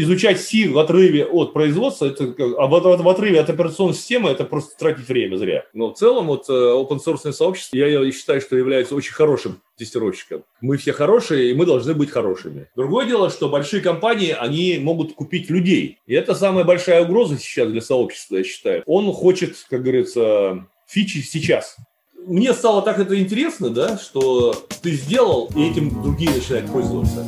изучать 0.00 0.40
C 0.40 0.68
в 0.68 0.78
отрыве 0.78 1.24
от 1.24 1.52
производства, 1.52 2.06
это, 2.06 2.34
а 2.58 2.66
в, 2.66 3.02
в, 3.02 3.08
отрыве 3.08 3.40
от 3.40 3.50
операционной 3.50 3.94
системы 3.94 4.30
это 4.30 4.44
просто 4.44 4.76
тратить 4.78 5.08
время 5.08 5.36
зря. 5.36 5.64
Но 5.72 5.92
в 5.92 5.98
целом 5.98 6.26
вот 6.26 6.48
э, 6.48 6.52
open 6.52 6.98
source 7.04 7.32
сообщество, 7.32 7.76
я 7.76 8.10
считаю, 8.12 8.40
что 8.40 8.56
является 8.56 8.94
очень 8.94 9.12
хорошим 9.12 9.60
тестировщиком. 9.76 10.44
Мы 10.60 10.76
все 10.76 10.92
хорошие, 10.92 11.50
и 11.50 11.54
мы 11.54 11.66
должны 11.66 11.94
быть 11.94 12.10
хорошими. 12.10 12.68
Другое 12.76 13.06
дело, 13.06 13.30
что 13.30 13.48
большие 13.48 13.82
компании, 13.82 14.36
они 14.38 14.78
могут 14.78 15.14
купить 15.14 15.50
людей. 15.50 15.98
И 16.06 16.14
это 16.14 16.34
самая 16.34 16.64
большая 16.64 17.04
угроза 17.04 17.38
сейчас 17.38 17.68
для 17.70 17.80
сообщества, 17.80 18.36
я 18.36 18.44
считаю. 18.44 18.82
Он 18.86 19.12
хочет, 19.12 19.54
как 19.70 19.82
говорится, 19.82 20.66
фичи 20.86 21.18
сейчас 21.18 21.76
мне 22.28 22.52
стало 22.52 22.82
так 22.82 22.98
это 22.98 23.18
интересно, 23.18 23.70
да, 23.70 23.96
что 23.96 24.52
ты 24.82 24.92
сделал, 24.92 25.50
и 25.56 25.70
этим 25.70 26.02
другие 26.02 26.30
начинают 26.30 26.70
пользоваться. 26.70 27.24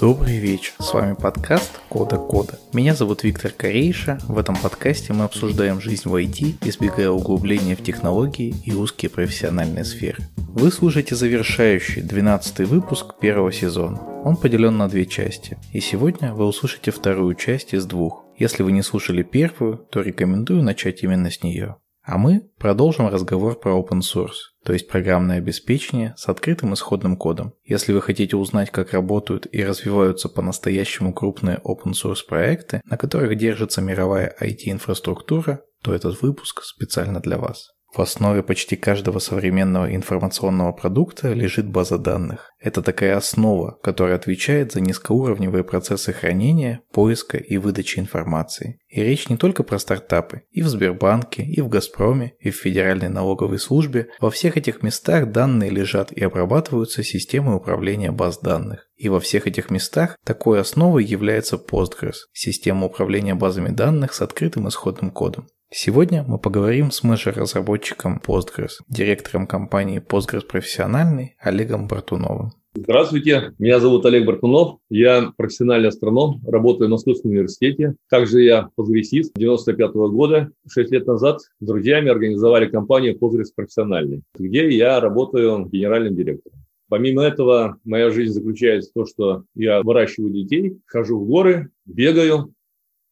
Добрый 0.00 0.38
вечер, 0.38 0.74
с 0.78 0.94
вами 0.94 1.16
подкаст 1.20 1.80
Кода 1.88 2.18
Кода. 2.18 2.56
Меня 2.72 2.94
зовут 2.94 3.24
Виктор 3.24 3.50
Корейша. 3.50 4.20
В 4.28 4.38
этом 4.38 4.54
подкасте 4.54 5.12
мы 5.12 5.24
обсуждаем 5.24 5.80
жизнь 5.80 6.08
в 6.08 6.14
IT, 6.14 6.58
избегая 6.60 7.10
углубления 7.10 7.74
в 7.74 7.82
технологии 7.82 8.54
и 8.64 8.72
узкие 8.72 9.10
профессиональные 9.10 9.84
сферы. 9.84 10.18
Вы 10.36 10.70
слушаете 10.70 11.16
завершающий 11.16 12.02
12 12.02 12.60
выпуск 12.68 13.18
первого 13.18 13.50
сезона. 13.50 14.00
Он 14.24 14.36
поделен 14.36 14.76
на 14.76 14.88
две 14.88 15.04
части, 15.04 15.58
и 15.72 15.80
сегодня 15.80 16.32
вы 16.32 16.46
услышите 16.46 16.92
вторую 16.92 17.34
часть 17.34 17.74
из 17.74 17.84
двух. 17.84 18.24
Если 18.38 18.62
вы 18.62 18.70
не 18.70 18.82
слушали 18.82 19.24
первую, 19.24 19.78
то 19.78 20.00
рекомендую 20.00 20.62
начать 20.62 21.02
именно 21.02 21.28
с 21.28 21.42
нее. 21.42 21.74
А 22.04 22.18
мы 22.18 22.48
продолжим 22.58 23.08
разговор 23.08 23.58
про 23.58 23.72
open 23.72 24.00
source, 24.00 24.54
то 24.68 24.74
есть 24.74 24.86
программное 24.86 25.38
обеспечение 25.38 26.12
с 26.18 26.28
открытым 26.28 26.74
исходным 26.74 27.16
кодом. 27.16 27.54
Если 27.64 27.94
вы 27.94 28.02
хотите 28.02 28.36
узнать, 28.36 28.70
как 28.70 28.92
работают 28.92 29.46
и 29.50 29.64
развиваются 29.64 30.28
по-настоящему 30.28 31.14
крупные 31.14 31.58
open 31.64 31.92
source 31.92 32.18
проекты, 32.28 32.82
на 32.84 32.98
которых 32.98 33.34
держится 33.38 33.80
мировая 33.80 34.36
IT-инфраструктура, 34.38 35.62
то 35.82 35.94
этот 35.94 36.20
выпуск 36.20 36.64
специально 36.64 37.18
для 37.20 37.38
вас. 37.38 37.70
В 37.94 38.02
основе 38.02 38.42
почти 38.42 38.76
каждого 38.76 39.18
современного 39.18 39.94
информационного 39.94 40.72
продукта 40.72 41.32
лежит 41.32 41.68
база 41.68 41.96
данных. 41.96 42.52
Это 42.60 42.82
такая 42.82 43.16
основа, 43.16 43.78
которая 43.82 44.16
отвечает 44.16 44.72
за 44.72 44.82
низкоуровневые 44.82 45.64
процессы 45.64 46.12
хранения, 46.12 46.82
поиска 46.92 47.38
и 47.38 47.56
выдачи 47.56 47.98
информации. 47.98 48.78
И 48.88 49.02
речь 49.02 49.30
не 49.30 49.38
только 49.38 49.62
про 49.62 49.78
стартапы. 49.78 50.42
И 50.50 50.60
в 50.60 50.68
Сбербанке, 50.68 51.42
и 51.42 51.62
в 51.62 51.68
Газпроме, 51.68 52.34
и 52.40 52.50
в 52.50 52.56
Федеральной 52.56 53.08
налоговой 53.08 53.58
службе. 53.58 54.08
Во 54.20 54.30
всех 54.30 54.58
этих 54.58 54.82
местах 54.82 55.30
данные 55.32 55.70
лежат 55.70 56.12
и 56.12 56.22
обрабатываются 56.22 57.02
системой 57.02 57.56
управления 57.56 58.12
баз 58.12 58.38
данных. 58.38 58.86
И 58.96 59.08
во 59.08 59.18
всех 59.18 59.46
этих 59.46 59.70
местах 59.70 60.16
такой 60.24 60.60
основой 60.60 61.04
является 61.04 61.56
Postgres– 61.56 62.16
система 62.32 62.86
управления 62.86 63.34
базами 63.34 63.70
данных 63.70 64.12
с 64.12 64.20
открытым 64.20 64.68
исходным 64.68 65.10
кодом. 65.10 65.46
Сегодня 65.70 66.24
мы 66.26 66.38
поговорим 66.38 66.90
с 66.90 67.02
менеджер-разработчиком 67.02 68.22
Postgres, 68.26 68.80
директором 68.88 69.46
компании 69.46 70.00
Postgres 70.00 70.40
Профессиональный 70.40 71.36
Олегом 71.38 71.86
Бартуновым. 71.86 72.52
Здравствуйте, 72.74 73.52
меня 73.58 73.78
зовут 73.78 74.06
Олег 74.06 74.24
Бартунов, 74.24 74.78
я 74.88 75.30
профессиональный 75.36 75.90
астроном, 75.90 76.40
работаю 76.46 76.88
в 76.88 76.92
Московском 76.92 77.32
университете. 77.32 77.96
Также 78.08 78.44
я 78.44 78.70
позависист 78.76 79.34
95 79.36 79.90
-го 79.94 80.08
года. 80.08 80.50
Шесть 80.66 80.90
лет 80.90 81.06
назад 81.06 81.42
с 81.42 81.50
друзьями 81.60 82.08
организовали 82.10 82.64
компанию 82.66 83.18
Postgres 83.18 83.52
Профессиональный, 83.54 84.22
где 84.38 84.70
я 84.70 84.98
работаю 85.00 85.66
генеральным 85.66 86.16
директором. 86.16 86.64
Помимо 86.88 87.22
этого, 87.22 87.76
моя 87.84 88.08
жизнь 88.08 88.32
заключается 88.32 88.90
в 88.90 88.94
том, 88.94 89.06
что 89.06 89.42
я 89.54 89.82
выращиваю 89.82 90.32
детей, 90.32 90.78
хожу 90.86 91.20
в 91.20 91.26
горы, 91.26 91.68
бегаю, 91.84 92.54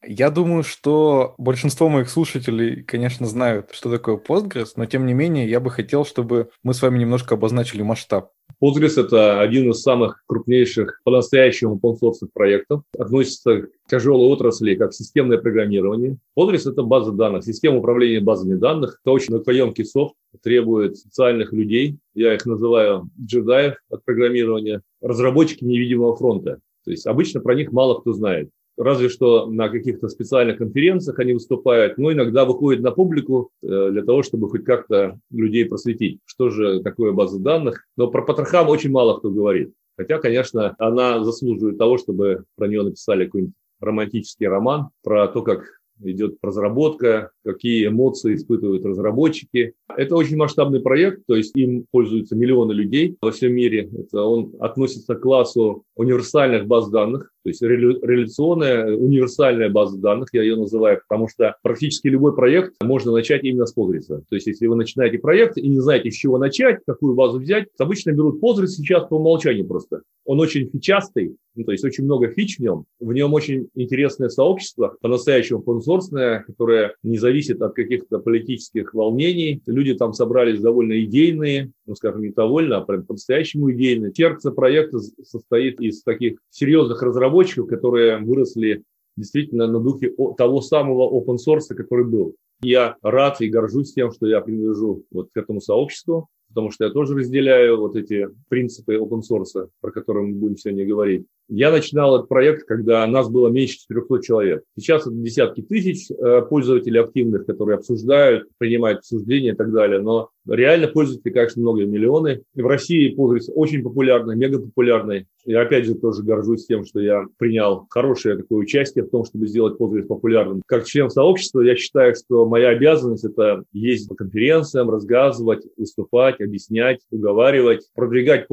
я 0.04 0.30
думаю, 0.30 0.62
что 0.62 1.34
большинство 1.38 1.88
моих 1.88 2.08
слушателей, 2.08 2.82
конечно, 2.82 3.26
знают, 3.26 3.70
что 3.72 3.90
такое 3.90 4.16
Postgres, 4.16 4.72
но 4.76 4.86
тем 4.86 5.06
не 5.06 5.14
менее 5.14 5.48
я 5.48 5.60
бы 5.60 5.70
хотел, 5.70 6.04
чтобы 6.04 6.50
мы 6.62 6.74
с 6.74 6.82
вами 6.82 6.98
немножко 6.98 7.34
обозначили 7.34 7.82
масштаб. 7.82 8.30
Postgres– 8.62 8.94
это 9.00 9.40
один 9.40 9.70
из 9.70 9.82
самых 9.82 10.22
крупнейших 10.26 11.00
по-настоящему 11.04 11.78
open 11.82 12.12
проектов. 12.32 12.82
Относится 12.98 13.62
к 13.62 13.68
тяжелой 13.88 14.28
отрасли, 14.28 14.74
как 14.74 14.94
системное 14.94 15.38
программирование. 15.38 16.16
Postgres– 16.38 16.70
это 16.70 16.82
база 16.82 17.12
данных, 17.12 17.44
система 17.44 17.78
управления 17.78 18.20
базами 18.20 18.54
данных. 18.54 19.00
Это 19.02 19.12
очень 19.12 19.34
накоемкий 19.34 19.84
софт, 19.84 20.14
требует 20.42 20.96
специальных 20.96 21.52
людей. 21.52 21.98
Я 22.14 22.34
их 22.34 22.46
называю 22.46 23.10
джедаев 23.20 23.74
от 23.90 24.04
программирования. 24.04 24.82
Разработчики 25.02 25.64
невидимого 25.64 26.16
фронта. 26.16 26.60
То 26.84 26.92
есть 26.92 27.06
обычно 27.06 27.40
про 27.40 27.54
них 27.54 27.72
мало 27.72 28.00
кто 28.00 28.12
знает 28.12 28.50
разве 28.76 29.08
что 29.08 29.46
на 29.46 29.68
каких-то 29.68 30.08
специальных 30.08 30.58
конференциях 30.58 31.18
они 31.18 31.32
выступают, 31.32 31.98
но 31.98 32.12
иногда 32.12 32.44
выходят 32.44 32.82
на 32.82 32.90
публику 32.90 33.50
э, 33.62 33.90
для 33.90 34.02
того, 34.02 34.22
чтобы 34.22 34.48
хоть 34.48 34.64
как-то 34.64 35.18
людей 35.30 35.64
просветить, 35.64 36.20
что 36.24 36.50
же 36.50 36.82
такое 36.82 37.12
база 37.12 37.38
данных. 37.38 37.84
Но 37.96 38.08
про 38.08 38.22
Патрахам 38.22 38.68
очень 38.68 38.90
мало 38.90 39.18
кто 39.18 39.30
говорит. 39.30 39.72
Хотя, 39.96 40.18
конечно, 40.18 40.74
она 40.78 41.24
заслуживает 41.24 41.78
того, 41.78 41.96
чтобы 41.96 42.44
про 42.56 42.68
нее 42.68 42.82
написали 42.82 43.24
какой-нибудь 43.24 43.54
романтический 43.80 44.46
роман 44.46 44.88
про 45.02 45.26
то, 45.28 45.42
как 45.42 45.64
идет 46.02 46.36
разработка, 46.42 47.30
какие 47.44 47.86
эмоции 47.86 48.34
испытывают 48.34 48.84
разработчики. 48.84 49.72
Это 49.88 50.16
очень 50.16 50.36
масштабный 50.36 50.80
проект, 50.80 51.24
то 51.26 51.34
есть 51.34 51.52
им 51.56 51.86
пользуются 51.90 52.36
миллионы 52.36 52.72
людей 52.72 53.16
во 53.20 53.30
всем 53.30 53.54
мире. 53.54 53.90
Это 53.98 54.22
он 54.22 54.54
относится 54.60 55.14
к 55.14 55.20
классу 55.20 55.84
универсальных 55.94 56.66
баз 56.66 56.90
данных, 56.90 57.32
то 57.46 57.50
есть 57.50 57.62
реляционная 57.62 58.96
универсальная 58.96 59.68
база 59.68 59.96
данных, 59.98 60.30
я 60.32 60.42
ее 60.42 60.56
называю, 60.56 61.00
потому 61.08 61.28
что 61.28 61.54
практически 61.62 62.08
любой 62.08 62.34
проект 62.34 62.74
можно 62.82 63.12
начать 63.12 63.44
именно 63.44 63.66
с 63.66 63.76
Postgres. 63.76 64.08
То 64.08 64.34
есть 64.34 64.48
если 64.48 64.66
вы 64.66 64.74
начинаете 64.74 65.18
проект 65.18 65.56
и 65.56 65.68
не 65.68 65.78
знаете, 65.78 66.10
с 66.10 66.14
чего 66.14 66.38
начать, 66.38 66.80
какую 66.84 67.14
базу 67.14 67.38
взять, 67.38 67.68
обычно 67.78 68.10
берут 68.10 68.42
Postgres 68.42 68.66
сейчас 68.66 69.06
по 69.06 69.14
умолчанию 69.14 69.64
просто. 69.64 70.02
Он 70.24 70.40
очень 70.40 70.68
фичастый, 70.68 71.36
ну, 71.54 71.62
то 71.62 71.70
есть 71.70 71.84
очень 71.84 72.02
много 72.02 72.32
фич 72.32 72.56
в 72.56 72.62
нем. 72.62 72.84
В 72.98 73.12
нем 73.12 73.32
очень 73.32 73.68
интересное 73.76 74.28
сообщество, 74.28 74.96
по-настоящему 75.00 75.62
open 75.64 76.42
которое 76.48 76.96
не 77.04 77.18
зависит 77.18 77.62
от 77.62 77.74
каких-то 77.74 78.18
политических 78.18 78.92
волнений. 78.92 79.62
Люди 79.66 79.94
там 79.94 80.14
собрались 80.14 80.58
довольно 80.58 81.00
идейные, 81.04 81.70
ну, 81.86 81.94
скажем, 81.94 82.22
не 82.22 82.30
довольно, 82.30 82.78
а 82.78 82.84
прям 82.84 83.04
по-настоящему 83.04 83.72
идейные. 83.72 84.12
Сердце 84.12 84.50
проекта 84.50 84.98
состоит 85.22 85.80
из 85.80 86.02
таких 86.02 86.38
серьезных 86.50 87.02
разработчиков, 87.02 87.68
которые 87.68 88.18
выросли 88.18 88.82
действительно 89.16 89.66
на 89.66 89.80
духе 89.80 90.14
того 90.36 90.60
самого 90.60 91.08
open 91.08 91.36
source, 91.36 91.74
который 91.74 92.04
был. 92.04 92.34
Я 92.62 92.96
рад 93.02 93.40
и 93.40 93.48
горжусь 93.48 93.92
тем, 93.92 94.12
что 94.12 94.26
я 94.26 94.40
принадлежу 94.40 95.04
вот 95.10 95.28
к 95.32 95.36
этому 95.36 95.60
сообществу 95.60 96.28
потому 96.56 96.70
что 96.70 96.84
я 96.84 96.90
тоже 96.90 97.14
разделяю 97.14 97.78
вот 97.78 97.96
эти 97.96 98.28
принципы 98.48 98.96
open 98.96 99.20
source, 99.20 99.68
про 99.80 99.90
которые 99.90 100.28
мы 100.28 100.34
будем 100.36 100.56
сегодня 100.56 100.86
говорить. 100.86 101.26
Я 101.48 101.70
начинал 101.70 102.16
этот 102.16 102.28
проект, 102.28 102.64
когда 102.66 103.06
нас 103.06 103.28
было 103.28 103.48
меньше 103.48 103.78
400 103.78 104.22
человек. 104.22 104.64
Сейчас 104.76 105.02
это 105.06 105.14
десятки 105.14 105.62
тысяч 105.62 106.10
э, 106.10 106.42
пользователей 106.42 107.00
активных, 107.00 107.46
которые 107.46 107.76
обсуждают, 107.76 108.48
принимают 108.58 108.98
обсуждения 108.98 109.50
и 109.50 109.54
так 109.54 109.72
далее. 109.72 110.00
Но 110.00 110.30
реально 110.48 110.88
пользователей, 110.88 111.32
конечно, 111.32 111.62
много 111.62 111.84
миллионы. 111.84 112.42
И 112.56 112.62
в 112.62 112.66
России 112.66 113.14
пользуются 113.14 113.52
очень 113.52 113.84
популярной, 113.84 114.34
мега 114.34 114.60
популярной. 114.60 115.26
Я 115.44 115.62
опять 115.62 115.84
же 115.84 115.94
тоже 115.94 116.24
горжусь 116.24 116.66
тем, 116.66 116.84
что 116.84 116.98
я 116.98 117.24
принял 117.38 117.86
хорошее 117.90 118.38
такое 118.38 118.58
участие 118.58 119.04
в 119.04 119.10
том, 119.10 119.24
чтобы 119.24 119.46
сделать 119.46 119.78
Postgres 119.78 120.06
популярным. 120.06 120.62
Как 120.66 120.84
член 120.84 121.10
сообщества 121.10 121.60
я 121.60 121.76
считаю, 121.76 122.16
что 122.16 122.46
моя 122.46 122.70
обязанность 122.70 123.24
это 123.24 123.62
ездить 123.72 124.08
по 124.08 124.16
конференциям, 124.16 124.90
рассказывать, 124.90 125.64
выступать, 125.76 126.40
объяснять, 126.40 127.02
уговаривать, 127.12 127.88
продвигать. 127.94 128.46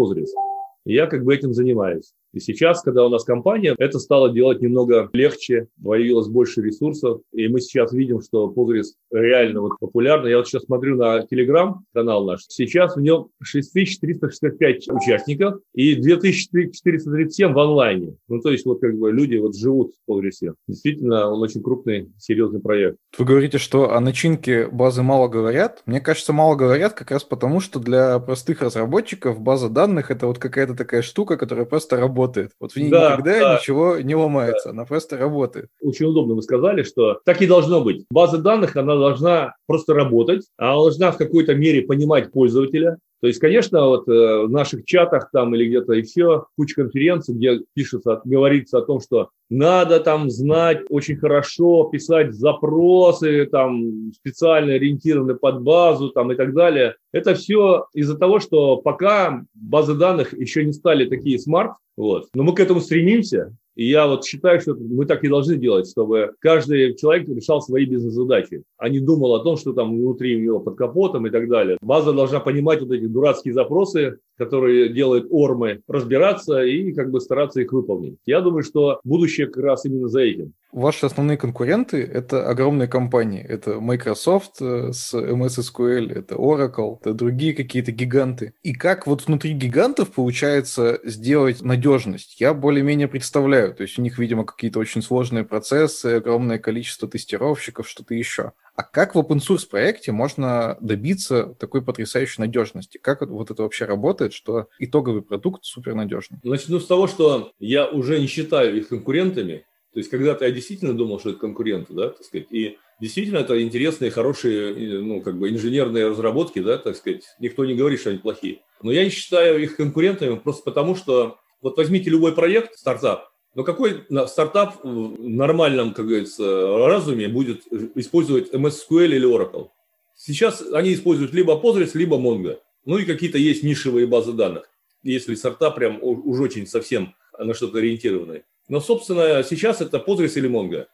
И 0.85 0.93
я 0.93 1.07
как 1.07 1.23
бы 1.23 1.33
этим 1.33 1.53
занимаюсь. 1.53 2.13
И 2.33 2.39
сейчас, 2.39 2.81
когда 2.81 3.05
у 3.05 3.09
нас 3.09 3.23
компания, 3.23 3.75
это 3.77 3.99
стало 3.99 4.31
делать 4.31 4.59
немного 4.59 5.09
легче, 5.13 5.67
появилось 5.83 6.27
больше 6.27 6.61
ресурсов, 6.61 7.21
и 7.31 7.47
мы 7.47 7.61
сейчас 7.61 7.93
видим, 7.93 8.21
что 8.21 8.51
Postgres 8.55 8.93
реально 9.11 9.61
вот 9.61 9.73
популярно. 9.79 10.27
Я 10.27 10.37
вот 10.37 10.47
сейчас 10.47 10.63
смотрю 10.63 10.95
на 10.95 11.19
Telegram 11.31 11.75
канал 11.93 12.25
наш. 12.25 12.41
Сейчас 12.47 12.95
в 12.95 13.01
нем 13.01 13.27
6365 13.43 14.89
участников 14.89 15.59
и 15.75 15.93
2437 15.95 17.53
в 17.53 17.59
онлайне. 17.59 18.15
Ну, 18.27 18.39
то 18.39 18.49
есть 18.49 18.65
вот 18.65 18.81
как 18.81 18.97
бы 18.97 19.11
люди 19.11 19.35
вот 19.35 19.55
живут 19.55 19.93
в 20.07 20.11
Postgres. 20.11 20.55
Действительно, 20.67 21.29
он 21.29 21.39
очень 21.39 21.61
крупный, 21.61 22.11
серьезный 22.17 22.61
проект. 22.61 22.97
Вы 23.15 23.25
говорите, 23.25 23.59
что 23.59 23.93
о 23.93 23.99
начинке 23.99 24.67
базы 24.67 25.03
мало 25.03 25.27
говорят. 25.27 25.83
Мне 25.85 26.01
кажется, 26.01 26.33
мало 26.33 26.55
говорят 26.55 26.93
как 26.93 27.11
раз 27.11 27.23
потому, 27.23 27.59
что 27.59 27.79
для 27.79 28.17
простых 28.17 28.63
разработчиков 28.63 29.39
база 29.39 29.69
данных 29.69 30.09
это 30.09 30.25
вот 30.25 30.39
какая-то 30.39 30.75
такая 30.75 31.03
штука, 31.03 31.37
которая 31.37 31.65
просто 31.65 31.97
работает 31.97 32.22
работает. 32.23 32.51
Вот 32.59 32.71
в 32.71 32.75
ней 32.77 32.89
да, 32.89 33.13
никогда 33.13 33.39
да. 33.39 33.59
ничего 33.59 33.99
не 33.99 34.15
ломается, 34.15 34.65
да. 34.65 34.71
она 34.71 34.85
просто 34.85 35.17
работает. 35.17 35.69
Очень 35.81 36.07
удобно 36.07 36.35
вы 36.35 36.41
сказали, 36.41 36.83
что 36.83 37.19
так 37.25 37.41
и 37.41 37.47
должно 37.47 37.81
быть. 37.81 38.05
База 38.09 38.37
данных, 38.37 38.75
она 38.75 38.95
должна 38.95 39.55
просто 39.67 39.93
работать, 39.93 40.47
она 40.57 40.73
должна 40.73 41.11
в 41.11 41.17
какой-то 41.17 41.55
мере 41.55 41.81
понимать 41.81 42.31
пользователя, 42.31 42.97
То 43.23 43.27
есть, 43.27 43.39
конечно, 43.39 43.85
вот 43.87 44.09
э, 44.09 44.11
в 44.47 44.49
наших 44.49 44.83
чатах 44.83 45.31
там 45.31 45.55
или 45.55 45.69
где-то 45.69 45.93
еще 45.93 46.47
куча 46.57 46.75
конференций, 46.75 47.33
где 47.33 47.61
пишется, 47.73 48.21
говорится 48.25 48.79
о 48.79 48.81
том, 48.81 48.99
что 48.99 49.29
надо 49.49 50.01
там 50.01 50.29
знать 50.29 50.81
очень 50.89 51.15
хорошо, 51.15 51.85
писать 51.85 52.33
запросы, 52.33 53.45
там 53.45 54.11
специально 54.11 54.73
ориентированы 54.73 55.35
под 55.35 55.61
базу 55.61 56.09
там 56.09 56.33
и 56.33 56.35
так 56.35 56.53
далее. 56.53 56.97
Это 57.13 57.33
все 57.33 57.85
из-за 57.93 58.17
того, 58.17 58.41
что 58.41 58.75
пока 58.75 59.45
базы 59.53 59.93
данных 59.93 60.37
еще 60.37 60.65
не 60.65 60.73
стали 60.73 61.05
такие 61.05 61.39
смарт, 61.39 61.77
вот. 61.95 62.27
Но 62.33 62.43
мы 62.43 62.53
к 62.53 62.59
этому 62.59 62.81
стремимся, 62.81 63.55
и 63.75 63.89
я 63.89 64.07
вот 64.07 64.25
считаю, 64.25 64.59
что 64.61 64.75
мы 64.75 65.05
так 65.05 65.23
и 65.23 65.29
должны 65.29 65.57
делать, 65.57 65.89
чтобы 65.89 66.33
каждый 66.39 66.95
человек 66.95 67.27
решал 67.27 67.61
свои 67.61 67.85
бизнес-задачи, 67.85 68.63
а 68.77 68.89
не 68.89 68.99
думал 68.99 69.35
о 69.35 69.43
том, 69.43 69.57
что 69.57 69.73
там 69.73 69.97
внутри 69.97 70.37
у 70.37 70.41
него 70.41 70.59
под 70.59 70.75
капотом 70.75 71.25
и 71.27 71.29
так 71.29 71.49
далее. 71.49 71.77
База 71.81 72.13
должна 72.13 72.39
понимать 72.39 72.81
вот 72.81 72.91
эти 72.91 73.05
дурацкие 73.05 73.53
запросы, 73.53 74.19
которые 74.37 74.89
делают 74.89 75.27
ормы, 75.29 75.81
разбираться 75.87 76.63
и 76.63 76.91
как 76.93 77.11
бы 77.11 77.19
стараться 77.19 77.61
их 77.61 77.71
выполнить. 77.71 78.17
Я 78.25 78.41
думаю, 78.41 78.63
что 78.63 78.99
будущее 79.03 79.47
как 79.47 79.63
раз 79.63 79.85
именно 79.85 80.07
за 80.07 80.21
этим. 80.21 80.53
Ваши 80.73 81.05
основные 81.05 81.37
конкуренты– 81.37 82.01
это 82.13 82.49
огромные 82.49 82.87
компании. 82.87 83.45
Это 83.47 83.79
Microsoft 83.79 84.59
э, 84.59 84.91
с 84.91 85.13
MS 85.13 85.59
SQL, 85.59 86.11
это 86.11 86.33
Oracle, 86.33 86.97
это 86.99 87.13
другие 87.13 87.53
какие-то 87.53 87.91
гиганты. 87.91 88.55
И 88.63 88.73
как 88.73 89.05
вот 89.05 89.27
внутри 89.27 89.53
гигантов 89.53 90.11
получается 90.11 90.99
сделать 91.03 91.61
надежность? 91.61 92.41
Я 92.41 92.55
более-менее 92.55 93.07
представляю. 93.07 93.75
То 93.75 93.83
есть 93.83 93.99
у 93.99 94.01
них, 94.01 94.17
видимо, 94.17 94.45
какие-то 94.45 94.79
очень 94.79 95.03
сложные 95.03 95.43
процессы, 95.43 96.07
огромное 96.07 96.57
количество 96.57 97.07
тестировщиков, 97.07 97.87
что-то 97.87 98.15
еще. 98.15 98.53
А 98.75 98.81
как 98.81 99.13
в 99.13 99.19
open 99.19 99.37
source 99.37 99.69
проекте 99.69 100.11
можно 100.11 100.75
добиться 100.81 101.53
такой 101.59 101.83
потрясающей 101.83 102.41
надежности? 102.41 102.97
Как 102.97 103.21
вот 103.21 103.51
это 103.51 103.61
вообще 103.61 103.85
работает, 103.85 104.33
что 104.33 104.69
итоговый 104.79 105.21
продукт 105.21 105.65
супер 105.65 105.93
надежный? 105.93 106.39
Начну 106.41 106.79
с 106.79 106.87
того, 106.87 107.05
что 107.05 107.51
я 107.59 107.87
уже 107.87 108.19
не 108.19 108.25
считаю 108.25 108.75
их 108.75 108.87
конкурентами. 108.87 109.65
То 109.93 109.99
есть 109.99 110.09
когда-то 110.09 110.45
я 110.45 110.51
действительно 110.51 110.93
думал, 110.93 111.19
что 111.19 111.29
это 111.29 111.39
конкуренты, 111.39 111.93
да, 111.93 112.09
так 112.09 112.23
сказать, 112.25 112.47
и 112.49 112.77
действительно 112.99 113.37
это 113.37 113.61
интересные, 113.61 114.09
хорошие, 114.09 115.01
ну, 115.01 115.21
как 115.21 115.37
бы 115.37 115.49
инженерные 115.49 116.07
разработки, 116.07 116.59
да, 116.59 116.77
так 116.77 116.95
сказать, 116.95 117.23
никто 117.39 117.63
не 117.63 117.75
говорит, 117.75 117.99
что 117.99 118.09
они 118.09 118.19
плохие. 118.19 118.61
Но 118.81 118.91
я 118.91 119.03
не 119.03 119.11
считаю 119.11 119.61
их 119.61 119.75
конкурентами 119.75 120.35
просто 120.35 120.63
потому, 120.63 120.95
что 120.95 121.37
вот 121.61 121.77
возьмите 121.77 122.09
любой 122.09 122.33
проект, 122.33 122.77
стартап, 122.77 123.29
но 123.55 123.63
какой 123.63 124.03
стартап 124.27 124.83
в 124.83 125.29
нормальном, 125.29 125.93
как 125.93 126.07
говорится, 126.07 126.43
разуме 126.87 127.27
будет 127.27 127.61
использовать 127.95 128.51
MS 128.51 128.79
SQL 128.89 129.05
или 129.05 129.29
Oracle? 129.29 129.69
Сейчас 130.15 130.63
они 130.73 130.93
используют 130.93 131.33
либо 131.33 131.53
Postgres, 131.53 131.91
либо 131.93 132.17
Mongo. 132.17 132.57
Ну 132.85 132.97
и 132.97 133.05
какие-то 133.05 133.37
есть 133.37 133.61
нишевые 133.63 134.07
базы 134.07 134.33
данных, 134.33 134.69
если 135.03 135.35
стартап 135.35 135.75
прям 135.75 135.99
уж 136.01 136.39
очень 136.39 136.65
совсем 136.65 137.15
на 137.37 137.53
что-то 137.53 137.77
ориентированный. 137.77 138.43
Но, 138.67 138.79
собственно, 138.79 139.43
сейчас 139.43 139.81
это 139.81 139.97
Postgres 139.97 140.33
или 140.35 140.49
Mongo. 140.49 140.85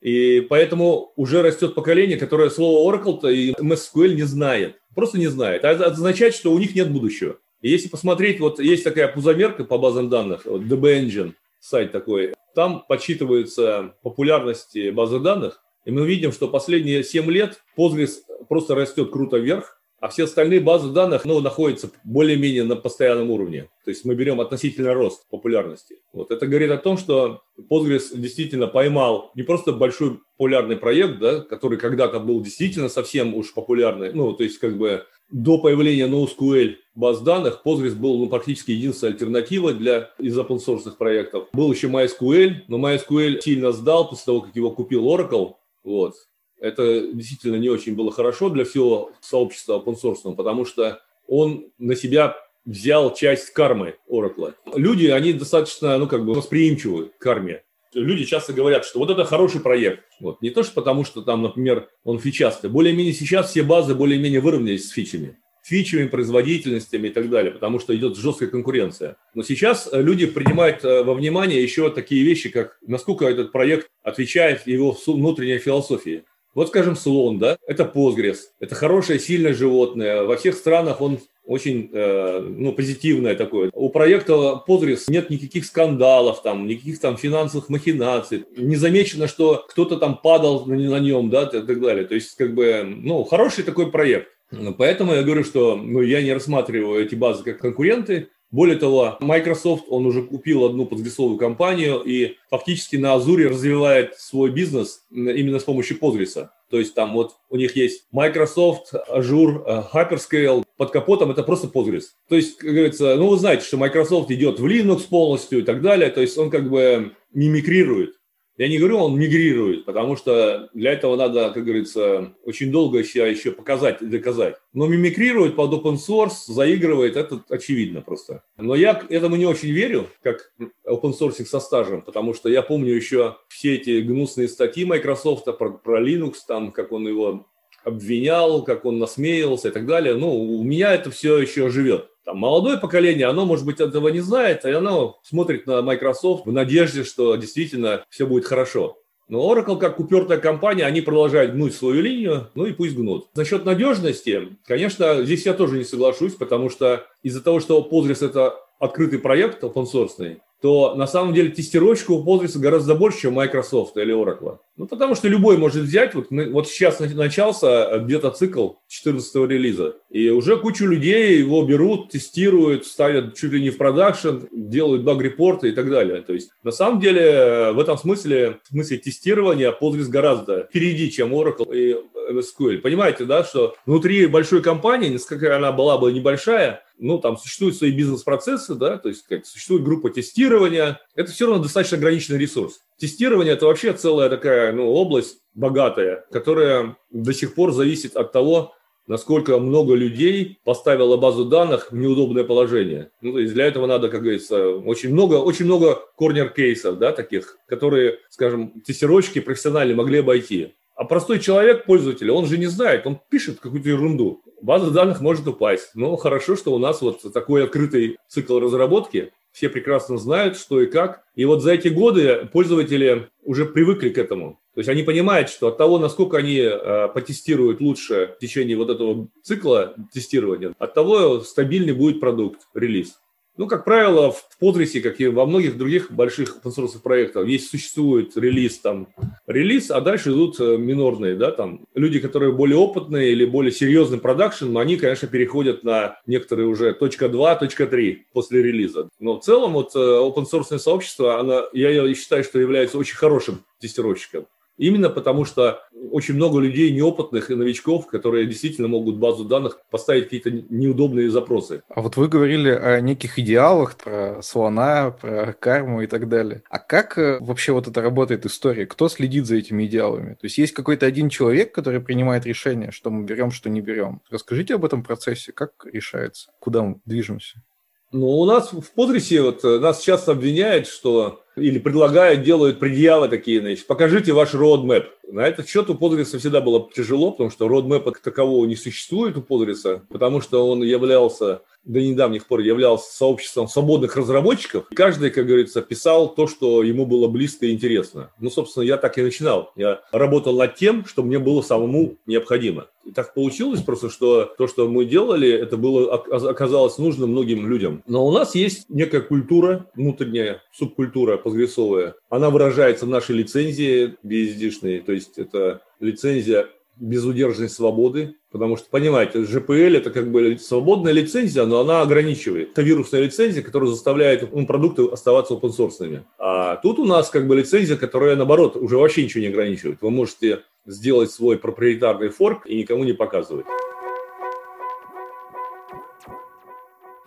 И 0.00 0.40
поэтому 0.42 1.12
уже 1.16 1.42
растет 1.42 1.74
поколение, 1.74 2.16
которое 2.16 2.50
слово 2.50 2.90
Oracle-то 2.90 3.28
и 3.28 3.52
MS 3.52 3.90
SQL 3.92 4.14
не 4.14 4.22
знает. 4.22 4.80
Просто 4.94 5.18
не 5.18 5.26
знает. 5.26 5.64
А 5.64 5.72
это 5.72 5.86
означает, 5.86 6.34
что 6.34 6.52
у 6.52 6.58
них 6.58 6.74
нет 6.74 6.90
будущего. 6.90 7.38
И 7.60 7.70
если 7.70 7.88
посмотреть, 7.88 8.38
вот 8.38 8.60
есть 8.60 8.84
такая 8.84 9.08
пузомерка 9.08 9.64
по 9.64 9.78
базам 9.78 10.08
данных, 10.08 10.44
вот 10.44 10.62
DB 10.62 11.02
Engine, 11.02 11.32
сайт 11.58 11.90
такой, 11.90 12.34
там 12.54 12.84
подсчитываются 12.88 13.94
популярности 14.02 14.90
базы 14.90 15.18
данных, 15.18 15.60
и 15.84 15.90
мы 15.90 16.06
видим, 16.06 16.32
что 16.32 16.48
последние 16.48 17.02
7 17.02 17.30
лет 17.30 17.62
Postgres 17.76 18.18
просто 18.48 18.74
растет 18.74 19.10
круто 19.10 19.38
вверх, 19.38 19.77
а 20.00 20.08
все 20.08 20.24
остальные 20.24 20.60
базы 20.60 20.90
данных 20.90 21.24
ну, 21.24 21.40
находятся 21.40 21.90
более-менее 22.04 22.64
на 22.64 22.76
постоянном 22.76 23.30
уровне. 23.30 23.68
То 23.84 23.90
есть 23.90 24.04
мы 24.04 24.14
берем 24.14 24.40
относительно 24.40 24.94
рост 24.94 25.28
популярности. 25.28 25.96
Вот. 26.12 26.30
Это 26.30 26.46
говорит 26.46 26.70
о 26.70 26.78
том, 26.78 26.98
что 26.98 27.42
Postgres 27.70 28.14
действительно 28.14 28.66
поймал 28.66 29.32
не 29.34 29.42
просто 29.42 29.72
большой 29.72 30.20
популярный 30.36 30.76
проект, 30.76 31.18
да, 31.18 31.40
который 31.40 31.78
когда-то 31.78 32.20
был 32.20 32.40
действительно 32.40 32.88
совсем 32.88 33.34
уж 33.34 33.52
популярный, 33.52 34.12
ну, 34.12 34.32
то 34.32 34.44
есть 34.44 34.58
как 34.58 34.78
бы 34.78 35.04
до 35.30 35.58
появления 35.58 36.06
NoSQL 36.06 36.76
баз 36.94 37.20
данных 37.20 37.62
Postgres 37.64 37.94
был 37.94 38.18
ну, 38.18 38.28
практически 38.28 38.70
единственной 38.70 39.12
альтернативой 39.12 39.74
для 39.74 40.10
из 40.18 40.38
open 40.38 40.58
source 40.64 40.90
проектов. 40.96 41.48
Был 41.52 41.72
еще 41.72 41.88
MySQL, 41.88 42.62
но 42.68 42.78
MySQL 42.78 43.40
сильно 43.40 43.72
сдал 43.72 44.08
после 44.08 44.24
того, 44.26 44.40
как 44.42 44.56
его 44.56 44.70
купил 44.70 45.06
Oracle. 45.06 45.54
Вот. 45.84 46.14
Это 46.60 47.12
действительно 47.12 47.56
не 47.56 47.68
очень 47.68 47.94
было 47.94 48.10
хорошо 48.10 48.48
для 48.50 48.64
всего 48.64 49.12
сообщества 49.20 49.82
open 49.84 49.96
source, 50.00 50.34
потому 50.34 50.64
что 50.64 51.00
он 51.26 51.66
на 51.78 51.94
себя 51.94 52.36
взял 52.64 53.14
часть 53.14 53.50
кармы 53.50 53.96
Oracle. 54.10 54.54
Люди, 54.74 55.06
они 55.06 55.32
достаточно, 55.32 55.96
ну, 55.98 56.06
как 56.06 56.24
бы 56.24 56.34
восприимчивы 56.34 57.06
к 57.06 57.18
карме. 57.18 57.62
Люди 57.94 58.24
часто 58.24 58.52
говорят, 58.52 58.84
что 58.84 58.98
вот 58.98 59.10
это 59.10 59.24
хороший 59.24 59.60
проект. 59.60 60.04
Вот. 60.20 60.42
Не 60.42 60.50
то, 60.50 60.62
что 60.62 60.74
потому, 60.74 61.04
что 61.04 61.22
там, 61.22 61.42
например, 61.42 61.88
он 62.04 62.18
фичастый. 62.18 62.68
Более-менее 62.68 63.14
сейчас 63.14 63.50
все 63.50 63.62
базы 63.62 63.94
более-менее 63.94 64.40
выровнялись 64.40 64.88
с 64.88 64.92
фичами. 64.92 65.38
Фичами, 65.64 66.06
производительностями 66.06 67.08
и 67.08 67.10
так 67.10 67.30
далее, 67.30 67.52
потому 67.52 67.78
что 67.78 67.96
идет 67.96 68.16
жесткая 68.16 68.48
конкуренция. 68.48 69.16
Но 69.34 69.42
сейчас 69.42 69.88
э, 69.90 70.00
люди 70.00 70.26
принимают 70.26 70.84
э, 70.84 71.02
во 71.02 71.14
внимание 71.14 71.62
еще 71.62 71.90
такие 71.90 72.24
вещи, 72.24 72.48
как 72.50 72.78
насколько 72.86 73.26
этот 73.26 73.52
проект 73.52 73.88
отвечает 74.02 74.66
его 74.66 74.96
внутренней 75.06 75.58
философии. 75.58 76.24
Вот, 76.54 76.68
скажем, 76.68 76.96
слон, 76.96 77.38
да, 77.38 77.58
это 77.66 77.84
Postgres, 77.84 78.38
это 78.58 78.74
хорошее, 78.74 79.18
сильное 79.18 79.54
животное. 79.54 80.24
Во 80.24 80.36
всех 80.36 80.54
странах 80.54 81.00
он 81.00 81.20
очень 81.44 81.88
э, 81.92 82.40
ну, 82.40 82.72
позитивное 82.72 83.34
такое. 83.34 83.70
У 83.72 83.88
проекта 83.88 84.62
Postgres 84.68 85.04
нет 85.08 85.30
никаких 85.30 85.64
скандалов, 85.64 86.42
там, 86.42 86.66
никаких 86.66 87.00
там 87.00 87.16
финансовых 87.16 87.70
махинаций. 87.70 88.44
Не 88.56 88.76
замечено, 88.76 89.28
что 89.28 89.64
кто-то 89.68 89.96
там 89.96 90.18
падал 90.18 90.66
на, 90.66 90.76
на 90.76 90.98
нем, 91.00 91.30
да, 91.30 91.44
и 91.44 91.60
так 91.60 91.80
далее. 91.80 92.04
То 92.04 92.14
есть, 92.14 92.36
как 92.36 92.54
бы, 92.54 92.84
ну, 92.84 93.24
хороший 93.24 93.64
такой 93.64 93.90
проект. 93.90 94.28
Поэтому 94.76 95.14
я 95.14 95.22
говорю, 95.22 95.44
что 95.44 95.76
ну, 95.76 96.00
я 96.02 96.22
не 96.22 96.32
рассматриваю 96.32 97.04
эти 97.04 97.14
базы 97.14 97.44
как 97.44 97.58
конкуренты. 97.58 98.28
Более 98.50 98.76
того, 98.76 99.18
Microsoft, 99.20 99.84
он 99.88 100.06
уже 100.06 100.22
купил 100.22 100.64
одну 100.64 100.86
подгресовую 100.86 101.36
компанию 101.36 102.00
и 102.00 102.36
фактически 102.50 102.96
на 102.96 103.14
Азуре 103.14 103.48
развивает 103.48 104.18
свой 104.18 104.50
бизнес 104.50 105.04
именно 105.10 105.58
с 105.58 105.64
помощью 105.64 105.98
Postgres. 105.98 106.48
То 106.70 106.78
есть 106.78 106.94
там 106.94 107.12
вот 107.12 107.36
у 107.50 107.56
них 107.56 107.76
есть 107.76 108.06
Microsoft, 108.10 108.92
Azure, 109.10 109.62
э, 109.66 109.82
Hyperscale, 109.92 110.64
под 110.76 110.90
капотом 110.90 111.30
это 111.30 111.42
просто 111.42 111.66
Postgres. 111.66 112.04
То 112.28 112.36
есть, 112.36 112.56
как 112.56 112.70
говорится, 112.70 113.16
ну 113.16 113.28
вы 113.28 113.38
знаете, 113.38 113.64
что 113.64 113.76
Microsoft 113.76 114.30
идет 114.30 114.60
в 114.60 114.66
Linux 114.66 115.08
полностью 115.08 115.60
и 115.60 115.62
так 115.62 115.82
далее, 115.82 116.10
то 116.10 116.20
есть 116.20 116.36
он 116.38 116.50
как 116.50 116.70
бы 116.70 117.12
не 117.32 117.48
мигрирует. 117.48 118.17
Я 118.58 118.66
не 118.66 118.78
говорю, 118.78 118.98
он 118.98 119.16
мигрирует, 119.16 119.84
потому 119.84 120.16
что 120.16 120.68
для 120.74 120.92
этого 120.92 121.14
надо, 121.14 121.50
как 121.50 121.64
говорится, 121.64 122.34
очень 122.42 122.72
долго 122.72 123.04
себя 123.04 123.28
еще 123.28 123.52
показать 123.52 124.02
и 124.02 124.06
доказать. 124.06 124.56
Но 124.72 124.88
мимикрирует 124.88 125.54
под 125.54 125.72
open 125.72 125.96
source, 125.96 126.48
заигрывает, 126.48 127.16
это 127.16 127.40
очевидно 127.48 128.02
просто. 128.02 128.42
Но 128.56 128.74
я 128.74 129.00
этому 129.10 129.36
не 129.36 129.46
очень 129.46 129.70
верю, 129.70 130.08
как 130.22 130.52
open 130.84 131.16
source 131.16 131.44
со 131.44 131.60
стажем, 131.60 132.02
потому 132.02 132.34
что 132.34 132.48
я 132.48 132.62
помню 132.62 132.92
еще 132.92 133.36
все 133.46 133.76
эти 133.76 134.00
гнусные 134.00 134.48
статьи 134.48 134.84
Microsoft 134.84 135.44
про, 135.44 135.70
про 135.70 136.02
Linux, 136.02 136.38
там, 136.46 136.72
как 136.72 136.90
он 136.90 137.06
его 137.06 137.46
обвинял, 137.84 138.64
как 138.64 138.84
он 138.84 138.98
насмеялся 138.98 139.68
и 139.68 139.70
так 139.70 139.86
далее. 139.86 140.14
Ну, 140.14 140.34
у 140.34 140.64
меня 140.64 140.94
это 140.94 141.12
все 141.12 141.38
еще 141.38 141.68
живет. 141.70 142.10
Там, 142.28 142.36
молодое 142.36 142.76
поколение, 142.76 143.26
оно, 143.26 143.46
может 143.46 143.64
быть, 143.64 143.80
этого 143.80 144.08
не 144.08 144.20
знает, 144.20 144.66
и 144.66 144.70
оно 144.70 145.18
смотрит 145.22 145.66
на 145.66 145.80
Microsoft 145.80 146.44
в 146.44 146.52
надежде, 146.52 147.02
что 147.02 147.36
действительно 147.36 148.04
все 148.10 148.26
будет 148.26 148.44
хорошо. 148.44 148.98
Но 149.30 149.50
Oracle, 149.50 149.78
как 149.78 149.98
упертая 149.98 150.36
компания, 150.36 150.84
они 150.84 151.00
продолжают 151.00 151.52
гнуть 151.52 151.74
свою 151.74 152.02
линию, 152.02 152.50
ну 152.54 152.66
и 152.66 152.74
пусть 152.74 152.96
гнут. 152.96 153.28
Насчет 153.34 153.64
надежности, 153.64 154.58
конечно, 154.66 155.24
здесь 155.24 155.46
я 155.46 155.54
тоже 155.54 155.78
не 155.78 155.84
соглашусь, 155.84 156.34
потому 156.34 156.68
что 156.68 157.06
из-за 157.22 157.42
того, 157.42 157.60
что 157.60 157.80
Postgres– 157.90 158.22
это 158.26 158.56
открытый 158.78 159.20
проект 159.20 159.64
open 159.64 159.86
source, 159.90 160.36
то 160.60 160.94
на 160.94 161.06
самом 161.06 161.34
деле 161.34 161.50
тестировщиков 161.50 162.26
Postgres 162.26 162.58
гораздо 162.58 162.94
больше, 162.94 163.22
чем 163.22 163.34
Microsoft 163.34 163.96
или 163.96 164.14
Oracle. 164.14 164.58
Ну, 164.76 164.86
потому 164.86 165.14
что 165.14 165.28
любой 165.28 165.56
может 165.56 165.82
взять, 165.82 166.14
вот, 166.14 166.26
вот 166.30 166.68
сейчас 166.68 167.00
начался 167.00 167.98
где-то 167.98 168.30
цикл 168.30 168.70
14 168.88 169.34
релиза, 169.48 169.96
и 170.10 170.30
уже 170.30 170.56
кучу 170.56 170.86
людей 170.86 171.38
его 171.38 171.64
берут, 171.64 172.10
тестируют, 172.10 172.86
ставят 172.86 173.36
чуть 173.36 173.52
ли 173.52 173.60
не 173.60 173.70
в 173.70 173.76
продакшн, 173.76 174.46
делают 174.52 175.02
баг-репорты 175.02 175.68
и 175.68 175.72
так 175.72 175.90
далее. 175.90 176.22
То 176.22 176.32
есть, 176.32 176.50
на 176.62 176.70
самом 176.70 177.00
деле, 177.00 177.72
в 177.72 177.80
этом 177.80 177.98
смысле, 177.98 178.58
в 178.64 178.68
смысле 178.68 178.98
тестирования 178.98 179.72
Postgres 179.72 180.08
гораздо 180.08 180.64
впереди, 180.64 181.10
чем 181.10 181.34
Oracle 181.34 181.74
и 181.74 181.96
SQL. 182.30 182.78
Понимаете, 182.78 183.24
да, 183.24 183.44
что 183.44 183.74
внутри 183.86 184.26
большой 184.26 184.62
компании, 184.62 185.08
несколько 185.08 185.56
она 185.56 185.72
была 185.72 185.98
бы 185.98 186.12
небольшая, 186.12 186.82
ну, 186.98 187.18
там 187.18 187.36
существуют 187.36 187.76
свои 187.76 187.90
бизнес-процессы, 187.90 188.74
да, 188.74 188.98
то 188.98 189.08
есть 189.08 189.24
как, 189.26 189.46
существует 189.46 189.84
группа 189.84 190.10
тестирования, 190.10 191.00
это 191.14 191.30
все 191.30 191.46
равно 191.46 191.62
достаточно 191.62 191.96
ограниченный 191.96 192.38
ресурс. 192.38 192.80
Тестирование– 192.98 193.52
это 193.54 193.66
вообще 193.66 193.92
целая 193.92 194.28
такая 194.28 194.72
ну, 194.72 194.86
область 194.88 195.38
богатая, 195.54 196.24
которая 196.30 196.96
до 197.10 197.32
сих 197.32 197.54
пор 197.54 197.72
зависит 197.72 198.16
от 198.16 198.32
того, 198.32 198.74
насколько 199.08 199.58
много 199.58 199.94
людей 199.94 200.60
поставило 200.64 201.16
базу 201.16 201.46
данных 201.46 201.90
в 201.90 201.96
неудобное 201.96 202.44
положение. 202.44 203.10
Ну, 203.22 203.32
то 203.32 203.38
есть 203.40 203.54
для 203.54 203.64
этого 203.64 203.86
надо, 203.86 204.08
как 204.08 204.20
говорится, 204.20 204.68
очень 204.68 205.12
много, 205.12 205.36
очень 205.36 205.64
много 205.64 205.98
корнер-кейсов, 206.16 206.98
да, 206.98 207.12
таких, 207.12 207.56
которые, 207.66 208.18
скажем, 208.28 208.80
тестировщики 208.82 209.40
профессиональные 209.40 209.96
могли 209.96 210.18
обойти. 210.18 210.74
А 210.98 211.04
простой 211.04 211.38
человек, 211.38 211.84
пользователь, 211.84 212.28
он 212.28 212.46
же 212.46 212.58
не 212.58 212.66
знает, 212.66 213.06
он 213.06 213.20
пишет 213.30 213.60
какую-то 213.60 213.88
ерунду. 213.88 214.42
База 214.60 214.90
данных 214.90 215.20
может 215.20 215.46
упасть. 215.46 215.90
Но 215.94 216.16
хорошо, 216.16 216.56
что 216.56 216.74
у 216.74 216.78
нас 216.78 217.00
вот 217.02 217.20
такой 217.32 217.62
открытый 217.62 218.16
цикл 218.26 218.58
разработки. 218.58 219.32
Все 219.52 219.68
прекрасно 219.68 220.18
знают, 220.18 220.56
что 220.56 220.80
и 220.80 220.86
как. 220.86 221.22
И 221.36 221.44
вот 221.44 221.62
за 221.62 221.74
эти 221.74 221.86
годы 221.86 222.48
пользователи 222.52 223.28
уже 223.44 223.64
привыкли 223.64 224.08
к 224.08 224.18
этому. 224.18 224.58
То 224.74 224.80
есть 224.80 224.88
они 224.88 225.04
понимают, 225.04 225.50
что 225.50 225.68
от 225.68 225.78
того, 225.78 226.00
насколько 226.00 226.36
они 226.36 226.58
э, 226.58 227.06
потестируют 227.14 227.80
лучше 227.80 228.34
в 228.36 228.40
течение 228.40 228.76
вот 228.76 228.90
этого 228.90 229.28
цикла 229.40 229.94
тестирования, 230.12 230.74
от 230.80 230.94
того 230.94 231.42
стабильный 231.42 231.92
будет 231.92 232.18
продукт, 232.18 232.62
релиз. 232.74 233.20
Ну, 233.58 233.66
как 233.66 233.84
правило, 233.84 234.30
в 234.30 234.48
Postgres, 234.62 235.00
как 235.00 235.20
и 235.20 235.26
во 235.26 235.44
многих 235.44 235.76
других 235.76 236.12
больших 236.12 236.58
open 236.62 237.02
проектах, 237.02 237.44
есть 237.44 237.68
существует 237.68 238.36
релиз, 238.36 238.78
там, 238.78 239.08
релиз, 239.48 239.90
а 239.90 240.00
дальше 240.00 240.30
идут 240.30 240.60
э, 240.60 240.76
минорные, 240.76 241.34
да, 241.34 241.50
там, 241.50 241.80
люди, 241.92 242.20
которые 242.20 242.52
более 242.52 242.76
опытные 242.76 243.32
или 243.32 243.44
более 243.44 243.72
серьезный 243.72 244.18
продакшн, 244.18 244.78
они, 244.78 244.96
конечно, 244.96 245.26
переходят 245.26 245.82
на 245.82 246.20
некоторые 246.24 246.68
уже 246.68 246.94
точка 246.94 247.28
2, 247.28 247.56
точка 247.56 247.88
3 247.88 248.26
после 248.32 248.62
релиза. 248.62 249.08
Но 249.18 249.40
в 249.40 249.44
целом 249.44 249.72
вот 249.72 249.90
э, 249.96 249.98
open 249.98 250.46
source 250.48 250.78
сообщество, 250.78 251.40
она, 251.40 251.64
я 251.72 252.14
считаю, 252.14 252.44
что 252.44 252.60
является 252.60 252.96
очень 252.96 253.16
хорошим 253.16 253.64
тестировщиком. 253.80 254.46
Именно 254.78 255.10
потому, 255.10 255.44
что 255.44 255.80
очень 256.10 256.34
много 256.34 256.60
людей 256.60 256.92
неопытных 256.92 257.50
и 257.50 257.54
новичков, 257.56 258.06
которые 258.06 258.46
действительно 258.46 258.86
могут 258.88 259.16
в 259.16 259.18
базу 259.18 259.44
данных 259.44 259.80
поставить 259.90 260.24
какие-то 260.24 260.50
неудобные 260.50 261.30
запросы. 261.30 261.82
А 261.88 262.00
вот 262.00 262.16
вы 262.16 262.28
говорили 262.28 262.70
о 262.70 263.00
неких 263.00 263.38
идеалах, 263.40 263.96
про 263.96 264.40
слона, 264.42 265.10
про 265.10 265.52
карму 265.52 266.02
и 266.02 266.06
так 266.06 266.28
далее. 266.28 266.62
А 266.70 266.78
как 266.78 267.18
э, 267.18 267.38
вообще 267.40 267.72
вот 267.72 267.88
это 267.88 268.00
работает 268.00 268.46
история? 268.46 268.86
Кто 268.86 269.08
следит 269.08 269.46
за 269.46 269.56
этими 269.56 269.84
идеалами? 269.86 270.34
То 270.34 270.44
есть 270.44 270.58
есть 270.58 270.72
какой-то 270.72 271.06
один 271.06 271.28
человек, 271.28 271.74
который 271.74 272.00
принимает 272.00 272.46
решение, 272.46 272.92
что 272.92 273.10
мы 273.10 273.24
берем, 273.24 273.50
что 273.50 273.68
не 273.68 273.80
берем. 273.80 274.22
Расскажите 274.30 274.76
об 274.76 274.84
этом 274.84 275.02
процессе, 275.02 275.52
как 275.52 275.72
решается, 275.84 276.50
куда 276.60 276.82
мы 276.82 277.00
движемся? 277.04 277.62
Ну, 278.10 278.26
у 278.26 278.46
нас 278.46 278.72
в 278.72 278.90
Подресе 278.94 279.42
вот 279.42 279.64
э, 279.64 279.78
нас 279.80 280.00
часто 280.00 280.32
обвиняют, 280.32 280.86
что 280.86 281.42
или 281.60 281.78
предлагают, 281.78 282.42
делают 282.42 282.78
предъявы 282.78 283.28
такие, 283.28 283.60
значит, 283.60 283.86
покажите 283.86 284.32
ваш 284.32 284.54
roadmap. 284.54 285.04
На 285.30 285.46
этот 285.46 285.68
счет 285.68 285.90
у 285.90 285.94
Подриса 285.94 286.38
всегда 286.38 286.60
было 286.60 286.88
тяжело, 286.94 287.32
потому 287.32 287.50
что 287.50 287.66
roadmap 287.66 288.04
как 288.04 288.20
такового 288.20 288.64
не 288.66 288.76
существует 288.76 289.36
у 289.36 289.42
Подриса, 289.42 290.02
потому 290.08 290.40
что 290.40 290.68
он 290.68 290.82
являлся 290.82 291.62
до 291.84 292.00
недавних 292.00 292.46
пор 292.46 292.60
являлся 292.60 293.14
сообществом 293.14 293.68
свободных 293.68 294.16
разработчиков. 294.16 294.86
И 294.90 294.94
каждый, 294.94 295.30
как 295.30 295.46
говорится, 295.46 295.80
писал 295.80 296.34
то, 296.34 296.46
что 296.46 296.82
ему 296.82 297.06
было 297.06 297.28
близко 297.28 297.66
и 297.66 297.72
интересно. 297.72 298.30
Ну, 298.38 298.50
собственно, 298.50 298.84
я 298.84 298.96
так 298.96 299.16
и 299.18 299.22
начинал. 299.22 299.72
Я 299.76 300.02
работал 300.12 300.56
над 300.56 300.74
тем, 300.74 301.04
что 301.06 301.22
мне 301.22 301.38
было 301.38 301.62
самому 301.62 302.16
необходимо. 302.26 302.88
И 303.04 303.10
так 303.10 303.32
получилось 303.32 303.80
просто, 303.80 304.10
что 304.10 304.44
то, 304.44 304.68
что 304.68 304.86
мы 304.86 305.06
делали, 305.06 305.50
это 305.50 305.78
было 305.78 306.14
оказалось 306.14 306.98
нужно 306.98 307.26
многим 307.26 307.66
людям. 307.66 308.02
Но 308.06 308.26
у 308.26 308.32
нас 308.32 308.54
есть 308.54 308.84
некая 308.90 309.22
культура, 309.22 309.86
внутренняя 309.94 310.62
субкультура 310.72 311.38
постгрессовая. 311.38 312.16
Она 312.28 312.50
выражается 312.50 313.06
в 313.06 313.08
нашей 313.08 313.36
лицензии 313.36 314.16
BSD-шной, 314.22 315.00
то 315.00 315.12
есть 315.12 315.38
это 315.38 315.80
лицензия 316.00 316.68
безудержной 317.00 317.68
свободы, 317.68 318.36
потому 318.50 318.76
что, 318.76 318.88
понимаете, 318.90 319.40
GPL 319.40 319.96
это 319.96 320.10
как 320.10 320.30
бы 320.30 320.58
свободная 320.58 321.12
лицензия, 321.12 321.64
но 321.64 321.80
она 321.80 322.02
ограничивает. 322.02 322.72
Это 322.72 322.82
вирусная 322.82 323.22
лицензия, 323.22 323.62
которая 323.62 323.90
заставляет 323.90 324.52
ну, 324.52 324.66
продукты 324.66 325.06
оставаться 325.06 325.54
open. 325.54 326.22
А 326.38 326.76
тут 326.76 326.98
у 326.98 327.04
нас 327.04 327.30
как 327.30 327.46
бы 327.46 327.56
лицензия, 327.56 327.96
которая, 327.96 328.36
наоборот, 328.36 328.76
уже 328.76 328.96
вообще 328.96 329.24
ничего 329.24 329.42
не 329.42 329.48
ограничивает. 329.48 329.98
Вы 330.00 330.10
можете 330.10 330.60
сделать 330.86 331.30
свой 331.30 331.58
проприетарный 331.58 332.30
форк 332.30 332.66
и 332.66 332.78
никому 332.78 333.04
не 333.04 333.12
показывать. 333.12 333.66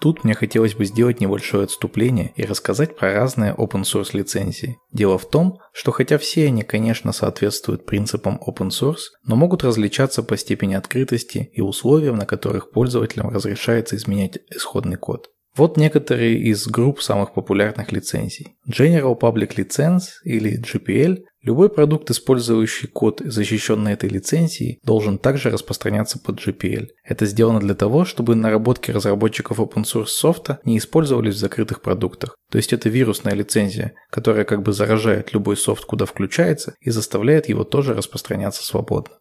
Тут 0.02 0.24
мне 0.24 0.34
хотелось 0.34 0.74
бы 0.74 0.86
сделать 0.86 1.22
небольшое 1.22 1.66
отступление 1.66 2.34
и 2.36 2.44
рассказать 2.44 2.98
про 2.98 3.14
разные 3.14 3.54
open 3.54 3.84
source 3.84 4.10
лицензии. 4.18 4.80
Дело 4.92 5.20
в 5.20 5.30
том, 5.30 5.60
что 5.74 5.92
хотя 5.92 6.18
все 6.18 6.48
они, 6.48 6.64
конечно, 6.64 7.12
соответствуют 7.12 7.86
принципам 7.86 8.42
open 8.44 8.70
source, 8.70 9.12
но 9.24 9.36
могут 9.36 9.64
различаться 9.64 10.24
по 10.24 10.38
степени 10.38 10.74
открытости 10.74 11.52
и 11.54 11.62
условиям, 11.62 12.16
на 12.16 12.26
которых 12.26 12.72
пользователям 12.72 13.30
разрешается 13.30 13.96
изменять 13.96 14.40
исходный 14.50 14.98
код. 14.98 15.30
Вот 15.56 15.78
некоторые 15.78 16.40
из 16.40 16.66
групп 16.66 17.02
самых 17.02 17.34
популярных 17.34 17.92
лицензий. 17.92 18.56
General 18.68 19.20
Public 19.20 19.56
License 19.56 20.06
или 20.24 20.60
GPL 20.60 21.20
Любой 21.44 21.70
продукт, 21.70 22.12
использующий 22.12 22.88
код, 22.88 23.22
защищенный 23.26 23.94
этой 23.94 24.10
лицензией, 24.10 24.80
должен 24.84 25.18
также 25.18 25.50
распространяться 25.50 26.20
под 26.20 26.40
GPL. 26.40 26.90
Это 27.04 27.26
сделано 27.26 27.60
для 27.60 27.74
того, 27.74 28.06
чтобы 28.06 28.36
наработки 28.36 28.92
разработчиков 28.92 29.60
open 29.60 29.84
source 29.84 30.06
софта 30.08 30.60
не 30.66 30.78
использовались 30.78 31.34
в 31.36 31.40
закрытых 31.40 31.82
продуктах. 31.82 32.36
То 32.52 32.58
есть 32.58 32.74
это 32.74 32.90
вирусная 32.90 33.34
лицензия, 33.34 33.94
которая 34.12 34.46
как 34.46 34.62
бы 34.62 34.72
заражает 34.72 35.34
любой 35.34 35.58
софт, 35.58 35.86
куда 35.86 36.06
включается, 36.06 36.76
и 36.80 36.92
заставляет 36.92 37.50
его 37.50 37.64
тоже 37.64 37.96
распространяться 37.96 38.64
свободно. 38.64 39.16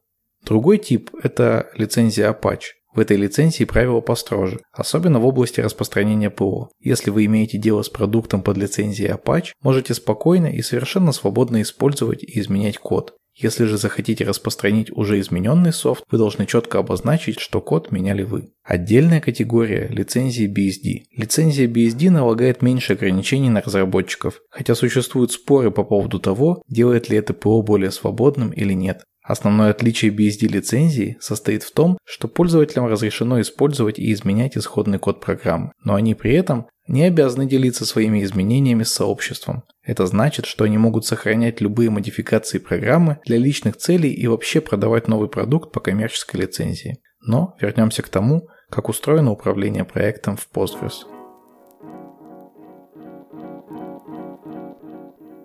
Другой 0.44 0.76
тип– 0.76 1.10
это 1.22 1.70
лицензия 1.74 2.30
Apache. 2.32 2.79
В 2.92 2.98
этой 2.98 3.16
лицензии 3.16 3.64
правила 3.64 4.00
построже, 4.00 4.60
особенно 4.72 5.20
в 5.20 5.26
области 5.26 5.60
распространения 5.60 6.28
ПО. 6.28 6.70
Если 6.80 7.10
вы 7.10 7.26
имеете 7.26 7.56
дело 7.56 7.82
с 7.82 7.88
продуктом 7.88 8.42
под 8.42 8.56
лицензией 8.56 9.12
Apache, 9.12 9.52
можете 9.62 9.94
спокойно 9.94 10.48
и 10.48 10.60
совершенно 10.60 11.12
свободно 11.12 11.62
использовать 11.62 12.24
и 12.24 12.40
изменять 12.40 12.78
код. 12.78 13.14
Если 13.36 13.64
же 13.64 13.78
захотите 13.78 14.24
распространить 14.24 14.90
уже 14.90 15.20
измененный 15.20 15.72
софт, 15.72 16.04
вы 16.10 16.18
должны 16.18 16.46
четко 16.46 16.80
обозначить, 16.80 17.38
что 17.38 17.60
код 17.60 17.92
меняли 17.92 18.22
вы. 18.22 18.50
Отдельная 18.64 19.20
категория– 19.20 19.86
лицензии 19.90 20.46
BSD. 20.46 21.04
Лицензия 21.16 21.68
BSD 21.68 22.10
налагает 22.10 22.60
меньше 22.60 22.94
ограничений 22.94 23.48
на 23.48 23.62
разработчиков, 23.62 24.40
хотя 24.50 24.74
существуют 24.74 25.32
споры 25.32 25.70
по 25.70 25.84
поводу 25.84 26.18
того, 26.18 26.62
делает 26.68 27.08
ли 27.08 27.16
это 27.16 27.32
ПО 27.32 27.62
более 27.62 27.92
свободным 27.92 28.50
или 28.50 28.72
нет. 28.72 29.04
Основное 29.30 29.70
отличие 29.70 30.10
BSD-лицензии 30.10 31.16
состоит 31.20 31.62
в 31.62 31.70
том, 31.70 31.98
что 32.04 32.26
пользователям 32.26 32.86
разрешено 32.86 33.40
использовать 33.40 33.96
и 33.96 34.12
изменять 34.12 34.56
исходный 34.56 34.98
код 34.98 35.20
программы, 35.20 35.70
но 35.84 35.94
они 35.94 36.16
при 36.16 36.34
этом 36.34 36.66
не 36.88 37.04
обязаны 37.04 37.46
делиться 37.46 37.86
своими 37.86 38.24
изменениями 38.24 38.82
с 38.82 38.92
сообществом. 38.92 39.62
Это 39.84 40.08
значит, 40.08 40.46
что 40.46 40.64
они 40.64 40.78
могут 40.78 41.06
сохранять 41.06 41.60
любые 41.60 41.90
модификации 41.90 42.58
программы 42.58 43.20
для 43.24 43.38
личных 43.38 43.76
целей 43.76 44.10
и 44.10 44.26
вообще 44.26 44.60
продавать 44.60 45.06
новый 45.06 45.28
продукт 45.28 45.70
по 45.70 45.78
коммерческой 45.78 46.40
лицензии. 46.40 46.98
Но 47.20 47.54
вернемся 47.60 48.02
к 48.02 48.08
тому, 48.08 48.48
как 48.68 48.88
устроено 48.88 49.30
управление 49.30 49.84
проектом 49.84 50.36
в 50.36 50.48
Postgres. 50.52 51.04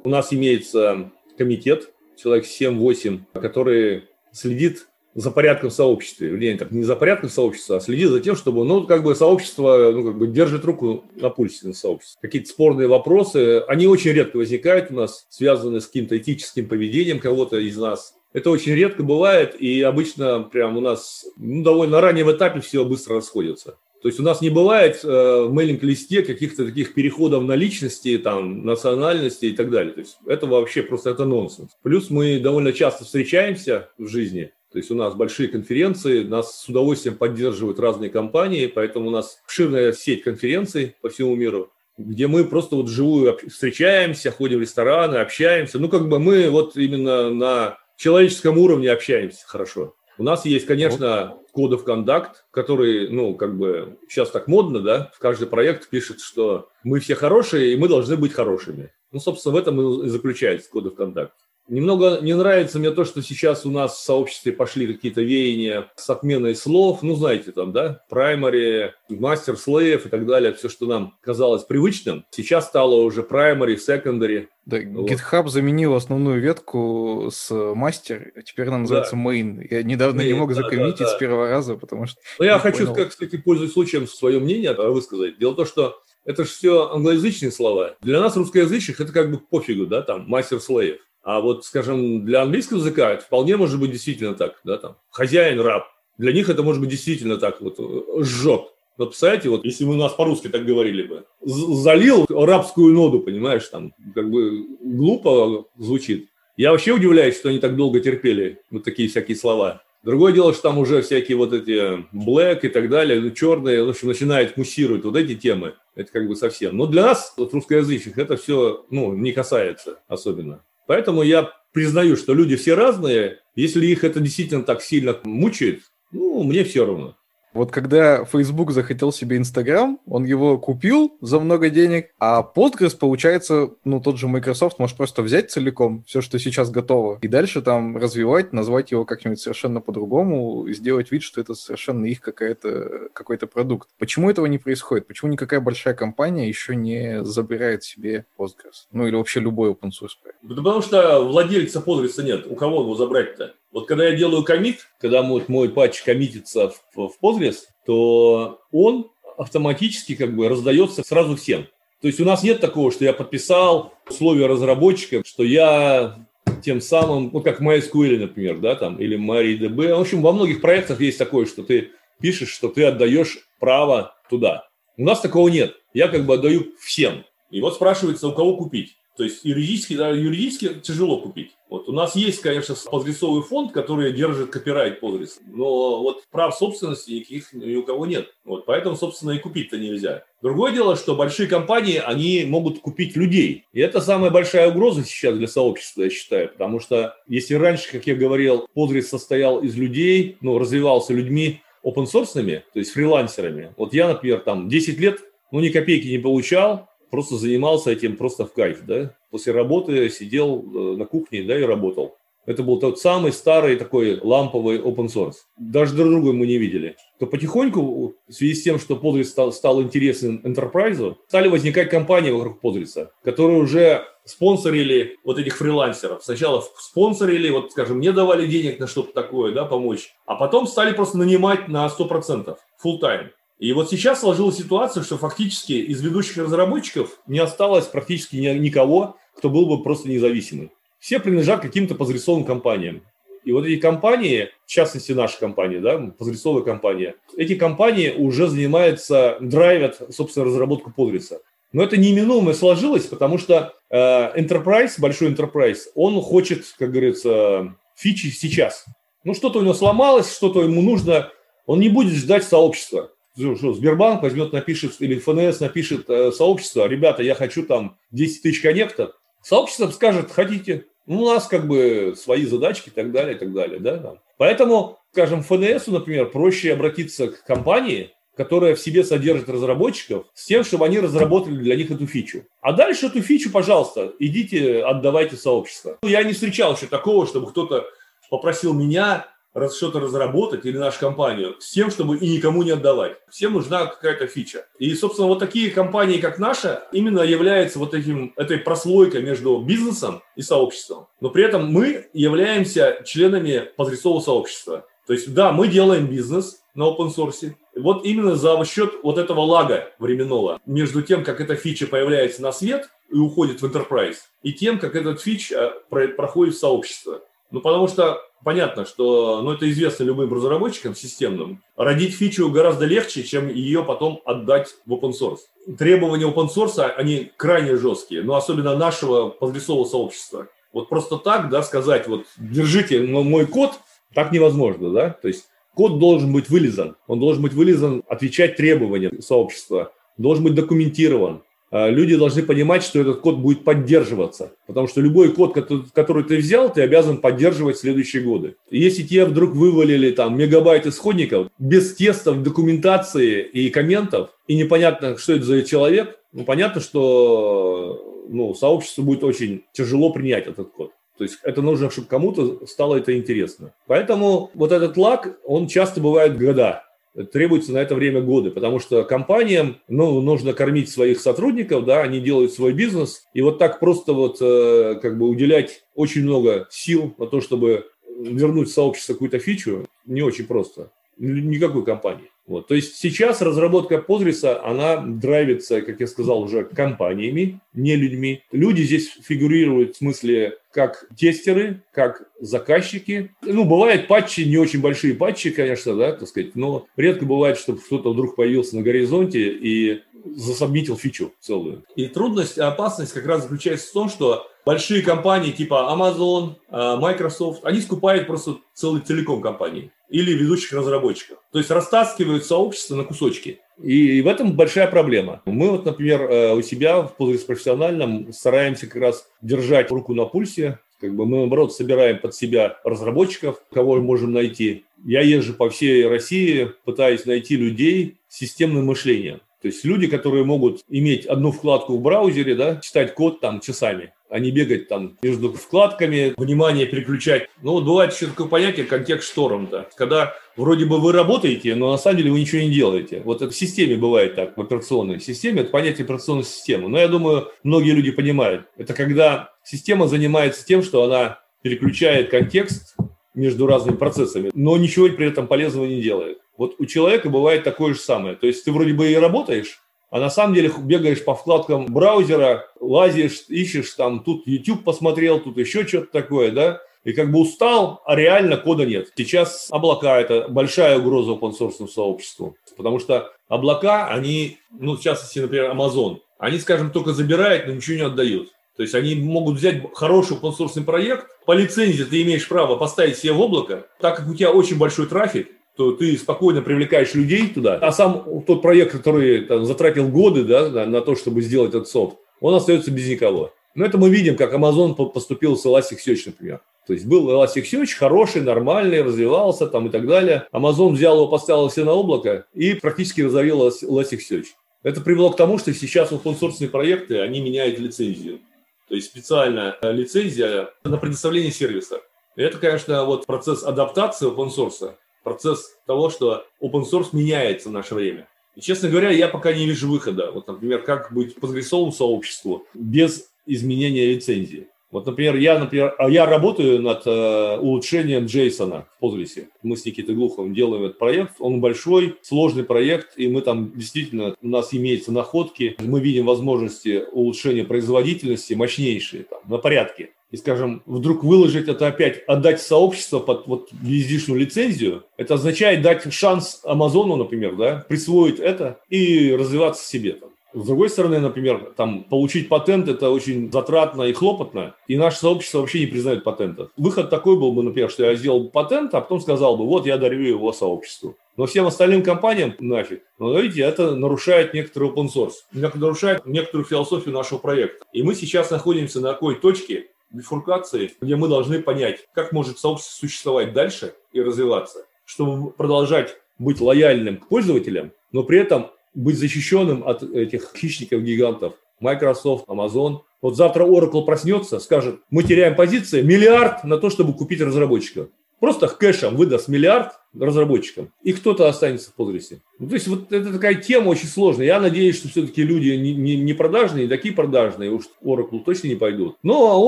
У 0.04 0.10
нас 0.10 0.34
имеется 0.34 1.12
комитет 1.38 1.95
человек 2.18 2.46
7-8, 2.46 3.22
который 3.34 4.06
следит 4.32 4.88
за 5.16 5.32
порядком 5.32 5.70
в 5.70 5.74
сообществе. 5.74 6.28
Вернее, 6.28 6.58
так, 6.58 6.72
не 6.72 6.84
за 6.84 6.96
порядком 6.96 7.30
сообщества, 7.30 7.78
а 7.78 7.80
следит 7.80 8.10
за 8.10 8.20
тем, 8.20 8.36
чтобы, 8.36 8.66
ну, 8.66 8.86
как 8.86 9.02
бы 9.02 9.16
сообщество, 9.16 9.92
ну, 9.94 10.04
как 10.04 10.18
бы 10.18 10.28
держит 10.28 10.66
руку 10.66 11.06
на 11.16 11.30
пульсе 11.30 11.68
на 11.68 11.74
сообществе. 11.74 12.20
Какие-то 12.22 12.50
спорные 12.50 12.88
вопросы, 12.88 13.60
они 13.68 13.88
очень 13.88 14.12
редко 14.12 14.38
возникают 14.38 14.92
у 14.92 14.96
нас, 14.96 15.26
связанные 15.30 15.80
с 15.80 15.88
каким-то 15.88 16.18
этическим 16.18 16.68
поведением 16.68 17.20
кого-то 17.20 17.58
из 17.58 17.78
нас. 17.78 18.14
Это 18.34 18.50
очень 18.50 18.74
редко 18.74 19.02
бывает, 19.02 19.56
и 19.56 19.82
обычно 19.82 20.42
прям 20.42 20.76
у 20.76 20.82
нас 20.82 21.26
ну, 21.38 21.64
довольно 21.64 22.02
раннем 22.02 22.30
этапе 22.30 22.60
все 22.60 22.84
быстро 22.84 23.16
расходится. 23.16 23.78
То 24.06 24.10
есть 24.10 24.20
у 24.20 24.24
нас 24.24 24.40
не 24.40 24.52
бывает 24.52 25.04
э, 25.04 25.08
в 25.08 25.52
мейлинг-листе 25.52 26.22
каких-то 26.22 26.64
таких 26.64 26.94
переходов 26.94 27.44
на 27.44 27.56
личности, 27.56 28.20
там, 28.20 28.64
национальности 28.64 29.46
и 29.46 29.52
так 29.52 29.72
далее. 29.72 29.94
То 29.94 30.02
есть 30.02 30.20
это 30.28 30.46
вообще 30.46 30.84
просто 30.84 31.10
это 31.10 31.26
нонсенс. 31.26 31.72
Плюс 31.82 32.12
мы 32.12 32.40
довольно 32.40 32.72
часто 32.72 33.04
встречаемся 33.04 33.90
в 33.98 34.08
жизни, 34.08 34.52
то 34.72 34.78
есть 34.78 34.92
у 34.92 34.94
нас 34.94 35.16
большие 35.16 35.50
конференции, 35.50 36.22
нас 36.22 36.56
с 36.56 36.70
удовольствием 36.70 37.16
поддерживают 37.16 37.80
разные 37.80 38.12
компании, 38.12 38.68
поэтому 38.68 39.08
у 39.08 39.10
нас 39.10 39.40
обширная 39.44 39.92
сеть 39.92 40.22
конференций 40.22 40.96
по 41.02 41.10
всему 41.10 41.34
миру, 41.34 41.72
где 41.98 42.28
мы 42.28 42.46
просто 42.46 42.76
вот 42.76 42.86
вживую 42.86 43.36
встречаемся, 43.48 44.30
ходим 44.30 44.60
в 44.60 44.62
рестораны, 44.62 45.16
общаемся. 45.16 45.80
Ну, 45.80 45.90
как 45.90 46.10
бы 46.10 46.20
мы 46.20 46.52
вот 46.52 46.78
именно 46.78 47.32
на 47.32 47.80
человеческом 47.98 48.60
уровне 48.60 48.92
общаемся 48.92 49.48
хорошо. 49.48 49.96
У 50.20 50.24
нас 50.24 50.46
есть, 50.46 50.68
конечно, 50.68 51.40
кодов 51.56 51.86
кондакт, 51.86 52.46
который, 52.52 53.10
ну, 53.10 53.34
как 53.34 53.58
бы 53.58 53.98
сейчас 54.10 54.30
так 54.30 54.50
модно, 54.50 54.82
да, 54.82 55.12
в 55.16 55.20
каждый 55.20 55.48
проект 55.48 55.90
пишет, 55.90 56.20
что 56.20 56.70
мы 56.84 57.00
все 57.00 57.16
хорошие, 57.16 57.72
и 57.72 57.78
мы 57.78 57.88
должны 57.88 58.18
быть 58.18 58.34
хорошими. 58.34 58.92
Ну, 59.14 59.22
собственно, 59.22 59.56
в 59.56 59.58
этом 59.58 60.04
и 60.04 60.10
заключается 60.10 60.70
кодов 60.70 60.96
кондакт. 60.96 61.45
Немного 61.68 62.20
не 62.22 62.36
нравится 62.36 62.78
мне 62.78 62.92
то, 62.92 63.06
что 63.06 63.22
сейчас 63.24 63.66
у 63.66 63.72
нас 63.72 63.96
в 63.96 64.04
сообществе 64.04 64.52
пошли 64.52 64.86
какие-то 64.86 65.22
веяния 65.22 65.92
с 65.96 66.10
отменой 66.10 66.56
слов. 66.56 67.02
Ну, 67.02 67.16
знаете, 67.16 67.52
там, 67.52 67.72
да, 67.72 68.04
primary, 68.12 68.92
master, 69.10 69.56
slave 69.56 70.06
и 70.06 70.10
так 70.10 70.28
далее. 70.28 70.54
Все, 70.54 70.70
что 70.70 70.86
нам 70.86 71.18
казалось 71.22 71.64
привычным, 71.64 72.26
сейчас 72.30 72.68
стало 72.68 72.96
уже 72.96 73.22
primary, 73.22 73.78
secondary. 73.78 74.48
Да, 74.66 74.78
вот. 74.84 75.10
GitHub 75.10 75.48
заменил 75.48 75.94
основную 75.94 76.42
ветку 76.42 77.30
с 77.32 77.52
мастер, 77.52 78.32
а 78.36 78.42
теперь 78.42 78.68
она 78.68 78.80
называется 78.80 79.16
да. 79.16 79.22
main. 79.22 79.66
Я 79.70 79.84
недавно 79.84 80.22
main, 80.22 80.28
не 80.28 80.34
мог 80.34 80.50
да, 80.50 80.56
закоммитить 80.56 81.00
да, 81.00 81.06
да. 81.06 81.16
с 81.16 81.20
первого 81.20 81.50
раза, 81.50 81.76
потому 81.76 82.08
что... 82.08 82.20
Ну, 82.40 82.46
я 82.46 82.58
хочу, 82.58 82.88
понял. 82.88 83.10
кстати, 83.10 83.38
пользуясь 83.38 83.74
случаем, 83.74 84.08
свое 84.08 84.40
мнение 84.40 84.74
высказать. 84.74 85.38
Дело 85.38 85.52
в 85.52 85.56
том, 85.56 85.66
что 85.66 86.02
это 86.26 86.44
же 86.44 86.50
все 86.50 86.90
англоязычные 86.92 87.52
слова. 87.52 87.96
Для 88.02 88.20
нас, 88.20 88.36
русскоязычных, 88.36 89.00
это 89.00 89.14
как 89.14 89.32
бы 89.32 89.38
пофигу, 89.38 89.86
да, 89.86 90.02
там, 90.02 90.28
мастер-слейв. 90.28 91.00
А 91.26 91.42
вот, 91.42 91.66
скажем, 91.66 92.24
для 92.24 92.44
английского 92.44 92.78
языка 92.78 93.12
это 93.12 93.24
вполне 93.24 93.58
может 93.58 93.80
быть 93.80 93.92
действительно 93.92 94.36
так, 94.36 94.62
да, 94.64 94.78
там, 94.78 94.98
хозяин, 95.10 95.60
раб. 95.60 95.88
Для 96.20 96.32
них 96.32 96.50
это 96.50 96.62
может 96.62 96.80
быть 96.80 96.92
действительно 96.92 97.38
так, 97.38 97.62
вот, 97.62 97.80
сжег. 98.24 98.62
Вот 98.98 99.10
представляете, 99.10 99.50
вот 99.50 99.66
если 99.66 99.86
мы 99.86 99.96
у 99.96 99.98
нас 99.98 100.14
по-русски 100.14 100.50
так 100.50 100.66
говорили 100.66 101.02
бы, 101.02 101.26
залил 101.42 102.28
рабскую 102.30 102.94
ноду, 102.94 103.22
понимаешь, 103.22 103.68
там, 103.68 103.92
как 104.14 104.30
бы 104.30 104.68
глупо 104.80 105.66
звучит. 105.78 106.30
Я 106.58 106.72
вообще 106.72 106.92
удивляюсь, 106.92 107.38
что 107.38 107.50
они 107.50 107.58
так 107.58 107.76
долго 107.76 108.00
терпели 108.02 108.62
вот 108.70 108.84
такие 108.84 109.10
всякие 109.10 109.36
слова. 109.36 109.82
Другое 110.04 110.32
дело, 110.32 110.54
что 110.54 110.62
там 110.62 110.78
уже 110.78 111.02
всякие 111.02 111.38
вот 111.38 111.54
эти 111.54 112.06
black 112.16 112.60
и 112.62 112.70
так 112.70 112.88
далее, 112.88 113.20
ну, 113.20 113.32
черные, 113.32 113.84
в 113.84 113.90
общем, 113.90 114.10
начинают 114.10 114.58
муссировать 114.58 115.04
вот 115.04 115.16
эти 115.16 115.34
темы. 115.34 115.74
Это 115.96 116.12
как 116.12 116.28
бы 116.28 116.36
совсем. 116.36 116.78
Но 116.78 116.86
для 116.86 117.02
нас, 117.02 117.34
вот 117.36 117.52
русскоязычных, 117.52 118.20
это 118.20 118.38
все, 118.38 118.86
ну, 118.92 119.14
не 119.16 119.32
касается 119.32 119.98
особенно. 120.08 120.64
Поэтому 120.88 121.24
я 121.24 121.50
признаю, 121.74 122.16
что 122.16 122.34
люди 122.34 122.56
все 122.56 122.76
разные. 122.76 123.40
Если 123.56 123.86
их 123.86 124.04
это 124.04 124.20
действительно 124.20 124.64
так 124.64 124.82
сильно 124.82 125.20
мучает, 125.24 125.82
ну, 126.12 126.44
мне 126.44 126.64
все 126.64 126.86
равно. 126.86 127.18
Вот 127.56 127.72
когда 127.72 128.26
Facebook 128.26 128.72
захотел 128.72 129.14
себе 129.14 129.38
Instagram, 129.38 130.00
он 130.06 130.26
его 130.26 130.58
купил 130.58 131.18
за 131.22 131.40
много 131.40 131.70
денег, 131.70 132.12
а 132.20 132.44
Postgres, 132.44 132.98
получается, 132.98 133.70
ну, 133.86 134.02
тот 134.02 134.18
же 134.18 134.28
Microsoft 134.28 134.78
может 134.78 134.98
просто 134.98 135.22
взять 135.22 135.52
целиком 135.52 136.04
все, 136.06 136.20
что 136.20 136.38
сейчас 136.38 136.70
готово, 136.70 137.18
и 137.22 137.30
дальше 137.30 137.62
там 137.62 137.96
развивать, 137.96 138.52
назвать 138.52 138.92
его 138.92 139.06
как-нибудь 139.06 139.40
совершенно 139.40 139.80
по-другому, 139.80 140.68
сделать 140.70 141.14
вид, 141.14 141.24
что 141.24 141.40
это 141.40 141.54
совершенно 141.54 142.06
их 142.06 142.20
какая-то, 142.20 143.10
какой-то 143.14 143.48
продукт. 143.48 143.88
Почему 143.98 144.30
этого 144.30 144.48
не 144.48 144.58
происходит? 144.58 145.08
Почему 145.08 145.32
никакая 145.32 145.62
большая 145.62 145.94
компания 145.94 146.50
еще 146.50 146.76
не 146.76 147.24
забирает 147.24 147.86
себе 147.86 148.26
Postgres? 148.38 148.88
Ну, 148.92 149.08
или 149.08 149.16
вообще 149.16 149.40
любой 149.40 149.70
open 149.72 149.92
source 149.92 150.18
проект? 150.22 150.40
Да 150.42 150.56
потому 150.56 150.82
что 150.82 151.24
владельца 151.24 151.80
Postgres 151.80 152.22
нет. 152.22 152.48
У 152.48 152.56
кого 152.56 152.82
его 152.82 152.96
забрать-то? 152.96 153.54
Вот 153.76 153.88
когда 153.90 154.08
я 154.08 154.16
делаю 154.16 154.46
комит, 154.46 154.88
когда 155.02 155.22
мой, 155.22 155.44
мой 155.50 155.68
патч 155.68 156.02
коммитится 156.02 156.70
в, 156.70 157.10
в 157.10 157.18
Postgres, 157.22 157.58
то 157.86 158.62
он 158.72 159.12
автоматически 159.38 160.16
как 160.16 160.34
бы 160.34 160.48
раздается 160.48 161.04
сразу 161.04 161.36
всем. 161.36 161.68
То 162.00 162.08
есть 162.08 162.22
у 162.22 162.24
нас 162.24 162.42
нет 162.42 162.62
такого, 162.62 162.90
что 162.90 163.04
я 163.04 163.12
подписал 163.12 163.94
условия 164.10 164.46
разработчика, 164.46 165.24
что 165.26 165.44
я 165.44 166.26
тем 166.64 166.80
самым, 166.80 167.32
ну 167.34 167.42
как 167.42 167.62
MySQL, 167.62 168.18
например, 168.18 168.60
да, 168.60 168.76
там, 168.76 168.96
или 168.96 169.18
MariaDB. 169.18 169.94
В 169.94 170.00
общем, 170.00 170.22
во 170.22 170.32
многих 170.32 170.62
проектах 170.62 171.02
есть 171.02 171.18
такое, 171.18 171.46
что 171.46 171.62
ты 171.62 171.92
пишешь, 172.22 172.54
что 172.54 172.70
ты 172.70 172.86
отдаешь 172.86 173.40
право 173.60 174.16
туда. 174.30 174.70
У 174.96 175.04
нас 175.04 175.20
такого 175.20 175.50
нет. 175.50 175.76
Я 175.94 176.08
как 176.08 176.26
бы 176.26 176.36
отдаю 176.36 176.68
всем. 176.80 177.26
И 177.52 177.60
вот 177.60 177.76
спрашивается, 177.76 178.30
у 178.30 178.32
кого 178.32 178.56
купить. 178.56 178.96
То 179.18 179.24
есть 179.24 179.46
юридически, 179.46 179.94
юридически 179.94 180.76
тяжело 180.82 181.22
купить. 181.22 181.52
Вот 181.70 181.90
у 181.90 181.94
нас 181.94 182.16
есть, 182.16 182.42
конечно, 182.42 182.76
подрисовый 182.90 183.42
фонд, 183.42 183.72
который 183.72 184.12
держит 184.14 184.50
копирайт 184.50 185.00
подрис, 185.00 185.40
но 185.48 186.02
вот 186.02 186.24
прав 186.30 186.56
собственности 186.56 187.12
никаких 187.12 187.54
ни 187.54 187.76
у 187.76 187.84
кого 187.84 188.06
нет. 188.06 188.34
Вот, 188.44 188.66
поэтому, 188.66 188.96
собственно, 188.96 189.32
и 189.32 189.40
купить-то 189.40 189.78
нельзя. 189.78 190.26
Другое 190.42 190.74
дело, 190.74 190.96
что 190.96 191.16
большие 191.16 191.48
компании, 191.48 192.02
они 192.06 192.46
могут 192.46 192.80
купить 192.80 193.16
людей. 193.16 193.66
И 193.74 193.80
это 193.80 194.00
самая 194.00 194.32
большая 194.32 194.70
угроза 194.70 195.04
сейчас 195.04 195.36
для 195.38 195.48
сообщества, 195.48 196.04
я 196.04 196.10
считаю. 196.10 196.50
Потому 196.50 196.80
что 196.80 197.16
если 197.28 197.56
раньше, 197.56 197.92
как 197.92 198.06
я 198.06 198.16
говорил, 198.16 198.68
подрис 198.74 199.10
состоял 199.10 199.62
из 199.62 199.76
людей, 199.76 200.38
ну, 200.42 200.60
развивался 200.60 201.14
людьми 201.14 201.62
open 201.84 202.06
source, 202.06 202.34
то 202.34 202.80
есть 202.80 202.92
фрилансерами. 202.92 203.74
Вот 203.78 203.94
я, 203.94 204.08
например, 204.08 204.42
там 204.42 204.70
10 204.70 205.00
лет, 205.00 205.20
ну, 205.52 205.60
ни 205.62 205.70
копейки 205.70 206.08
не 206.08 206.18
получал, 206.18 206.90
просто 207.10 207.36
занимался 207.36 207.92
этим 207.92 208.18
просто 208.18 208.46
в 208.46 208.54
кайф, 208.54 208.84
да. 208.86 209.16
После 209.32 209.54
работы 209.54 210.10
сидел 210.10 210.64
э, 210.64 210.98
на 210.98 211.06
кухне, 211.06 211.44
да, 211.44 211.60
и 211.60 211.64
работал. 211.64 212.16
Это 212.46 212.62
был 212.62 212.80
тот 212.80 213.00
самый 213.00 213.32
старый 213.32 213.76
такой 213.76 214.20
ламповый 214.22 214.78
open 214.80 215.08
source. 215.08 215.36
Даже 215.58 215.96
друг 215.96 216.10
друга 216.10 216.32
мы 216.32 216.46
не 216.46 216.58
видели. 216.58 216.96
То 217.20 217.26
потихоньку, 217.26 218.16
в 218.28 218.32
связи 218.32 218.54
с 218.54 218.64
тем, 218.64 218.78
что 218.78 218.96
Postgres 218.96 219.26
стал, 219.26 219.52
стал 219.52 219.82
интересен 219.82 220.42
enterprise, 220.44 221.16
стали 221.28 221.48
возникать 221.48 221.90
компании 221.90 222.32
вокруг 222.32 222.60
Postgres, 222.64 223.10
которые 223.24 223.60
уже 223.60 224.04
спонсорили 224.26 225.18
вот 225.24 225.40
этих 225.40 225.58
фрилансеров. 225.58 226.24
Сначала 226.24 226.64
спонсорили, 226.78 227.50
вот, 227.50 227.72
скажем, 227.72 227.98
мне 227.98 228.12
давали 228.12 228.46
денег 228.48 228.80
на 228.80 228.88
что-то 228.88 229.14
такое, 229.14 229.54
да, 229.54 229.66
помочь. 229.66 230.14
А 230.26 230.36
потом 230.36 230.68
стали 230.68 230.94
просто 230.94 231.18
нанимать 231.18 231.68
на 231.68 231.88
100%, 231.88 232.56
full 232.84 233.00
time. 233.02 233.30
И 233.58 233.72
вот 233.72 233.90
сейчас 233.90 234.20
сложилась 234.20 234.58
ситуация, 234.58 235.04
что 235.04 235.18
фактически 235.18 235.74
из 235.74 236.02
ведущих 236.02 236.38
разработчиков 236.38 237.20
не 237.26 237.40
осталось 237.40 237.86
практически 237.86 238.36
никого, 238.36 239.16
кто 239.36 239.50
был 239.50 239.66
бы 239.66 239.82
просто 239.82 240.10
независимый. 240.10 240.72
Все 241.00 241.20
принадлежат 241.20 241.62
каким-то 241.62 241.96
позрисовым 241.96 242.44
компаниям. 242.44 243.04
И 243.46 243.52
вот 243.52 243.66
эти 243.66 243.80
компании, 243.80 244.50
в 244.66 244.70
частности 244.70 245.12
наша 245.12 245.40
компания, 245.40 245.80
да, 245.80 245.98
позрисовая 246.18 246.64
компания, 246.64 247.16
эти 247.38 247.56
компании 247.56 248.10
уже 248.10 248.48
занимаются, 248.48 249.38
драйвят, 249.40 250.02
собственно, 250.10 250.46
разработку 250.46 250.92
подриса. 250.92 251.42
Но 251.72 251.84
это 251.84 251.96
неминуемо 251.98 252.54
сложилось, 252.54 253.06
потому 253.06 253.38
что 253.38 253.76
э, 253.90 253.98
enterprise, 253.98 254.94
большой 254.98 255.32
enterprise, 255.32 255.80
он 255.94 256.20
хочет, 256.22 256.66
как 256.80 256.92
говорится, 256.92 257.76
фичи 257.96 258.28
сейчас. 258.28 258.86
Ну, 259.24 259.34
что-то 259.34 259.60
у 259.60 259.62
него 259.62 259.74
сломалось, 259.74 260.34
что-то 260.36 260.64
ему 260.64 260.82
нужно, 260.82 261.32
он 261.68 261.80
не 261.80 261.90
будет 261.90 262.14
ждать 262.14 262.44
сообщества 262.44 263.12
что 263.36 263.74
Сбербанк 263.74 264.24
возьмет, 264.24 264.54
напишет, 264.54 264.96
или 265.00 265.20
ФНС 265.20 265.60
напишет 265.60 266.10
э, 266.10 266.32
сообщество, 266.32 266.88
ребята, 266.88 267.24
я 267.24 267.36
хочу 267.36 267.66
там 267.66 267.98
10 268.12 268.42
тысяч 268.42 268.62
коннектов. 268.62 269.12
Сообщество 269.42 269.88
скажет, 269.90 270.32
хотите. 270.32 270.86
Ну, 271.06 271.22
у 271.22 271.26
нас 271.26 271.48
как 271.48 271.68
бы 271.68 272.16
свои 272.18 272.46
задачки 272.46 272.90
и 272.90 272.92
так 272.92 273.12
далее, 273.12 273.36
и 273.36 273.40
так 273.40 273.54
далее. 273.54 273.80
Да. 273.80 274.16
Поэтому, 274.38 274.98
скажем, 275.12 275.44
ФНСу, 275.44 275.92
например, 275.92 276.32
проще 276.32 276.74
обратиться 276.74 277.28
к 277.28 277.44
компании, 277.44 278.12
которая 278.36 278.76
в 278.76 278.80
себе 278.80 279.04
содержит 279.04 279.50
разработчиков, 279.50 280.26
с 280.34 280.46
тем, 280.46 280.64
чтобы 280.64 280.86
они 280.86 281.00
разработали 281.00 281.56
для 281.56 281.76
них 281.76 281.92
эту 281.92 282.08
фичу. 282.08 282.46
А 282.62 282.74
дальше 282.74 283.08
эту 283.08 283.22
фичу, 283.22 283.52
пожалуйста, 283.52 284.14
идите, 284.20 284.82
отдавайте 284.82 285.36
сообщество. 285.36 285.98
Я 286.04 286.24
не 286.24 286.34
встречал 286.34 286.76
еще 286.76 286.88
такого, 286.88 287.28
чтобы 287.28 287.50
кто-то 287.52 287.86
попросил 288.30 288.74
меня 288.74 289.28
что-то 289.74 290.00
разработать 290.00 290.66
или 290.66 290.78
нашу 290.78 291.00
компанию 291.00 291.56
с 291.60 291.72
тем, 291.72 291.90
чтобы 291.90 292.18
и 292.18 292.30
никому 292.30 292.64
не 292.64 292.72
отдавать. 292.72 293.18
Всем 293.30 293.54
нужна 293.54 293.86
какая-то 293.86 294.28
фича. 294.28 294.66
И, 294.80 294.94
собственно, 294.94 295.28
вот 295.28 295.40
такие 295.40 295.72
компании, 295.72 296.18
как 296.18 296.40
наша, 296.40 296.88
именно 296.92 297.22
являются 297.22 297.80
вот 297.80 297.94
этим, 297.94 298.34
этой 298.36 298.58
прослойкой 298.58 299.22
между 299.22 299.58
бизнесом 299.60 300.22
и 300.36 300.42
сообществом. 300.42 301.08
Но 301.22 301.30
при 301.30 301.44
этом 301.44 301.72
мы 301.72 302.08
являемся 302.14 303.02
членами 303.06 303.70
подрисового 303.78 304.20
сообщества. 304.20 304.86
То 305.08 305.14
есть, 305.14 305.34
да, 305.34 305.52
мы 305.52 305.68
делаем 305.68 306.08
бизнес 306.08 306.62
на 306.74 306.84
open 306.84 307.14
source. 307.16 307.54
Вот 307.76 308.06
именно 308.06 308.36
за 308.36 308.64
счет 308.66 308.94
вот 309.04 309.18
этого 309.18 309.42
лага 309.42 309.92
временного 310.00 310.60
между 310.66 311.02
тем, 311.02 311.24
как 311.24 311.42
эта 311.42 311.56
фича 311.56 311.88
появляется 311.88 312.42
на 312.42 312.52
свет 312.52 312.90
и 313.12 313.18
уходит 313.18 313.62
в 313.62 313.66
enterprise, 313.66 314.18
и 314.42 314.54
тем, 314.54 314.80
как 314.80 314.96
этот 314.96 315.22
фич 315.22 315.52
э, 315.52 315.72
проходит 315.90 316.56
в 316.56 316.60
сообщество. 316.60 317.22
Ну, 317.52 317.62
потому 317.62 317.88
что 317.88 318.22
понятно, 318.44 318.86
что, 318.86 319.42
ну, 319.42 319.54
это 319.54 319.70
известно 319.70 320.04
любым 320.04 320.34
разработчикам 320.34 320.96
системным, 320.96 321.64
родить 321.76 322.16
фичу 322.16 322.50
гораздо 322.50 322.86
легче, 322.86 323.24
чем 323.24 323.50
ее 323.50 323.84
потом 323.84 324.22
отдать 324.26 324.76
в 324.86 324.94
open 324.94 325.14
source. 325.20 325.40
Требования 325.78 326.26
open 326.26 326.48
source, 326.56 326.80
они 326.80 327.32
крайне 327.38 327.76
жесткие, 327.76 328.24
но 328.24 328.36
особенно 328.36 328.78
нашего 328.78 329.30
подрисового 329.30 329.86
сообщества. 329.86 330.48
Вот 330.74 330.90
просто 330.90 331.18
так, 331.18 331.50
да, 331.50 331.64
сказать, 331.64 332.08
вот, 332.08 332.26
держите 332.38 333.02
мой 333.02 333.46
код, 333.46 333.72
так 334.14 334.32
невозможно, 334.32 334.92
да, 334.92 335.10
то 335.10 335.28
есть 335.28 335.48
код 335.74 336.00
должен 336.00 336.32
быть 336.32 336.50
вылезан, 336.50 336.98
он 337.08 337.20
должен 337.20 337.42
быть 337.42 337.54
вылезан, 337.54 338.04
отвечать 338.08 338.58
требованиям 338.58 339.22
сообщества, 339.22 339.92
должен 340.18 340.44
быть 340.44 340.54
документирован, 340.54 341.44
люди 341.90 342.16
должны 342.16 342.44
понимать, 342.44 342.84
что 342.84 343.00
этот 343.00 343.20
код 343.20 343.38
будет 343.38 343.64
поддерживаться. 343.64 344.54
Потому 344.68 344.88
что 344.88 345.02
любой 345.02 345.34
код, 345.34 345.54
который 345.94 346.24
ты 346.24 346.38
взял, 346.38 346.72
ты 346.72 346.82
обязан 346.82 347.18
поддерживать 347.18 347.78
следующие 347.78 348.24
годы. 348.24 348.56
Если 348.70 349.04
тебе 349.04 349.26
вдруг 349.26 349.54
вывалили 349.54 350.12
там 350.12 350.38
мегабайт 350.38 350.86
исходников 350.86 351.48
без 351.60 351.96
тестов, 351.96 352.44
документации 352.44 353.42
и 353.42 353.70
комментов, 353.70 354.30
и 354.48 354.56
непонятно, 354.56 355.18
что 355.18 355.34
это 355.34 355.46
за 355.46 355.64
человек, 355.64 356.20
ну, 356.32 356.44
понятно, 356.44 356.82
что 356.82 358.26
ну, 358.30 358.54
сообществу 358.54 359.04
будет 359.04 359.24
очень 359.24 359.64
тяжело 359.74 360.12
принять 360.12 360.48
этот 360.48 360.72
код. 360.72 360.92
То 361.18 361.24
есть 361.24 361.38
это 361.44 361.62
нужно, 361.62 361.90
чтобы 361.90 362.08
кому-то 362.08 362.66
стало 362.68 362.98
это 362.98 363.18
интересно. 363.18 363.74
Поэтому 363.88 364.52
вот 364.54 364.72
этот 364.72 364.98
лак, 364.98 365.38
он 365.46 365.68
часто 365.68 366.02
бывает 366.02 366.38
года. 366.38 366.84
Требуется 367.32 367.72
на 367.72 367.78
это 367.78 367.96
время 367.96 368.22
годы, 368.22 368.52
потому 368.52 368.80
что 368.80 369.04
компаниям 369.04 369.78
ну, 369.88 370.20
нужно 370.22 370.54
кормить 370.54 370.90
своих 370.90 371.20
сотрудников, 371.22 371.86
да, 371.86 372.02
они 372.02 372.20
делают 372.20 372.52
свой 372.52 372.74
бизнес, 372.74 373.26
и 373.34 373.42
вот 373.42 373.58
так 373.58 373.80
просто 373.80 374.14
вот 374.14 374.38
э, 374.42 375.00
как 375.02 375.18
бы 375.18 375.28
уделять 375.28 375.86
очень 375.94 376.24
много 376.24 376.68
сил 376.70 377.16
на 377.18 377.28
то, 377.28 377.40
чтобы 377.40 377.86
вернуть 378.20 378.70
в 378.70 378.74
сообщество 378.74 379.14
какую-то 379.14 379.40
фичу, 379.40 379.88
не 380.06 380.22
очень 380.22 380.46
просто. 380.46 380.92
Никакой 381.18 381.86
компании. 381.86 382.30
Вот. 382.48 382.68
То 382.68 382.76
есть 382.76 382.98
сейчас 382.98 383.42
разработка 383.42 383.96
Postgres, 383.96 384.46
она 384.46 384.98
драйвится, 384.98 385.82
как 385.82 386.00
я 386.00 386.08
сказал, 386.08 386.42
уже 386.44 386.64
компаниями, 386.64 387.60
не 387.74 387.96
людьми. 387.96 388.44
Люди 388.52 388.84
здесь 388.84 389.18
фигурируют 389.24 389.96
в 389.96 389.98
смысле 389.98 390.58
как 390.72 391.08
тестеры, 391.16 391.82
как 391.92 392.28
заказчики. 392.40 393.32
Ну, 393.42 393.64
бывают 393.64 394.08
патчи, 394.08 394.42
не 394.42 394.58
очень 394.58 394.82
большие 394.82 395.16
патчи, 395.16 395.50
конечно, 395.50 395.96
да, 395.96 396.12
так 396.12 396.28
сказать, 396.28 396.56
но 396.56 396.86
редко 396.98 397.26
бывает, 397.26 397.58
чтобы 397.58 397.80
кто-то 397.80 398.14
вдруг 398.14 398.36
появился 398.36 398.76
на 398.76 398.84
горизонте 398.84 399.50
и 399.50 400.02
засобмитил 400.36 400.98
фичу 400.98 401.34
целую. 401.40 401.84
И 401.96 402.08
трудность 402.08 402.58
опасность 402.58 403.14
как 403.14 403.26
раз 403.26 403.44
заключается 403.44 403.90
в 403.90 403.94
том, 403.94 404.10
что 404.10 404.48
большие 404.66 405.02
компании 405.02 405.52
типа 405.52 405.96
Amazon, 405.96 406.56
а, 406.70 406.98
Microsoft, 406.98 407.64
они 407.64 407.80
скупают 407.80 408.28
просто 408.28 408.58
целый 408.74 409.02
целиком 409.02 409.42
компании 409.42 409.92
или 410.10 410.34
ведущих 410.34 410.74
разработчиков. 410.74 411.40
То 411.52 411.60
есть 411.60 411.72
растаскивают 411.72 412.46
сообщество 412.46 412.96
на 412.96 413.04
кусочки. 413.04 413.60
И 413.82 414.22
в 414.22 414.28
этом 414.28 414.54
большая 414.54 414.88
проблема. 414.88 415.42
Мы 415.46 415.70
вот, 415.70 415.86
например, 415.86 416.22
э, 416.22 416.54
у 416.54 416.62
себя 416.62 417.02
в 417.02 417.16
профессиональном 417.16 418.32
стараемся 418.32 418.88
как 418.88 419.02
раз 419.02 419.30
держать 419.42 419.92
руку 419.92 420.14
на 420.14 420.26
пульсе. 420.26 420.80
Как 421.02 421.14
бы 421.14 421.26
мы, 421.26 421.40
наоборот, 421.40 421.74
собираем 421.74 422.20
под 422.20 422.34
себя 422.34 422.78
разработчиков, 422.86 423.62
кого 423.74 423.98
можем 423.98 424.32
найти. 424.32 424.86
Я 425.06 425.22
езжу 425.22 425.54
по 425.54 425.70
всей 425.70 426.08
России, 426.08 426.72
пытаюсь 426.86 427.26
найти 427.26 427.58
людей 427.58 428.18
с 428.30 428.38
системным 428.38 428.86
мышлением. 428.86 429.42
То 429.62 429.68
есть 429.68 429.84
люди, 429.84 430.08
которые 430.08 430.46
могут 430.46 430.82
иметь 430.88 431.26
одну 431.26 431.52
вкладку 431.52 431.98
в 431.98 432.02
браузере, 432.02 432.56
да, 432.56 432.78
читать 432.78 433.14
код 433.14 433.42
там 433.42 433.60
часами 433.60 434.14
а 434.30 434.40
не 434.40 434.52
бегать 434.52 434.88
там 434.88 435.18
между 435.22 435.54
вкладками, 435.54 436.34
внимание 436.38 436.86
переключать. 436.86 437.50
Ну 437.62 437.74
вот 437.74 437.86
бывает 437.86 438.14
еще 438.14 438.28
такое 438.28 438.48
понятие 438.48 438.86
контекст 438.86 439.32
шторм-то, 439.32 439.90
когда 439.96 440.36
вроде 440.56 440.86
бы 440.86 441.00
вы 441.00 441.12
работаете, 441.12 441.76
но 441.76 441.92
на 441.92 441.98
самом 441.98 442.18
деле 442.18 442.32
вы 442.32 442.40
ничего 442.40 442.62
не 442.62 442.72
делаете. 442.72 443.22
Вот 443.24 443.42
это 443.42 443.52
в 443.52 443.56
системе 443.56 443.96
бывает 443.96 444.36
так, 444.36 444.58
в 444.58 444.62
операционной 444.62 445.20
системе, 445.20 445.62
это 445.62 445.72
понятие 445.72 446.06
операционной 446.06 446.44
системы. 446.44 446.90
Но 446.90 447.00
я 447.00 447.08
думаю, 447.08 447.50
многие 447.64 447.92
люди 447.92 448.12
понимают. 448.12 448.68
Это 448.78 448.94
когда 448.94 449.52
система 449.64 450.08
занимается 450.08 450.66
тем, 450.66 450.84
что 450.84 451.04
она 451.04 451.40
переключает 451.62 452.30
контекст 452.30 452.96
между 453.34 453.68
разными 453.68 453.96
процессами, 453.96 454.52
но 454.54 454.78
ничего 454.78 455.10
при 455.10 455.28
этом 455.28 455.48
полезного 455.48 455.86
не 455.86 456.02
делает. 456.02 456.38
Вот 456.58 456.76
у 456.80 456.86
человека 456.86 457.30
бывает 457.30 457.64
такое 457.64 457.94
же 457.94 458.00
самое. 458.00 458.36
То 458.36 458.48
есть 458.48 458.64
ты 458.64 458.72
вроде 458.72 458.94
бы 458.94 459.12
и 459.12 459.16
работаешь, 459.16 459.80
а 460.16 460.20
на 460.22 460.30
самом 460.30 460.54
деле 460.54 460.72
бегаешь 460.78 461.26
по 461.26 461.36
вкладкам 461.36 461.88
браузера, 461.88 462.70
лазишь, 462.80 463.44
ищешь 463.50 463.92
там, 463.96 464.24
тут 464.24 464.48
YouTube 464.48 464.86
посмотрел, 464.86 465.42
тут 465.42 465.58
еще 465.58 465.86
что-то 465.86 466.08
такое, 466.10 466.52
да, 466.52 466.82
и 467.04 467.12
как 467.12 467.34
бы 467.34 467.40
устал, 467.40 468.02
а 468.06 468.16
реально 468.16 468.56
кода 468.56 468.86
нет. 468.86 469.10
Сейчас 469.18 469.68
облака– 469.72 470.18
это 470.22 470.48
большая 470.48 471.00
угроза 471.00 471.32
open 471.34 471.52
source 471.52 471.86
сообществу, 471.90 472.56
потому 472.78 473.00
что 473.00 473.34
облака, 473.50 474.08
они, 474.08 474.58
ну, 474.80 474.96
в 474.96 475.02
частности, 475.02 475.40
например, 475.40 475.72
Amazon, 475.72 476.20
они, 476.40 476.60
скажем, 476.60 476.92
только 476.92 477.12
забирают, 477.12 477.68
но 477.68 477.74
ничего 477.74 477.98
не 477.98 478.04
отдают. 478.04 478.54
То 478.78 478.84
есть 478.84 478.96
они 478.96 479.16
могут 479.16 479.58
взять 479.58 479.82
хороший 479.96 480.38
open 480.38 480.86
проект, 480.86 481.28
по 481.46 481.52
лицензии 481.52 482.06
ты 482.06 482.22
имеешь 482.22 482.48
право 482.48 482.78
поставить 482.78 483.18
себе 483.18 483.34
в 483.34 483.42
облако, 483.42 483.88
так 484.00 484.16
как 484.16 484.30
у 484.30 484.34
тебя 484.34 484.52
очень 484.52 484.78
большой 484.78 485.08
трафик, 485.08 485.50
то 485.76 485.92
ты 485.92 486.18
спокойно 486.18 486.62
привлекаешь 486.62 487.14
людей 487.14 487.48
туда, 487.48 487.76
а 487.76 487.92
сам 487.92 488.44
тот 488.46 488.62
проект, 488.62 488.92
который 488.92 489.42
там, 489.42 489.66
затратил 489.66 490.08
годы 490.08 490.44
да, 490.44 490.70
на, 490.70 490.86
на 490.86 491.02
то, 491.02 491.16
чтобы 491.16 491.42
сделать 491.42 491.70
этот 491.70 491.88
софт, 491.88 492.18
он 492.40 492.54
остается 492.56 492.92
без 492.92 493.08
никого. 493.10 493.52
Но 493.76 493.86
это 493.86 493.98
мы 493.98 494.10
видим, 494.10 494.38
как 494.38 494.54
Amazon 494.54 494.96
поступил 495.12 495.58
с 495.58 495.66
Elasticsearch, 495.66 496.22
например. 496.28 496.62
То 496.88 496.94
есть 496.94 497.06
был 497.06 497.30
Elasticsearch, 497.30 497.96
хороший, 497.98 498.42
нормальный, 498.42 499.02
развивался 499.02 499.68
там 499.68 499.88
и 499.88 499.90
так 499.90 500.08
далее. 500.08 500.48
Amazon 500.54 500.92
взял 500.92 501.16
его, 501.16 501.28
поставил 501.28 501.68
все 501.68 501.84
на 501.84 501.92
облако 501.92 502.46
и 502.54 502.74
практически 502.76 503.22
разорил 503.22 503.68
Elasticsearch. 503.68 504.46
Это 504.84 505.02
привело 505.02 505.32
к 505.32 505.36
тому, 505.36 505.58
что 505.58 505.74
сейчас 505.74 506.12
open 506.12 506.40
source 506.40 506.68
проекты, 506.70 507.20
они 507.20 507.42
меняют 507.42 507.80
лицензию. 507.80 508.40
То 508.88 508.96
есть 508.96 509.08
специальная 509.08 509.78
лицензия 509.82 510.70
на 510.84 510.98
предоставление 510.98 511.52
сервиса. 511.52 512.02
И 512.36 512.44
это, 512.44 512.60
конечно, 512.60 513.04
вот 513.04 513.26
процесс 513.26 513.64
адаптации 513.64 514.30
open 514.30 514.56
source 514.56 514.94
процесс 515.26 515.78
того, 515.86 516.10
что 516.10 516.46
open 516.62 516.86
source 516.90 517.10
меняется 517.12 517.68
в 517.68 517.74
наше 517.74 517.96
время. 517.96 518.30
И, 518.56 518.62
честно 518.62 518.88
говоря, 518.88 519.10
я 519.10 519.28
пока 519.28 519.52
не 519.52 519.66
вижу 519.66 519.90
выхода. 519.90 520.32
Вот, 520.32 520.48
например, 520.48 520.84
как 520.84 521.12
быть 521.12 521.36
подгрессовым 521.36 521.92
сообществу 521.92 522.66
без 522.74 523.30
изменения 523.46 524.06
лицензии. 524.06 524.68
Вот, 524.92 525.06
например, 525.06 525.36
я, 525.36 525.60
например, 525.60 525.94
а 525.98 526.10
я 526.10 526.26
работаю 526.26 526.82
над 526.82 527.06
э, 527.06 527.58
улучшением 527.58 528.28
Джейсона 528.28 528.88
в 528.98 529.04
Postgres. 529.04 529.48
Мы 529.62 529.76
с 529.76 529.84
Никитой 529.84 530.16
Глуховым 530.16 530.54
делаем 530.54 530.86
этот 530.86 531.00
проект. 531.00 531.34
Он 531.40 531.60
большой, 531.60 532.16
сложный 532.22 532.64
проект, 532.64 533.18
и 533.18 533.28
мы 533.28 533.42
там 533.42 533.74
действительно, 533.76 534.36
у 534.42 534.48
нас 534.48 534.74
имеются 534.74 535.12
находки, 535.12 535.76
мы 535.80 536.00
видим 536.00 536.26
возможности 536.26 537.04
улучшения 537.12 537.66
производительности 537.66 538.54
мощнейшие, 538.54 539.24
там, 539.24 539.42
на 539.48 539.58
порядке 539.58 540.12
и, 540.36 540.38
скажем, 540.38 540.84
вдруг 540.86 541.24
выложить 541.24 541.70
это 541.70 541.88
опять, 541.88 542.22
отдать 542.28 542.62
сообщество 542.62 543.20
под 543.20 543.48
вот 543.48 543.70
юридичную 543.82 544.38
лицензию, 544.38 545.06
это 545.16 545.36
означает 545.36 545.82
дать 545.82 546.14
шанс 546.14 546.60
Амазону, 546.66 547.16
например, 547.16 547.56
да, 547.56 547.86
присвоить 547.88 548.40
это 548.40 548.82
и 548.90 549.34
развиваться 549.34 549.88
себе 549.88 550.12
там. 550.12 550.32
С 550.54 550.66
другой 550.66 550.90
стороны, 550.90 551.20
например, 551.20 551.74
там, 551.78 552.04
получить 552.04 552.50
патент– 552.50 552.88
это 552.90 553.12
очень 553.12 553.50
затратно 553.50 554.04
и 554.04 554.14
хлопотно, 554.14 554.76
и 554.88 554.98
наше 554.98 555.20
сообщество 555.20 555.60
вообще 555.60 555.80
не 555.80 555.88
признает 555.88 556.26
патентов. 556.26 556.70
Выход 556.76 557.10
такой 557.10 557.38
был 557.38 557.54
бы, 557.54 557.64
например, 557.64 557.90
что 557.90 558.04
я 558.04 558.16
сделал 558.16 558.50
патент, 558.50 558.94
а 558.94 559.00
потом 559.00 559.22
сказал 559.22 559.56
бы, 559.56 559.66
вот 559.66 559.86
я 559.86 559.98
дарю 559.98 560.22
его 560.22 560.52
сообществу. 560.52 561.16
Но 561.38 561.46
всем 561.46 561.66
остальным 561.66 562.04
компаниям 562.04 562.56
нафиг. 562.60 563.04
Но 563.20 563.38
видите, 563.40 563.64
это 563.64 563.96
нарушает 563.96 564.54
некоторый 564.54 564.90
open 564.90 565.08
source, 565.14 565.34
нарушает 565.52 566.26
некоторую 566.26 566.66
философию 566.66 567.14
нашего 567.14 567.38
проекта. 567.38 567.86
И 567.92 568.04
мы 568.04 568.16
сейчас 568.16 568.50
находимся 568.52 569.02
на 569.02 569.12
такой 569.12 569.36
точке, 569.36 569.88
бифуркации, 570.12 570.92
где 571.02 571.16
мы 571.16 571.28
должны 571.28 571.62
понять, 571.62 572.06
как 572.14 572.32
может 572.32 572.60
сообщество 572.60 573.08
существовать 573.08 573.54
дальше 573.54 573.96
и 574.12 574.22
развиваться, 574.22 574.86
чтобы 575.06 575.52
продолжать 575.52 576.16
быть 576.38 576.62
лояльным 576.62 577.18
к 577.18 577.28
пользователям, 577.28 577.92
но 578.12 578.24
при 578.24 578.40
этом 578.40 578.72
быть 578.94 579.18
защищенным 579.18 579.88
от 579.88 580.04
этих 580.04 580.54
хищников-гигантов. 580.56 581.54
Microsoft, 581.80 582.48
Amazon. 582.48 583.02
Вот 583.22 583.36
завтра 583.36 583.66
Oracle 583.66 584.06
проснется, 584.06 584.60
скажет, 584.60 585.02
мы 585.10 585.24
теряем 585.24 585.56
позиции, 585.56 586.02
миллиард 586.02 586.64
на 586.64 586.78
то, 586.78 586.90
чтобы 586.90 587.14
купить 587.14 587.42
разработчиков. 587.42 588.10
Просто 588.46 588.68
кэшем 588.68 589.16
выдаст 589.16 589.48
миллиард 589.48 589.94
разработчикам, 590.16 590.92
и 591.02 591.14
кто-то 591.14 591.50
останется 591.50 591.90
в 591.90 592.00
Postgres. 592.00 592.38
Ну, 592.60 592.68
то 592.68 592.76
есть 592.76 592.88
вот 592.88 593.12
это 593.12 593.34
такая 593.34 593.56
тема 593.56 593.90
очень 593.90 594.08
сложная. 594.08 594.46
Я 594.46 594.60
надеюсь, 594.60 594.98
что 594.98 595.08
все-таки 595.08 595.42
люди 595.42 595.70
не, 595.70 595.96
не, 595.96 596.16
не 596.16 596.34
продажные, 596.36 596.88
такие 596.88 597.12
продажные, 597.12 597.72
уж 597.72 597.86
Oracle 598.04 598.44
точно 598.46 598.68
не 598.68 598.76
пойдут. 598.76 599.18
Но 599.24 599.68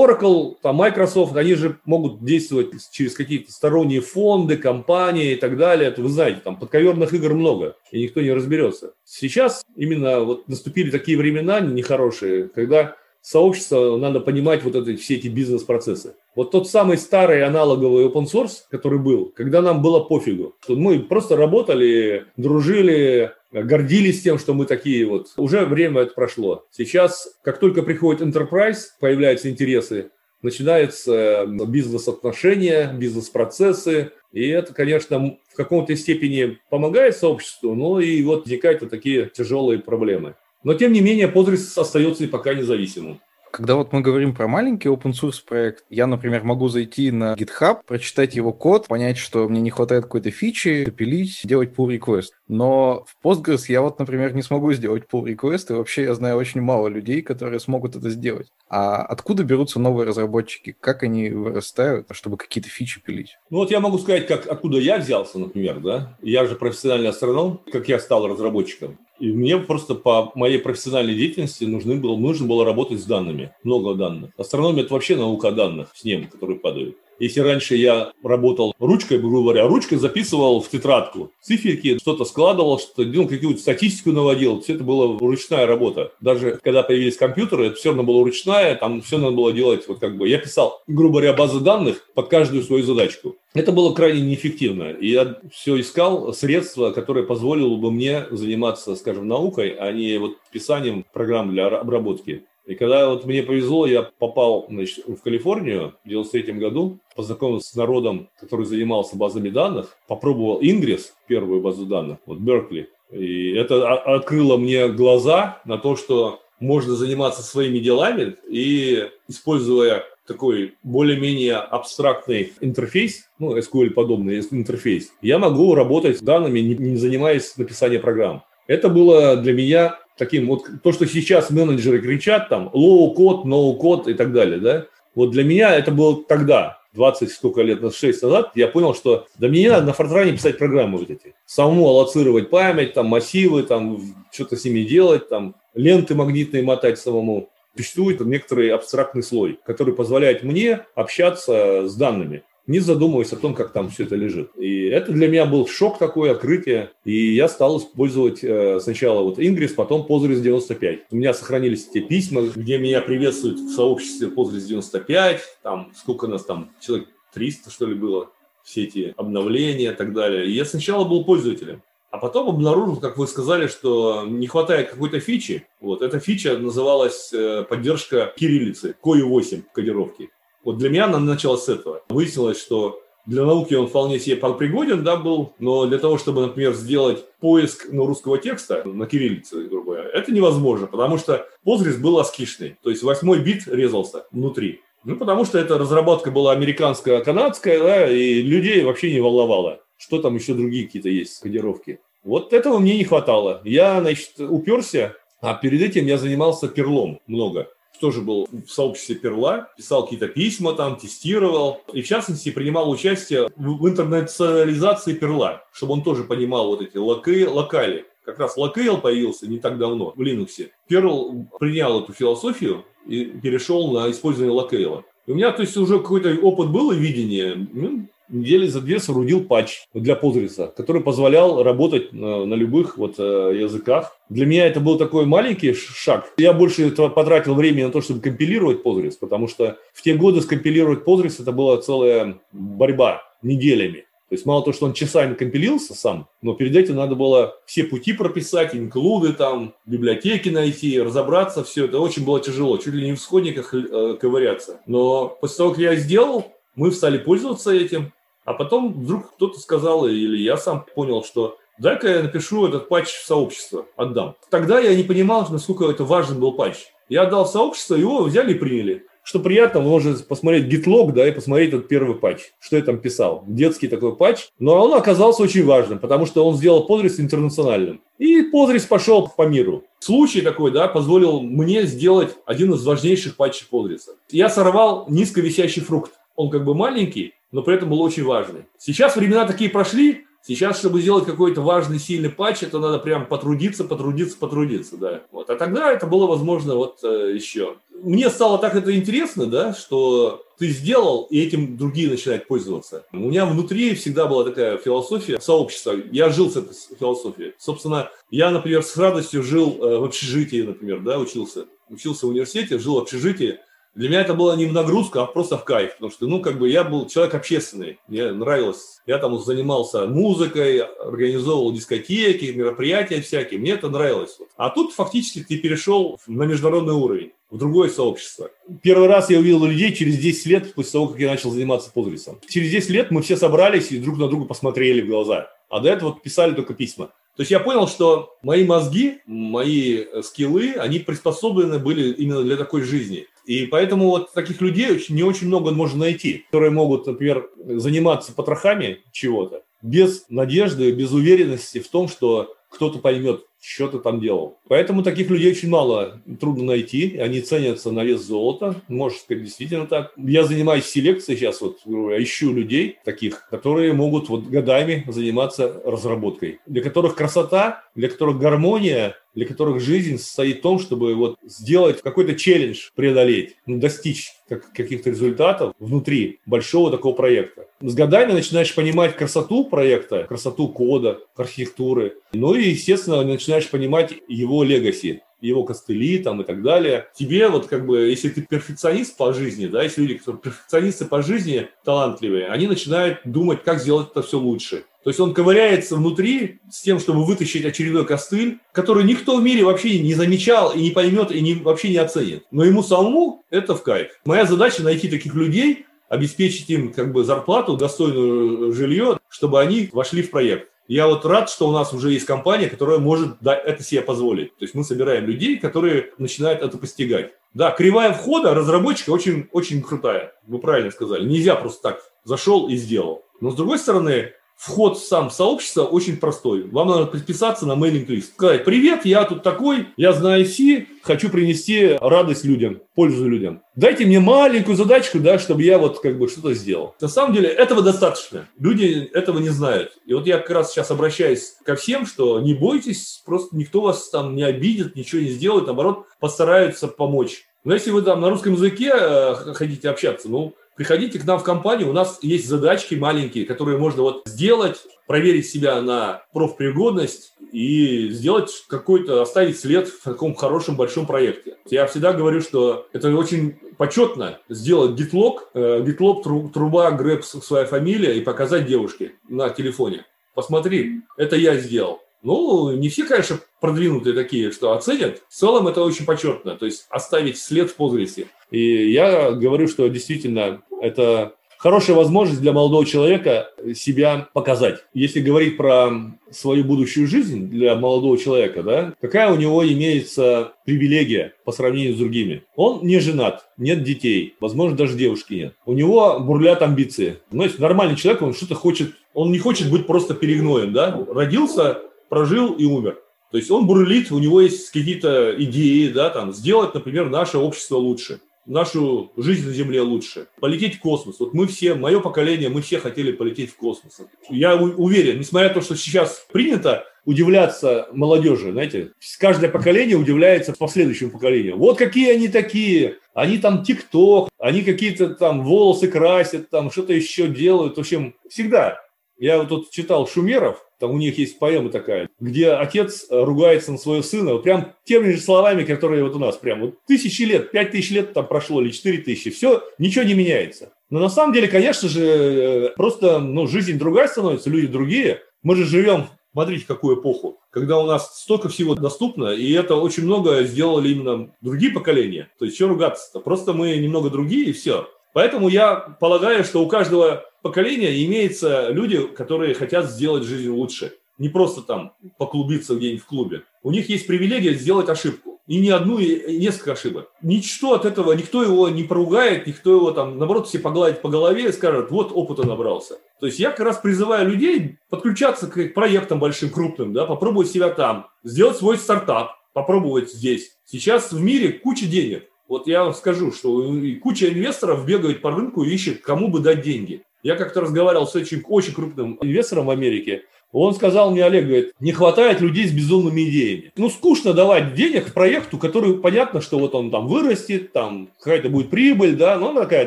Oracle, 0.00 0.54
там 0.62 0.76
Microsoft, 0.76 1.36
они 1.36 1.54
же 1.54 1.80
могут 1.86 2.24
действовать 2.24 2.68
через 2.92 3.14
какие-то 3.14 3.50
сторонние 3.50 4.00
фонды, 4.00 4.56
компании 4.56 5.32
и 5.32 5.36
так 5.36 5.56
далее. 5.56 5.88
Это 5.88 6.00
вы 6.00 6.08
знаете, 6.08 6.40
там 6.44 6.54
подковерных 6.54 7.12
игр 7.12 7.34
много, 7.34 7.74
и 7.90 8.00
никто 8.00 8.20
не 8.20 8.30
разберется. 8.30 8.92
Сейчас 9.04 9.64
именно 9.74 10.20
вот 10.20 10.46
наступили 10.46 10.90
такие 10.90 11.18
времена 11.18 11.58
нехорошие, 11.58 12.48
когда 12.48 12.94
сообщество, 13.20 13.96
надо 13.96 14.20
понимать 14.20 14.62
вот 14.62 14.74
это, 14.74 14.96
все 14.96 15.16
эти 15.16 15.28
бизнес-процессы. 15.28 16.14
Вот 16.38 16.52
тот 16.52 16.68
самый 16.68 16.98
старый 16.98 17.42
аналоговый 17.42 18.06
open 18.06 18.26
source, 18.32 18.58
который 18.70 19.00
был, 19.00 19.32
когда 19.34 19.60
нам 19.60 19.82
было 19.82 19.98
пофигу. 19.98 20.54
Мы 20.68 21.00
просто 21.00 21.36
работали, 21.36 22.26
дружили, 22.36 23.32
гордились 23.50 24.22
тем, 24.22 24.38
что 24.38 24.54
мы 24.54 24.64
такие 24.66 25.04
вот. 25.04 25.32
Уже 25.36 25.64
время 25.64 26.02
это 26.02 26.14
прошло. 26.14 26.64
Сейчас, 26.70 27.36
как 27.42 27.58
только 27.58 27.82
приходит 27.82 28.22
enterprise, 28.22 28.82
появляются 29.00 29.50
интересы, 29.50 30.12
начинаются 30.40 31.44
бизнес-отношения, 31.44 32.94
бизнес-процессы, 32.96 34.12
и 34.30 34.46
это, 34.46 34.72
конечно, 34.72 35.38
в 35.52 35.56
каком-то 35.56 35.96
степени 35.96 36.58
помогает 36.70 37.16
сообществу, 37.16 37.74
но 37.74 37.98
и 37.98 38.22
вот 38.22 38.42
возникают 38.42 38.82
вот 38.82 38.90
такие 38.90 39.28
тяжелые 39.28 39.80
проблемы. 39.80 40.36
Но, 40.62 40.74
тем 40.74 40.92
не 40.92 41.00
менее, 41.00 41.26
Postgres 41.26 41.80
остается 41.80 42.22
и 42.22 42.28
пока 42.28 42.54
независимым. 42.54 43.20
Когда 43.52 43.76
вот 43.76 43.92
мы 43.92 44.00
говорим 44.00 44.34
про 44.34 44.48
маленький 44.48 44.88
open 44.88 45.12
source 45.12 45.42
проект, 45.46 45.84
я, 45.90 46.06
например, 46.06 46.44
могу 46.44 46.68
зайти 46.68 47.10
на 47.10 47.34
GitHub, 47.34 47.78
прочитать 47.86 48.34
его 48.34 48.52
код, 48.52 48.86
понять, 48.86 49.18
что 49.18 49.48
мне 49.48 49.60
не 49.60 49.70
хватает 49.70 50.04
какой-то 50.04 50.30
фичи, 50.30 50.84
допилить, 50.84 51.40
делать 51.44 51.70
pull 51.76 51.96
request. 51.98 52.28
Но 52.46 53.04
в 53.06 53.26
Postgres 53.26 53.64
я 53.68 53.82
вот, 53.82 53.98
например, 53.98 54.34
не 54.34 54.42
смогу 54.42 54.72
сделать 54.72 55.04
pull 55.10 55.24
request, 55.24 55.66
и 55.70 55.72
вообще 55.74 56.04
я 56.04 56.14
знаю 56.14 56.36
очень 56.36 56.60
мало 56.60 56.88
людей, 56.88 57.22
которые 57.22 57.60
смогут 57.60 57.96
это 57.96 58.10
сделать. 58.10 58.48
А 58.68 59.02
откуда 59.02 59.44
берутся 59.44 59.80
новые 59.80 60.06
разработчики? 60.06 60.76
Как 60.78 61.02
они 61.02 61.30
вырастают, 61.30 62.08
чтобы 62.12 62.36
какие-то 62.36 62.70
фичи 62.70 63.00
пилить? 63.00 63.38
Ну 63.50 63.58
вот 63.58 63.70
я 63.70 63.80
могу 63.80 63.98
сказать, 63.98 64.26
как, 64.26 64.46
откуда 64.46 64.78
я 64.78 64.98
взялся, 64.98 65.38
например, 65.38 65.80
да. 65.80 66.16
Я 66.22 66.46
же 66.46 66.54
профессиональный 66.54 67.10
астроном, 67.10 67.60
как 67.72 67.88
я 67.88 67.98
стал 67.98 68.26
разработчиком. 68.26 68.98
И 69.18 69.32
мне 69.32 69.58
просто 69.58 69.94
по 69.94 70.30
моей 70.34 70.58
профессиональной 70.58 71.14
деятельности 71.14 71.64
нужны 71.64 71.96
было, 71.96 72.16
нужно 72.16 72.46
было 72.46 72.64
работать 72.64 73.00
с 73.00 73.04
данными, 73.04 73.52
много 73.64 73.94
данных. 73.94 74.30
Астрономия– 74.36 74.82
это 74.84 74.94
вообще 74.94 75.16
наука 75.16 75.50
данных, 75.50 75.90
с 75.94 76.04
ним, 76.04 76.28
которые 76.28 76.58
падают. 76.58 76.96
Если 77.18 77.40
раньше 77.40 77.76
я 77.76 78.12
работал 78.22 78.74
ручкой, 78.78 79.18
грубо 79.18 79.42
говоря, 79.42 79.66
ручкой 79.66 79.98
записывал 79.98 80.60
в 80.60 80.68
тетрадку 80.68 81.32
циферки, 81.40 81.98
что-то 81.98 82.24
складывал, 82.24 82.78
что 82.78 83.02
ну, 83.02 83.28
какую-то 83.28 83.60
статистику 83.60 84.12
наводил, 84.12 84.60
все 84.60 84.74
это 84.74 84.84
была 84.84 85.18
ручная 85.18 85.66
работа. 85.66 86.12
Даже 86.20 86.58
когда 86.62 86.82
появились 86.82 87.16
компьютеры, 87.16 87.66
это 87.66 87.76
все 87.76 87.90
равно 87.90 88.04
было 88.04 88.24
ручная, 88.24 88.74
там 88.76 89.00
все 89.02 89.18
надо 89.18 89.32
было 89.32 89.52
делать, 89.52 89.86
вот 89.88 89.98
как 89.98 90.16
бы, 90.16 90.28
я 90.28 90.38
писал, 90.38 90.80
грубо 90.86 91.14
говоря, 91.18 91.32
базы 91.32 91.60
данных 91.60 92.06
под 92.14 92.28
каждую 92.28 92.62
свою 92.62 92.84
задачку. 92.84 93.36
Это 93.54 93.72
было 93.72 93.94
крайне 93.94 94.20
неэффективно. 94.20 94.90
И 94.90 95.08
я 95.10 95.38
все 95.52 95.80
искал 95.80 96.32
средства, 96.32 96.90
которые 96.90 97.26
позволило 97.26 97.76
бы 97.76 97.90
мне 97.90 98.26
заниматься, 98.30 98.94
скажем, 98.94 99.26
наукой, 99.26 99.70
а 99.70 99.90
не 99.90 100.18
вот 100.18 100.36
писанием 100.52 101.04
программ 101.12 101.50
для 101.50 101.66
обработки. 101.66 102.44
И 102.68 102.74
когда 102.74 103.08
вот 103.08 103.24
мне 103.24 103.42
повезло, 103.42 103.86
я 103.86 104.02
попал 104.02 104.66
значит, 104.68 105.06
в 105.06 105.22
Калифорнию 105.22 105.94
в 106.04 106.08
93 106.08 106.52
году, 106.52 106.98
познакомился 107.16 107.70
с 107.70 107.74
народом, 107.74 108.28
который 108.38 108.66
занимался 108.66 109.16
базами 109.16 109.48
данных, 109.48 109.96
попробовал 110.06 110.60
Ingress, 110.60 111.06
первую 111.26 111.62
базу 111.62 111.86
данных, 111.86 112.18
вот 112.26 112.38
Беркли. 112.38 112.90
И 113.10 113.52
это 113.52 113.94
открыло 113.94 114.58
мне 114.58 114.88
глаза 114.88 115.62
на 115.64 115.78
то, 115.78 115.96
что 115.96 116.40
можно 116.60 116.94
заниматься 116.94 117.42
своими 117.42 117.78
делами 117.78 118.36
и, 118.50 119.08
используя 119.28 120.04
такой 120.26 120.74
более-менее 120.82 121.54
абстрактный 121.54 122.52
интерфейс, 122.60 123.30
ну, 123.38 123.56
SQL-подобный 123.56 124.42
интерфейс, 124.50 125.10
я 125.22 125.38
могу 125.38 125.74
работать 125.74 126.18
с 126.18 126.20
данными, 126.20 126.60
не 126.60 126.96
занимаясь 126.96 127.56
написанием 127.56 128.02
программ. 128.02 128.42
Это 128.66 128.90
было 128.90 129.36
для 129.36 129.54
меня 129.54 129.98
таким 130.18 130.48
вот, 130.48 130.66
то, 130.82 130.92
что 130.92 131.06
сейчас 131.06 131.50
менеджеры 131.50 132.00
кричат 132.00 132.48
там, 132.48 132.68
low 132.74 133.14
код, 133.14 133.46
no 133.46 133.74
код 133.76 134.08
и 134.08 134.14
так 134.14 134.32
далее, 134.32 134.58
да, 134.58 134.86
вот 135.14 135.30
для 135.30 135.44
меня 135.44 135.74
это 135.74 135.90
было 135.90 136.22
тогда, 136.22 136.78
20 136.92 137.30
сколько 137.30 137.62
лет, 137.62 137.80
6 137.94 138.22
назад, 138.22 138.52
я 138.54 138.68
понял, 138.68 138.94
что 138.94 139.26
да 139.38 139.48
мне 139.48 139.62
не 139.62 139.68
надо 139.68 139.86
на 139.86 139.92
фортране 139.92 140.32
писать 140.32 140.58
программы 140.58 140.98
вот 140.98 141.10
эти. 141.10 141.34
Самому 141.46 141.88
аллоцировать 141.88 142.50
память, 142.50 142.94
там 142.94 143.06
массивы, 143.06 143.62
там 143.62 144.00
что-то 144.32 144.56
с 144.56 144.64
ними 144.64 144.80
делать, 144.80 145.28
там 145.28 145.54
ленты 145.74 146.14
магнитные 146.14 146.62
мотать 146.62 146.98
самому. 146.98 147.50
Существует 147.76 148.20
некоторый 148.20 148.70
абстрактный 148.70 149.22
слой, 149.22 149.60
который 149.64 149.94
позволяет 149.94 150.42
мне 150.42 150.86
общаться 150.96 151.88
с 151.88 151.94
данными 151.94 152.42
не 152.68 152.80
задумываясь 152.80 153.32
о 153.32 153.36
том, 153.36 153.54
как 153.54 153.72
там 153.72 153.88
все 153.88 154.04
это 154.04 154.14
лежит. 154.14 154.50
И 154.56 154.84
это 154.84 155.10
для 155.10 155.26
меня 155.26 155.46
был 155.46 155.66
шок 155.66 155.98
такое, 155.98 156.32
открытие. 156.32 156.90
И 157.04 157.34
я 157.34 157.48
стал 157.48 157.78
использовать 157.78 158.44
э, 158.44 158.78
сначала 158.80 159.22
вот 159.22 159.38
Ingress, 159.38 159.74
потом 159.74 160.06
Postgres 160.08 160.40
95. 160.40 161.06
У 161.10 161.16
меня 161.16 161.32
сохранились 161.32 161.88
эти 161.88 162.00
письма, 162.00 162.42
где 162.42 162.78
меня 162.78 163.00
приветствуют 163.00 163.58
в 163.58 163.74
сообществе 163.74 164.28
Postgres 164.28 164.66
95. 164.66 165.40
Там 165.62 165.92
сколько 165.96 166.26
нас 166.26 166.44
там, 166.44 166.70
человек 166.80 167.08
300 167.32 167.70
что 167.70 167.86
ли 167.86 167.94
было, 167.94 168.30
все 168.62 168.84
эти 168.84 169.14
обновления 169.16 169.92
и 169.92 169.94
так 169.94 170.12
далее. 170.12 170.46
И 170.46 170.52
я 170.52 170.66
сначала 170.66 171.04
был 171.04 171.24
пользователем. 171.24 171.82
А 172.10 172.18
потом 172.18 172.48
обнаружил, 172.48 172.96
как 172.96 173.18
вы 173.18 173.26
сказали, 173.26 173.66
что 173.66 174.24
не 174.26 174.46
хватает 174.46 174.90
какой-то 174.90 175.20
фичи. 175.20 175.66
Вот 175.80 176.02
эта 176.02 176.20
фича 176.20 176.58
называлась 176.58 177.32
э, 177.32 177.64
поддержка 177.68 178.32
кириллицы, 178.36 178.94
COI-8 179.02 179.64
кодировки. 179.72 180.30
Вот 180.68 180.76
для 180.76 180.90
меня 180.90 181.06
она 181.06 181.18
началась 181.18 181.64
с 181.64 181.70
этого. 181.70 182.02
Выяснилось, 182.10 182.60
что 182.60 183.00
для 183.24 183.46
науки 183.46 183.72
он 183.72 183.86
вполне 183.86 184.20
себе 184.20 184.36
пригоден, 184.36 185.02
да, 185.02 185.16
был, 185.16 185.54
но 185.58 185.86
для 185.86 185.96
того, 185.96 186.18
чтобы, 186.18 186.42
например, 186.42 186.74
сделать 186.74 187.24
поиск 187.40 187.86
ну, 187.90 188.04
русского 188.04 188.36
текста 188.36 188.82
на 188.84 189.06
кириллице, 189.06 189.64
грубо 189.64 189.94
говоря, 189.94 190.10
это 190.12 190.30
невозможно, 190.30 190.86
потому 190.86 191.16
что 191.16 191.48
Postgres 191.66 191.96
был 191.96 192.18
аскишный, 192.18 192.76
то 192.82 192.90
есть 192.90 193.02
восьмой 193.02 193.38
бит 193.38 193.66
резался 193.66 194.26
внутри. 194.30 194.82
Ну, 195.04 195.16
потому 195.16 195.46
что 195.46 195.58
эта 195.58 195.78
разработка 195.78 196.30
была 196.30 196.52
американско-канадская, 196.52 197.78
да, 197.78 198.12
и 198.12 198.42
людей 198.42 198.84
вообще 198.84 199.10
не 199.10 199.22
волновало, 199.22 199.80
что 199.96 200.20
там 200.20 200.34
еще 200.34 200.52
другие 200.52 200.84
какие-то 200.84 201.08
есть 201.08 201.40
кодировки. 201.40 202.00
Вот 202.24 202.52
этого 202.52 202.78
мне 202.78 202.98
не 202.98 203.04
хватало. 203.04 203.62
Я, 203.64 204.02
значит, 204.02 204.38
уперся, 204.38 205.14
а 205.40 205.54
перед 205.54 205.80
этим 205.80 206.04
я 206.04 206.18
занимался 206.18 206.68
перлом 206.68 207.20
много 207.26 207.68
тоже 207.98 208.20
был 208.20 208.48
в 208.50 208.70
сообществе 208.70 209.16
Perl 209.16 209.51
а, 209.51 209.68
писал 209.76 210.04
какие-то 210.04 210.28
письма 210.28 210.74
там, 210.74 210.96
тестировал. 210.96 211.80
И 211.92 212.02
в 212.02 212.06
частности 212.06 212.50
принимал 212.50 212.90
участие 212.90 213.48
в 213.56 213.88
интернационализации 213.88 215.14
Perl 215.14 215.47
а, 215.47 215.64
чтобы 215.72 215.94
он 215.94 216.02
тоже 216.02 216.24
понимал 216.24 216.68
вот 216.68 216.82
эти 216.82 216.96
локи, 216.96 217.44
локали. 217.44 218.06
Как 218.24 218.38
раз 218.38 218.56
locale 218.56 218.98
появился 218.98 219.46
не 219.46 219.58
так 219.58 219.78
давно 219.78 220.12
в 220.14 220.20
Linux. 220.20 220.68
Perl 220.86 221.46
принял 221.58 222.02
эту 222.02 222.12
философию 222.12 222.84
и 223.06 223.24
перешел 223.24 223.90
на 223.92 224.10
использование 224.10 224.54
locale 224.54 224.91
а. 224.91 225.04
У 225.26 225.34
меня, 225.34 225.50
то 225.52 225.62
есть, 225.62 225.76
уже 225.76 225.98
какой-то 225.98 226.34
опыт 226.42 226.70
был 226.70 226.90
и 226.90 226.96
видение. 226.96 227.68
Ну, 227.72 228.06
недели 228.28 228.66
за 228.66 228.80
две 228.80 229.00
соорудил 229.00 229.44
патч 229.44 229.86
для 229.94 230.14
Postgres, 230.14 230.72
который 230.76 231.02
позволял 231.02 231.62
работать 231.62 232.12
на, 232.12 232.44
на 232.44 232.54
любых 232.54 232.98
вот 232.98 233.14
э, 233.18 233.52
языках. 233.60 234.16
Для 234.28 234.46
меня 234.46 234.66
это 234.66 234.80
был 234.80 234.98
такой 234.98 235.26
маленький 235.26 235.72
шаг. 235.72 236.32
Я 236.36 236.52
больше 236.52 236.90
потратил 236.90 237.54
времени 237.54 237.84
на 237.84 237.90
то, 237.90 238.00
чтобы 238.00 238.20
компилировать 238.20 238.82
Postgres, 238.84 239.14
потому 239.18 239.48
что 239.48 239.78
в 239.92 240.02
те 240.02 240.14
годы 240.14 240.40
скомпилировать 240.40 241.04
Postgres 241.04 241.40
это 241.40 241.52
была 241.52 241.78
целая 241.78 242.38
борьба 242.52 243.22
неделями. 243.42 244.04
То 244.28 244.34
есть 244.34 244.44
мало 244.44 244.62
того, 244.62 244.74
что 244.74 244.84
он 244.84 244.92
часами 244.92 245.32
компилился 245.32 245.94
сам, 245.94 246.28
но 246.42 246.52
перед 246.52 246.76
этим 246.76 246.96
надо 246.96 247.14
было 247.14 247.56
все 247.64 247.84
пути 247.84 248.12
прописать, 248.12 248.74
инклюды 248.74 249.32
там, 249.32 249.72
библиотеки 249.86 250.50
найти, 250.50 251.00
разобраться, 251.00 251.64
все 251.64 251.86
это 251.86 251.98
очень 251.98 252.26
было 252.26 252.38
тяжело, 252.38 252.76
чуть 252.76 252.92
ли 252.92 253.06
не 253.06 253.16
в 253.16 253.18
исходниках 253.18 253.72
э, 253.72 254.18
ковыряться. 254.20 254.80
Но 254.86 255.28
после 255.40 255.56
того, 255.56 255.70
как 255.70 255.78
я 255.78 255.96
сделал, 255.96 256.52
мы 256.74 256.92
стали 256.92 257.16
пользоваться 257.16 257.72
этим, 257.72 258.12
а 258.48 258.54
потом 258.54 258.94
вдруг 258.94 259.34
кто-то 259.34 259.60
сказал, 259.60 260.06
или 260.06 260.38
я 260.38 260.56
сам 260.56 260.86
понял, 260.94 261.22
что 261.22 261.58
дай-ка 261.78 262.08
я 262.08 262.22
напишу 262.22 262.66
этот 262.66 262.88
патч 262.88 263.08
в 263.08 263.26
сообщество, 263.26 263.84
отдам. 263.94 264.36
Тогда 264.48 264.80
я 264.80 264.94
не 264.94 265.02
понимал, 265.02 265.46
насколько 265.50 265.84
это 265.84 266.04
важен 266.04 266.40
был 266.40 266.52
патч. 266.52 266.86
Я 267.10 267.24
отдал 267.24 267.46
сообщество, 267.46 267.94
его 267.94 268.22
взяли 268.22 268.54
и 268.54 268.58
приняли. 268.58 269.04
Что 269.22 269.40
приятно, 269.40 269.80
можете 269.80 270.24
посмотреть 270.24 270.64
гитлог, 270.64 271.12
да, 271.12 271.28
и 271.28 271.32
посмотреть 271.32 271.74
этот 271.74 271.88
первый 271.88 272.16
патч, 272.16 272.52
что 272.58 272.76
я 272.76 272.82
там 272.82 272.96
писал. 272.96 273.44
Детский 273.46 273.86
такой 273.86 274.16
патч. 274.16 274.48
Но 274.58 274.82
он 274.82 274.94
оказался 274.94 275.42
очень 275.42 275.66
важным, 275.66 275.98
потому 275.98 276.24
что 276.24 276.46
он 276.46 276.56
сделал 276.56 276.86
Postgres 276.88 277.20
интернациональным. 277.20 278.00
И 278.16 278.50
Postgres 278.50 278.88
пошел 278.88 279.28
по 279.28 279.42
миру. 279.42 279.84
Случай 279.98 280.40
такой, 280.40 280.70
да, 280.70 280.88
позволил 280.88 281.42
мне 281.42 281.82
сделать 281.82 282.34
один 282.46 282.72
из 282.72 282.82
важнейших 282.82 283.36
патчей 283.36 283.66
Postgres. 283.70 284.04
Я 284.30 284.48
сорвал 284.48 285.04
низковисящий 285.10 285.82
фрукт. 285.82 286.12
Он 286.34 286.48
как 286.48 286.64
бы 286.64 286.72
маленький, 286.72 287.34
но 287.52 287.62
при 287.62 287.74
этом 287.74 287.90
был 287.90 288.00
очень 288.00 288.24
важный. 288.24 288.66
Сейчас 288.78 289.16
времена 289.16 289.46
такие 289.46 289.70
прошли, 289.70 290.26
Сейчас, 290.48 290.78
чтобы 290.78 291.02
сделать 291.02 291.26
какой-то 291.26 291.60
важный, 291.60 291.98
сильный 291.98 292.30
патч, 292.30 292.62
это 292.62 292.78
надо 292.78 292.98
прям 292.98 293.26
потрудиться, 293.26 293.84
потрудиться, 293.84 294.36
потрудиться, 294.38 294.96
да. 294.96 295.22
Вот. 295.30 295.50
А 295.50 295.56
тогда 295.56 295.92
это 295.92 296.06
было 296.06 296.26
возможно 296.26 296.74
вот 296.74 297.00
э, 297.02 297.32
еще. 297.34 297.76
Мне 298.02 298.30
стало 298.30 298.58
так 298.58 298.74
это 298.74 298.96
интересно, 298.96 299.46
да, 299.46 299.74
что 299.74 300.44
ты 300.58 300.68
сделал, 300.68 301.26
и 301.30 301.40
этим 301.40 301.76
другие 301.76 302.08
начинают 302.08 302.46
пользоваться. 302.46 303.04
У 303.12 303.18
меня 303.18 303.44
внутри 303.44 303.94
всегда 303.94 304.26
была 304.26 304.44
такая 304.44 304.78
философия 304.78 305.40
сообщества. 305.40 305.94
Я 306.10 306.30
жил 306.30 306.50
с 306.50 306.56
этой 306.56 306.74
философией. 306.98 307.54
Собственно, 307.58 308.10
я, 308.30 308.50
например, 308.50 308.82
с 308.82 308.96
радостью 308.96 309.42
жил 309.42 309.76
э, 309.80 309.98
в 309.98 310.04
общежитии, 310.04 310.62
например, 310.62 311.00
да, 311.00 311.18
учился. 311.18 311.66
Учился 311.90 312.26
в 312.26 312.30
университете, 312.30 312.78
жил 312.78 312.94
в 312.94 312.98
общежитии. 312.98 313.58
Для 313.94 314.08
меня 314.08 314.20
это 314.20 314.34
было 314.34 314.54
не 314.54 314.66
в 314.66 314.72
нагрузку, 314.72 315.18
а 315.20 315.26
просто 315.26 315.58
в 315.58 315.64
кайф, 315.64 315.94
потому 315.94 316.12
что, 316.12 316.26
ну, 316.26 316.40
как 316.40 316.58
бы 316.58 316.68
я 316.68 316.84
был 316.84 317.06
человек 317.08 317.34
общественный, 317.34 317.98
мне 318.06 318.30
нравилось. 318.30 319.00
Я 319.06 319.18
там 319.18 319.38
занимался 319.38 320.06
музыкой, 320.06 320.80
организовывал 320.80 321.72
дискотеки, 321.72 322.46
мероприятия 322.46 323.20
всякие, 323.20 323.58
мне 323.58 323.72
это 323.72 323.88
нравилось. 323.88 324.38
А 324.56 324.70
тут 324.70 324.92
фактически 324.92 325.42
ты 325.42 325.58
перешел 325.58 326.20
на 326.26 326.44
международный 326.44 326.94
уровень, 326.94 327.32
в 327.50 327.58
другое 327.58 327.88
сообщество. 327.88 328.50
Первый 328.82 329.08
раз 329.08 329.30
я 329.30 329.38
увидел 329.38 329.64
людей 329.64 329.92
через 329.94 330.18
10 330.18 330.46
лет 330.46 330.74
после 330.74 330.92
того, 330.92 331.08
как 331.08 331.20
я 331.20 331.30
начал 331.30 331.50
заниматься 331.50 331.90
Postgres. 331.94 332.38
Через 332.48 332.70
10 332.70 332.90
лет 332.90 333.10
мы 333.10 333.22
все 333.22 333.36
собрались 333.36 333.90
и 333.90 333.98
друг 333.98 334.18
на 334.18 334.28
друга 334.28 334.44
посмотрели 334.44 335.00
в 335.00 335.06
глаза. 335.06 335.50
А 335.68 335.80
до 335.80 335.88
этого 335.88 336.18
писали 336.18 336.54
только 336.54 336.74
письма. 336.74 337.10
То 337.38 337.42
есть 337.42 337.52
я 337.52 337.60
понял, 337.60 337.86
что 337.86 338.36
мои 338.42 338.64
мозги, 338.64 339.18
мои 339.26 340.06
скиллы, 340.22 340.72
они 340.72 340.98
приспособлены 340.98 341.78
были 341.78 342.12
именно 342.12 342.42
для 342.42 342.56
такой 342.56 342.82
жизни. 342.82 343.28
И 343.48 343.64
поэтому 343.64 344.10
вот 344.10 344.34
таких 344.34 344.60
людей 344.60 345.02
не 345.08 345.22
очень 345.22 345.46
много 345.46 345.70
можно 345.70 346.00
найти, 346.00 346.44
которые 346.50 346.70
могут, 346.70 347.06
например, 347.06 347.48
заниматься 347.56 348.34
потрохами 348.34 349.00
чего-то 349.10 349.62
без 349.80 350.26
надежды, 350.28 350.92
без 350.92 351.12
уверенности 351.12 351.78
в 351.78 351.88
том, 351.88 352.08
что 352.08 352.54
кто-то 352.68 352.98
поймет, 352.98 353.46
что 353.60 353.88
ты 353.88 353.98
там 353.98 354.20
делал. 354.20 354.58
Поэтому 354.68 355.02
таких 355.02 355.30
людей 355.30 355.50
очень 355.50 355.68
мало, 355.68 356.20
трудно 356.40 356.64
найти, 356.64 357.16
они 357.18 357.40
ценятся 357.40 357.90
на 357.90 358.04
вес 358.04 358.22
золота, 358.22 358.80
может 358.88 359.20
сказать, 359.20 359.44
действительно 359.44 359.86
так. 359.86 360.12
Я 360.16 360.44
занимаюсь 360.44 360.86
селекцией 360.86 361.38
сейчас, 361.38 361.60
вот 361.60 361.78
ищу 361.86 362.52
людей 362.52 362.98
таких, 363.04 363.48
которые 363.48 363.92
могут 363.92 364.28
вот 364.28 364.46
годами 364.46 365.04
заниматься 365.08 365.80
разработкой, 365.84 366.60
для 366.66 366.82
которых 366.82 367.14
красота, 367.14 367.84
для 367.94 368.08
которых 368.08 368.38
гармония, 368.38 369.16
для 369.34 369.46
которых 369.46 369.80
жизнь 369.80 370.18
состоит 370.18 370.58
в 370.58 370.62
том, 370.62 370.78
чтобы 370.80 371.14
вот 371.14 371.36
сделать 371.44 372.02
какой-то 372.02 372.34
челлендж, 372.34 372.90
преодолеть, 372.96 373.56
ну, 373.66 373.78
достичь 373.78 374.32
каких-то 374.48 375.10
результатов 375.10 375.74
внутри 375.78 376.40
большого 376.46 376.90
такого 376.90 377.14
проекта. 377.14 377.66
С 377.80 377.94
годами 377.94 378.32
начинаешь 378.32 378.74
понимать 378.74 379.14
красоту 379.14 379.64
проекта, 379.64 380.24
красоту 380.24 380.68
кода, 380.68 381.20
архитектуры. 381.36 382.16
Ну 382.32 382.54
и, 382.54 382.70
естественно, 382.70 383.22
начинаешь 383.22 383.57
понимать 383.66 384.14
его 384.28 384.62
легаси 384.62 385.22
его 385.40 385.64
костыли 385.64 386.18
там 386.18 386.42
и 386.42 386.44
так 386.44 386.62
далее. 386.62 387.08
Тебе 387.14 387.48
вот 387.48 387.66
как 387.66 387.86
бы, 387.86 388.08
если 388.08 388.28
ты 388.28 388.42
перфекционист 388.42 389.16
по 389.16 389.32
жизни, 389.32 389.66
да, 389.66 389.82
если 389.82 390.02
люди, 390.02 390.14
которые 390.14 390.42
перфекционисты 390.42 391.04
по 391.04 391.22
жизни 391.22 391.68
талантливые, 391.84 392.48
они 392.48 392.66
начинают 392.66 393.20
думать, 393.24 393.62
как 393.62 393.80
сделать 393.80 394.08
это 394.10 394.22
все 394.22 394.38
лучше. 394.38 394.84
То 395.04 395.10
есть 395.10 395.20
он 395.20 395.32
ковыряется 395.32 395.96
внутри 395.96 396.60
с 396.70 396.82
тем, 396.82 396.98
чтобы 396.98 397.24
вытащить 397.24 397.64
очередной 397.64 398.04
костыль, 398.04 398.58
который 398.72 399.04
никто 399.04 399.36
в 399.36 399.42
мире 399.42 399.64
вообще 399.64 400.00
не 400.00 400.12
замечал 400.12 400.72
и 400.72 400.82
не 400.82 400.90
поймет, 400.90 401.30
и 401.30 401.40
не, 401.40 401.54
вообще 401.54 401.90
не 401.90 401.96
оценит. 401.96 402.44
Но 402.50 402.64
ему 402.64 402.82
самому 402.82 403.44
это 403.48 403.74
в 403.74 403.82
кайф. 403.82 404.08
Моя 404.24 404.44
задача 404.44 404.82
найти 404.82 405.08
таких 405.08 405.34
людей, 405.34 405.86
обеспечить 406.08 406.68
им 406.68 406.92
как 406.92 407.12
бы 407.12 407.24
зарплату, 407.24 407.76
достойную 407.76 408.72
жилье, 408.72 409.18
чтобы 409.28 409.60
они 409.60 409.88
вошли 409.92 410.22
в 410.22 410.30
проект. 410.30 410.68
Я 410.88 411.06
вот 411.06 411.26
рад, 411.26 411.50
что 411.50 411.68
у 411.68 411.72
нас 411.72 411.92
уже 411.92 412.12
есть 412.12 412.24
компания, 412.24 412.66
которая 412.66 412.98
может 412.98 413.36
это 413.42 413.82
себе 413.82 414.00
позволить. 414.00 414.56
То 414.56 414.64
есть 414.64 414.74
мы 414.74 414.84
собираем 414.84 415.26
людей, 415.26 415.58
которые 415.58 416.12
начинают 416.16 416.62
это 416.62 416.78
постигать. 416.78 417.32
Да, 417.52 417.70
кривая 417.70 418.14
входа 418.14 418.54
разработчика 418.54 419.10
очень, 419.10 419.48
очень 419.52 419.82
крутая. 419.82 420.32
Вы 420.46 420.58
правильно 420.58 420.90
сказали. 420.90 421.28
Нельзя 421.28 421.56
просто 421.56 421.82
так 421.82 422.02
зашел 422.24 422.68
и 422.70 422.76
сделал. 422.76 423.22
Но 423.40 423.50
с 423.50 423.54
другой 423.54 423.78
стороны, 423.78 424.32
вход 424.58 424.98
в 424.98 425.06
сам 425.06 425.30
сообщество 425.30 425.84
очень 425.84 426.16
простой. 426.16 426.68
Вам 426.68 426.88
надо 426.88 427.06
подписаться 427.06 427.64
на 427.64 427.76
мейлинг-лист. 427.76 428.34
Сказать, 428.34 428.64
привет, 428.64 429.06
я 429.06 429.24
тут 429.24 429.44
такой, 429.44 429.86
я 429.96 430.12
знаю 430.12 430.44
Си, 430.44 430.88
хочу 431.02 431.30
принести 431.30 431.96
радость 432.00 432.44
людям, 432.44 432.80
пользу 432.96 433.28
людям. 433.28 433.62
Дайте 433.76 434.04
мне 434.04 434.18
маленькую 434.18 434.76
задачку, 434.76 435.20
да, 435.20 435.38
чтобы 435.38 435.62
я 435.62 435.78
вот 435.78 436.00
как 436.00 436.18
бы 436.18 436.28
что-то 436.28 436.54
сделал. 436.54 436.96
На 437.00 437.06
самом 437.06 437.34
деле 437.34 437.48
этого 437.48 437.82
достаточно. 437.82 438.48
Люди 438.58 439.08
этого 439.14 439.38
не 439.38 439.50
знают. 439.50 439.92
И 440.04 440.12
вот 440.12 440.26
я 440.26 440.38
как 440.38 440.50
раз 440.50 440.72
сейчас 440.72 440.90
обращаюсь 440.90 441.54
ко 441.64 441.76
всем, 441.76 442.04
что 442.04 442.40
не 442.40 442.54
бойтесь, 442.54 443.22
просто 443.24 443.56
никто 443.56 443.80
вас 443.80 444.10
там 444.10 444.34
не 444.34 444.42
обидит, 444.42 444.96
ничего 444.96 445.22
не 445.22 445.28
сделает, 445.28 445.66
наоборот, 445.66 446.06
постараются 446.18 446.88
помочь. 446.88 447.44
Но 447.64 447.74
если 447.74 447.90
вы 447.90 448.02
там 448.02 448.20
на 448.20 448.30
русском 448.30 448.54
языке 448.54 448.92
э, 448.92 449.34
хотите 449.54 449.88
общаться, 449.90 450.28
ну, 450.28 450.54
приходите 450.78 451.18
к 451.18 451.24
нам 451.24 451.40
в 451.40 451.42
компанию, 451.42 451.90
у 451.90 451.92
нас 451.92 452.20
есть 452.22 452.48
задачки 452.48 452.94
маленькие, 452.94 453.44
которые 453.44 453.78
можно 453.78 454.02
вот 454.02 454.22
сделать, 454.26 454.78
проверить 455.08 455.48
себя 455.48 455.82
на 455.82 456.22
профпригодность 456.32 457.34
и 457.50 458.10
сделать 458.10 458.64
какой-то, 458.68 459.20
оставить 459.20 459.58
след 459.58 459.88
в 459.88 460.04
таком 460.04 460.36
хорошем 460.36 460.76
большом 460.76 461.04
проекте. 461.04 461.56
Я 461.68 461.86
всегда 461.86 462.12
говорю, 462.12 462.40
что 462.40 462.86
это 462.92 463.14
очень 463.14 463.58
почетно 463.76 464.38
сделать 464.48 464.92
гитлог, 464.92 465.50
э, 465.54 465.82
гитлог 465.84 466.22
труба, 466.22 466.92
грэп, 466.92 467.24
своя 467.24 467.66
фамилия 467.66 468.16
и 468.16 468.20
показать 468.20 468.66
девушке 468.66 469.14
на 469.28 469.50
телефоне. 469.50 470.06
Посмотри, 470.34 471.00
это 471.16 471.34
я 471.34 471.56
сделал. 471.56 472.00
Ну, 472.22 472.72
не 472.72 472.88
все, 472.88 473.04
конечно, 473.04 473.38
продвинутые 473.60 474.14
такие, 474.14 474.50
что 474.52 474.72
оценят. 474.72 475.22
В 475.28 475.34
целом 475.34 475.68
это 475.68 475.82
очень 475.82 476.04
почетно, 476.04 476.56
то 476.56 476.66
есть 476.66 476.86
оставить 476.90 477.38
след 477.38 477.70
в 477.70 477.78
возрасте. 477.78 478.26
И 478.50 478.90
я 478.90 479.32
говорю, 479.32 479.68
что 479.68 479.86
действительно 479.88 480.62
это 480.80 481.34
хорошая 481.58 481.96
возможность 481.96 482.40
для 482.40 482.52
молодого 482.52 482.86
человека 482.86 483.50
себя 483.74 484.28
показать. 484.32 484.78
Если 484.94 485.20
говорить 485.20 485.56
про 485.56 485.90
свою 486.30 486.64
будущую 486.64 487.06
жизнь 487.06 487.48
для 487.48 487.74
молодого 487.74 488.16
человека, 488.16 488.62
да, 488.62 488.94
какая 489.00 489.30
у 489.32 489.36
него 489.36 489.66
имеется 489.66 490.52
привилегия 490.64 491.34
по 491.44 491.52
сравнению 491.52 491.94
с 491.94 491.98
другими? 491.98 492.44
Он 492.54 492.80
не 492.86 493.00
женат, 493.00 493.48
нет 493.56 493.82
детей, 493.82 494.34
возможно, 494.40 494.76
даже 494.76 494.96
девушки 494.96 495.34
нет. 495.34 495.54
У 495.66 495.72
него 495.72 496.20
бурлят 496.20 496.62
амбиции. 496.62 497.18
Ну, 497.32 497.46
нормальный 497.58 497.96
человек, 497.96 498.22
он 498.22 498.34
что-то 498.34 498.54
хочет, 498.54 498.92
он 499.12 499.32
не 499.32 499.38
хочет 499.38 499.70
быть 499.70 499.86
просто 499.86 500.14
перегноем, 500.14 500.72
да, 500.72 501.04
родился, 501.12 501.82
прожил 502.08 502.54
и 502.54 502.64
умер. 502.64 502.98
То 503.30 503.36
есть 503.36 503.50
он 503.50 503.66
бурлит, 503.66 504.10
у 504.10 504.18
него 504.18 504.40
есть 504.40 504.70
какие-то 504.70 505.34
идеи, 505.38 505.88
да, 505.88 506.10
там, 506.10 506.32
сделать, 506.32 506.72
например, 506.74 507.10
наше 507.10 507.36
общество 507.36 507.76
лучше, 507.76 508.20
нашу 508.46 509.12
жизнь 509.16 509.46
на 509.46 509.52
Земле 509.52 509.82
лучше, 509.82 510.28
полететь 510.40 510.76
в 510.76 510.80
космос. 510.80 511.20
Вот 511.20 511.34
мы 511.34 511.46
все, 511.46 511.74
мое 511.74 512.00
поколение, 512.00 512.48
мы 512.48 512.62
все 512.62 512.78
хотели 512.78 513.12
полететь 513.12 513.50
в 513.50 513.56
космос. 513.56 514.00
Я 514.30 514.56
уверен, 514.56 515.18
несмотря 515.18 515.48
на 515.48 515.54
то, 515.54 515.60
что 515.60 515.76
сейчас 515.76 516.26
принято 516.32 516.86
удивляться 517.04 517.88
молодежи, 517.92 518.52
знаете, 518.52 518.92
каждое 519.18 519.50
поколение 519.50 519.96
удивляется 519.96 520.54
последующему 520.58 521.10
поколению. 521.10 521.58
Вот 521.58 521.78
какие 521.78 522.12
они 522.12 522.28
такие, 522.28 522.96
они 523.14 523.38
там 523.38 523.62
тикток, 523.62 524.30
они 524.38 524.62
какие-то 524.62 525.10
там 525.14 525.44
волосы 525.44 525.88
красят, 525.88 526.48
там 526.48 526.70
что-то 526.70 526.94
еще 526.94 527.28
делают. 527.28 527.76
В 527.76 527.80
общем, 527.80 528.14
всегда. 528.28 528.80
Я 529.18 529.38
вот 529.38 529.48
тут 529.48 529.70
читал 529.70 530.06
Шумеров, 530.06 530.64
там 530.78 530.92
у 530.92 530.98
них 530.98 531.18
есть 531.18 531.38
поэма 531.38 531.70
такая, 531.70 532.08
где 532.20 532.50
отец 532.50 533.06
ругается 533.10 533.72
на 533.72 533.78
своего 533.78 534.02
сына, 534.02 534.32
вот 534.32 534.42
прям 534.42 534.72
теми 534.84 535.12
же 535.12 535.20
словами, 535.20 535.64
которые 535.64 536.04
вот 536.04 536.14
у 536.14 536.18
нас, 536.18 536.36
прям 536.36 536.60
вот 536.60 536.74
тысячи 536.86 537.22
лет, 537.22 537.50
пять 537.50 537.72
тысяч 537.72 537.90
лет 537.90 538.12
там 538.12 538.26
прошло 538.26 538.62
или 538.62 538.70
четыре 538.70 538.98
тысячи, 538.98 539.30
все, 539.30 539.62
ничего 539.78 540.04
не 540.04 540.14
меняется. 540.14 540.72
Но 540.90 541.00
на 541.00 541.10
самом 541.10 541.34
деле, 541.34 541.48
конечно 541.48 541.88
же, 541.88 542.02
э, 542.02 542.68
просто 542.76 543.18
ну, 543.18 543.46
жизнь 543.46 543.78
другая 543.78 544.08
становится, 544.08 544.48
люди 544.48 544.66
другие. 544.66 545.20
Мы 545.42 545.54
же 545.54 545.64
живем, 545.64 546.06
смотрите, 546.32 546.64
какую 546.66 547.00
эпоху, 547.00 547.40
когда 547.50 547.78
у 547.78 547.86
нас 547.86 548.22
столько 548.22 548.48
всего 548.48 548.74
доступно, 548.74 549.28
и 549.28 549.52
это 549.52 549.76
очень 549.76 550.04
много 550.04 550.42
сделали 550.44 550.90
именно 550.90 551.34
другие 551.42 551.72
поколения. 551.72 552.30
То 552.38 552.46
есть, 552.46 552.56
что 552.56 552.68
ругаться-то? 552.68 553.20
Просто 553.20 553.52
мы 553.52 553.76
немного 553.76 554.08
другие, 554.08 554.46
и 554.46 554.52
все. 554.52 554.88
Поэтому 555.18 555.48
я 555.48 555.74
полагаю, 555.74 556.44
что 556.44 556.62
у 556.62 556.68
каждого 556.68 557.24
поколения 557.42 558.04
имеется 558.04 558.68
люди, 558.68 559.04
которые 559.04 559.52
хотят 559.52 559.90
сделать 559.90 560.22
жизнь 560.22 560.48
лучше. 560.48 560.92
Не 561.18 561.28
просто 561.28 561.62
там 561.62 561.94
поклубиться 562.18 562.76
где-нибудь 562.76 563.02
в 563.02 563.06
клубе. 563.06 563.42
У 563.64 563.72
них 563.72 563.88
есть 563.88 564.06
привилегия 564.06 564.54
сделать 564.54 564.88
ошибку. 564.88 565.40
И 565.48 565.58
не 565.58 565.70
одну, 565.70 565.98
и 565.98 566.38
несколько 566.38 566.74
ошибок. 566.74 567.10
Ничто 567.20 567.74
от 567.74 567.84
этого, 567.84 568.12
никто 568.12 568.44
его 568.44 568.68
не 568.68 568.84
поругает, 568.84 569.48
никто 569.48 569.72
его 569.72 569.90
там, 569.90 570.18
наоборот, 570.18 570.46
все 570.46 570.60
погладит 570.60 571.02
по 571.02 571.08
голове 571.08 571.48
и 571.48 571.52
скажет, 571.52 571.90
вот 571.90 572.12
опыта 572.14 572.46
набрался. 572.46 572.98
То 573.18 573.26
есть 573.26 573.40
я 573.40 573.50
как 573.50 573.66
раз 573.66 573.78
призываю 573.78 574.28
людей 574.28 574.78
подключаться 574.88 575.48
к 575.48 575.74
проектам 575.74 576.20
большим, 576.20 576.50
крупным, 576.50 576.92
да, 576.92 577.06
попробовать 577.06 577.50
себя 577.50 577.70
там, 577.70 578.06
сделать 578.22 578.56
свой 578.56 578.78
стартап, 578.78 579.32
попробовать 579.52 580.12
здесь. 580.12 580.52
Сейчас 580.64 581.10
в 581.10 581.20
мире 581.20 581.54
куча 581.54 581.86
денег. 581.86 582.28
Вот 582.48 582.66
я 582.66 582.84
вам 582.84 582.94
скажу, 582.94 583.30
что 583.30 583.72
куча 584.02 584.30
инвесторов 584.30 584.86
бегает 584.86 585.20
по 585.20 585.30
рынку 585.30 585.62
и 585.62 585.70
ищет, 585.70 586.00
кому 586.00 586.28
бы 586.28 586.40
дать 586.40 586.62
деньги. 586.62 587.02
Я 587.22 587.36
как-то 587.36 587.60
разговаривал 587.60 588.06
с 588.06 588.14
очень, 588.14 588.42
очень 588.48 588.72
крупным 588.72 589.18
инвестором 589.20 589.66
в 589.66 589.70
Америке. 589.70 590.22
Он 590.50 590.74
сказал 590.74 591.10
мне, 591.10 591.24
Олег, 591.24 591.44
говорит, 591.44 591.72
не 591.78 591.92
хватает 591.92 592.40
людей 592.40 592.66
с 592.66 592.72
безумными 592.72 593.28
идеями. 593.28 593.72
Ну, 593.76 593.90
скучно 593.90 594.32
давать 594.32 594.74
денег 594.74 595.12
проекту, 595.12 595.58
который 595.58 595.98
понятно, 595.98 596.40
что 596.40 596.58
вот 596.58 596.74
он 596.74 596.90
там 596.90 597.06
вырастет, 597.06 597.72
там 597.72 598.08
какая-то 598.18 598.48
будет 598.48 598.70
прибыль, 598.70 599.14
да, 599.14 599.38
ну, 599.38 599.52
такая 599.52 599.86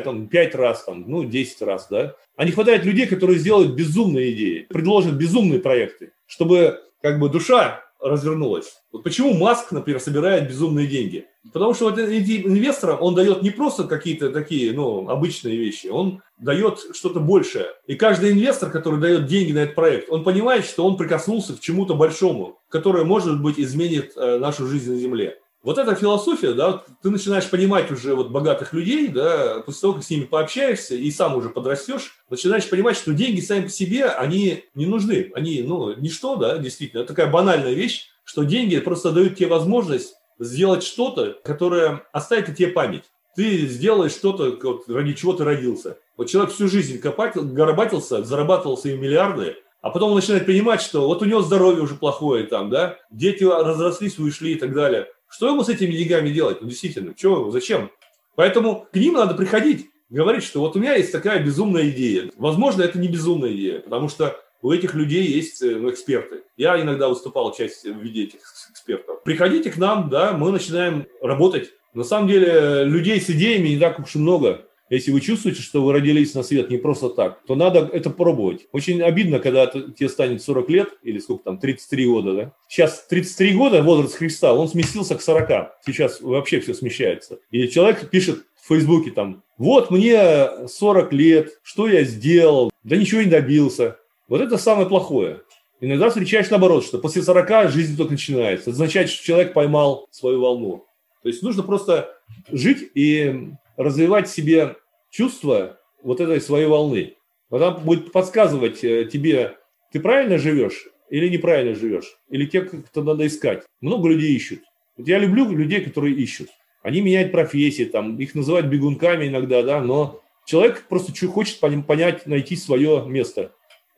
там 0.00 0.28
5 0.28 0.54
раз, 0.54 0.84
там, 0.84 1.04
ну, 1.08 1.24
10 1.24 1.62
раз, 1.62 1.88
да. 1.90 2.14
А 2.36 2.44
не 2.44 2.52
хватает 2.52 2.84
людей, 2.84 3.06
которые 3.06 3.40
сделают 3.40 3.74
безумные 3.74 4.30
идеи, 4.32 4.66
предложат 4.68 5.14
безумные 5.14 5.58
проекты, 5.58 6.12
чтобы 6.26 6.78
как 7.00 7.18
бы 7.18 7.28
душа 7.28 7.82
развернулась. 7.98 8.82
Вот 8.92 9.02
почему 9.02 9.34
Маск, 9.34 9.72
например, 9.72 10.00
собирает 10.00 10.48
безумные 10.48 10.86
деньги? 10.86 11.26
Потому 11.52 11.74
что 11.74 11.86
вот 11.86 11.98
инвесторам 11.98 12.98
он 13.00 13.14
дает 13.14 13.42
не 13.42 13.50
просто 13.50 13.84
какие-то 13.84 14.30
такие, 14.30 14.72
ну, 14.72 15.08
обычные 15.08 15.56
вещи, 15.56 15.88
он 15.88 16.22
дает 16.38 16.78
что-то 16.92 17.18
большее. 17.18 17.66
И 17.86 17.96
каждый 17.96 18.30
инвестор, 18.30 18.70
который 18.70 19.00
дает 19.00 19.26
деньги 19.26 19.52
на 19.52 19.60
этот 19.60 19.74
проект, 19.74 20.08
он 20.08 20.22
понимает, 20.22 20.64
что 20.64 20.86
он 20.86 20.96
прикоснулся 20.96 21.54
к 21.54 21.60
чему-то 21.60 21.94
большому, 21.94 22.60
которое, 22.68 23.04
может 23.04 23.42
быть, 23.42 23.58
изменит 23.58 24.12
э, 24.16 24.38
нашу 24.38 24.68
жизнь 24.68 24.92
на 24.92 24.98
Земле. 24.98 25.38
Вот 25.64 25.78
эта 25.78 25.94
философия, 25.94 26.54
да, 26.54 26.82
ты 27.02 27.10
начинаешь 27.10 27.48
понимать 27.48 27.90
уже 27.92 28.16
вот 28.16 28.30
богатых 28.30 28.72
людей, 28.72 29.06
да, 29.08 29.62
после 29.64 29.80
того, 29.80 29.94
как 29.94 30.04
с 30.04 30.10
ними 30.10 30.24
пообщаешься 30.24 30.96
и 30.96 31.08
сам 31.12 31.36
уже 31.36 31.50
подрастешь, 31.50 32.16
начинаешь 32.30 32.68
понимать, 32.68 32.96
что 32.96 33.12
деньги 33.12 33.40
сами 33.40 33.64
по 33.64 33.68
себе, 33.68 34.06
они 34.06 34.64
не 34.74 34.86
нужны, 34.86 35.30
они, 35.34 35.62
ну, 35.62 35.94
ничто, 35.94 36.34
да, 36.34 36.58
действительно, 36.58 37.00
это 37.00 37.14
такая 37.14 37.30
банальная 37.30 37.74
вещь, 37.74 38.08
что 38.24 38.42
деньги 38.42 38.78
просто 38.80 39.12
дают 39.12 39.36
тебе 39.36 39.48
возможность 39.48 40.14
сделать 40.38 40.82
что-то, 40.82 41.36
которое 41.44 42.02
оставит 42.12 42.54
тебе 42.56 42.68
память. 42.68 43.04
Ты 43.34 43.66
сделаешь 43.66 44.12
что-то, 44.12 44.58
вот, 44.62 44.88
ради 44.88 45.14
чего 45.14 45.32
ты 45.32 45.44
родился. 45.44 45.98
Вот 46.16 46.28
человек 46.28 46.52
всю 46.52 46.68
жизнь 46.68 46.98
копатил, 47.00 47.44
горбатился, 47.44 48.22
зарабатывал 48.22 48.76
свои 48.76 48.96
миллиарды, 48.96 49.56
а 49.80 49.90
потом 49.90 50.10
он 50.10 50.16
начинает 50.16 50.46
понимать, 50.46 50.80
что 50.80 51.06
вот 51.08 51.22
у 51.22 51.24
него 51.24 51.40
здоровье 51.42 51.82
уже 51.82 51.94
плохое 51.94 52.44
там, 52.46 52.70
да, 52.70 52.98
дети 53.10 53.42
разрослись, 53.44 54.18
ушли 54.18 54.52
и 54.52 54.58
так 54.58 54.74
далее. 54.74 55.08
Что 55.28 55.48
ему 55.48 55.64
с 55.64 55.68
этими 55.68 55.92
деньгами 55.92 56.30
делать? 56.30 56.60
Ну, 56.60 56.68
действительно, 56.68 57.14
чего, 57.14 57.50
зачем? 57.50 57.90
Поэтому 58.36 58.86
к 58.92 58.96
ним 58.96 59.14
надо 59.14 59.34
приходить, 59.34 59.88
говорить, 60.10 60.44
что 60.44 60.60
вот 60.60 60.76
у 60.76 60.78
меня 60.78 60.94
есть 60.94 61.10
такая 61.10 61.42
безумная 61.42 61.88
идея. 61.88 62.30
Возможно, 62.36 62.82
это 62.82 62.98
не 62.98 63.08
безумная 63.08 63.52
идея, 63.52 63.80
потому 63.80 64.08
что 64.08 64.38
у 64.62 64.72
этих 64.72 64.94
людей 64.94 65.26
есть 65.26 65.60
э, 65.62 65.76
ну, 65.76 65.90
эксперты. 65.90 66.42
Я 66.56 66.80
иногда 66.80 67.08
выступал 67.08 67.52
часть 67.52 67.84
в 67.84 68.00
виде 68.00 68.24
этих 68.24 68.40
экспертов. 68.70 69.22
Приходите 69.24 69.70
к 69.70 69.76
нам, 69.76 70.08
да, 70.08 70.32
мы 70.32 70.50
начинаем 70.52 71.06
работать. 71.20 71.70
На 71.94 72.04
самом 72.04 72.28
деле 72.28 72.84
людей 72.84 73.20
с 73.20 73.28
идеями 73.28 73.68
не 73.68 73.78
так 73.78 73.98
уж 73.98 74.14
и 74.14 74.18
много. 74.18 74.66
Если 74.92 75.10
вы 75.10 75.22
чувствуете, 75.22 75.62
что 75.62 75.82
вы 75.82 75.94
родились 75.94 76.34
на 76.34 76.42
свет 76.42 76.68
не 76.70 76.76
просто 76.76 77.08
так, 77.08 77.42
то 77.46 77.54
надо 77.54 77.88
это 77.92 78.10
пробовать. 78.10 78.66
Очень 78.72 79.00
обидно, 79.00 79.38
когда 79.38 79.66
тебе 79.66 80.08
станет 80.10 80.42
40 80.42 80.68
лет, 80.68 80.88
или 81.02 81.18
сколько 81.18 81.44
там, 81.44 81.58
33 81.58 82.06
года, 82.06 82.34
да? 82.34 82.52
Сейчас 82.68 83.06
33 83.08 83.54
года, 83.54 83.82
возраст 83.82 84.16
Христа, 84.16 84.52
он 84.52 84.68
сместился 84.68 85.14
к 85.14 85.22
40. 85.22 85.48
Сейчас 85.86 86.20
вообще 86.20 86.60
все 86.60 86.74
смещается. 86.74 87.38
И 87.50 87.68
человек 87.68 88.10
пишет 88.10 88.44
в 88.60 88.68
Фейсбуке 88.68 89.12
там, 89.12 89.42
вот 89.56 89.90
мне 89.90 90.68
40 90.68 91.12
лет, 91.14 91.58
что 91.62 91.88
я 91.88 92.04
сделал? 92.04 92.70
Да 92.84 92.96
ничего 92.96 93.22
не 93.22 93.30
добился. 93.30 93.96
Вот 94.32 94.40
это 94.40 94.56
самое 94.56 94.88
плохое. 94.88 95.42
Иногда 95.82 96.08
встречаешь 96.08 96.48
наоборот, 96.48 96.86
что 96.86 96.96
после 96.96 97.20
40 97.20 97.70
жизнь 97.70 97.98
только 97.98 98.12
начинается. 98.12 98.62
Это 98.62 98.70
означает, 98.70 99.10
что 99.10 99.22
человек 99.22 99.52
поймал 99.52 100.08
свою 100.10 100.40
волну. 100.40 100.86
То 101.22 101.28
есть 101.28 101.42
нужно 101.42 101.62
просто 101.62 102.16
жить 102.50 102.90
и 102.94 103.50
развивать 103.76 104.30
себе 104.30 104.76
чувство 105.10 105.78
вот 106.02 106.22
этой 106.22 106.40
своей 106.40 106.64
волны. 106.64 107.16
Она 107.50 107.72
будет 107.72 108.10
подсказывать 108.10 108.82
э, 108.82 109.04
тебе, 109.04 109.58
ты 109.92 110.00
правильно 110.00 110.38
живешь 110.38 110.88
или 111.10 111.28
неправильно 111.28 111.74
живешь, 111.74 112.16
или 112.30 112.46
те, 112.46 112.62
кто 112.62 113.02
надо 113.02 113.26
искать. 113.26 113.64
Много 113.82 114.08
людей 114.08 114.34
ищут. 114.34 114.60
Вот 114.96 115.08
я 115.08 115.18
люблю 115.18 115.46
людей, 115.50 115.82
которые 115.82 116.14
ищут. 116.14 116.48
Они 116.82 117.02
меняют 117.02 117.32
профессии, 117.32 117.84
там, 117.84 118.16
их 118.16 118.34
называют 118.34 118.68
бегунками 118.68 119.28
иногда, 119.28 119.62
да, 119.62 119.82
но 119.82 120.22
человек 120.46 120.86
просто 120.88 121.12
хочет 121.26 121.60
понять, 121.60 122.26
найти 122.26 122.56
свое 122.56 123.04
место. 123.06 123.52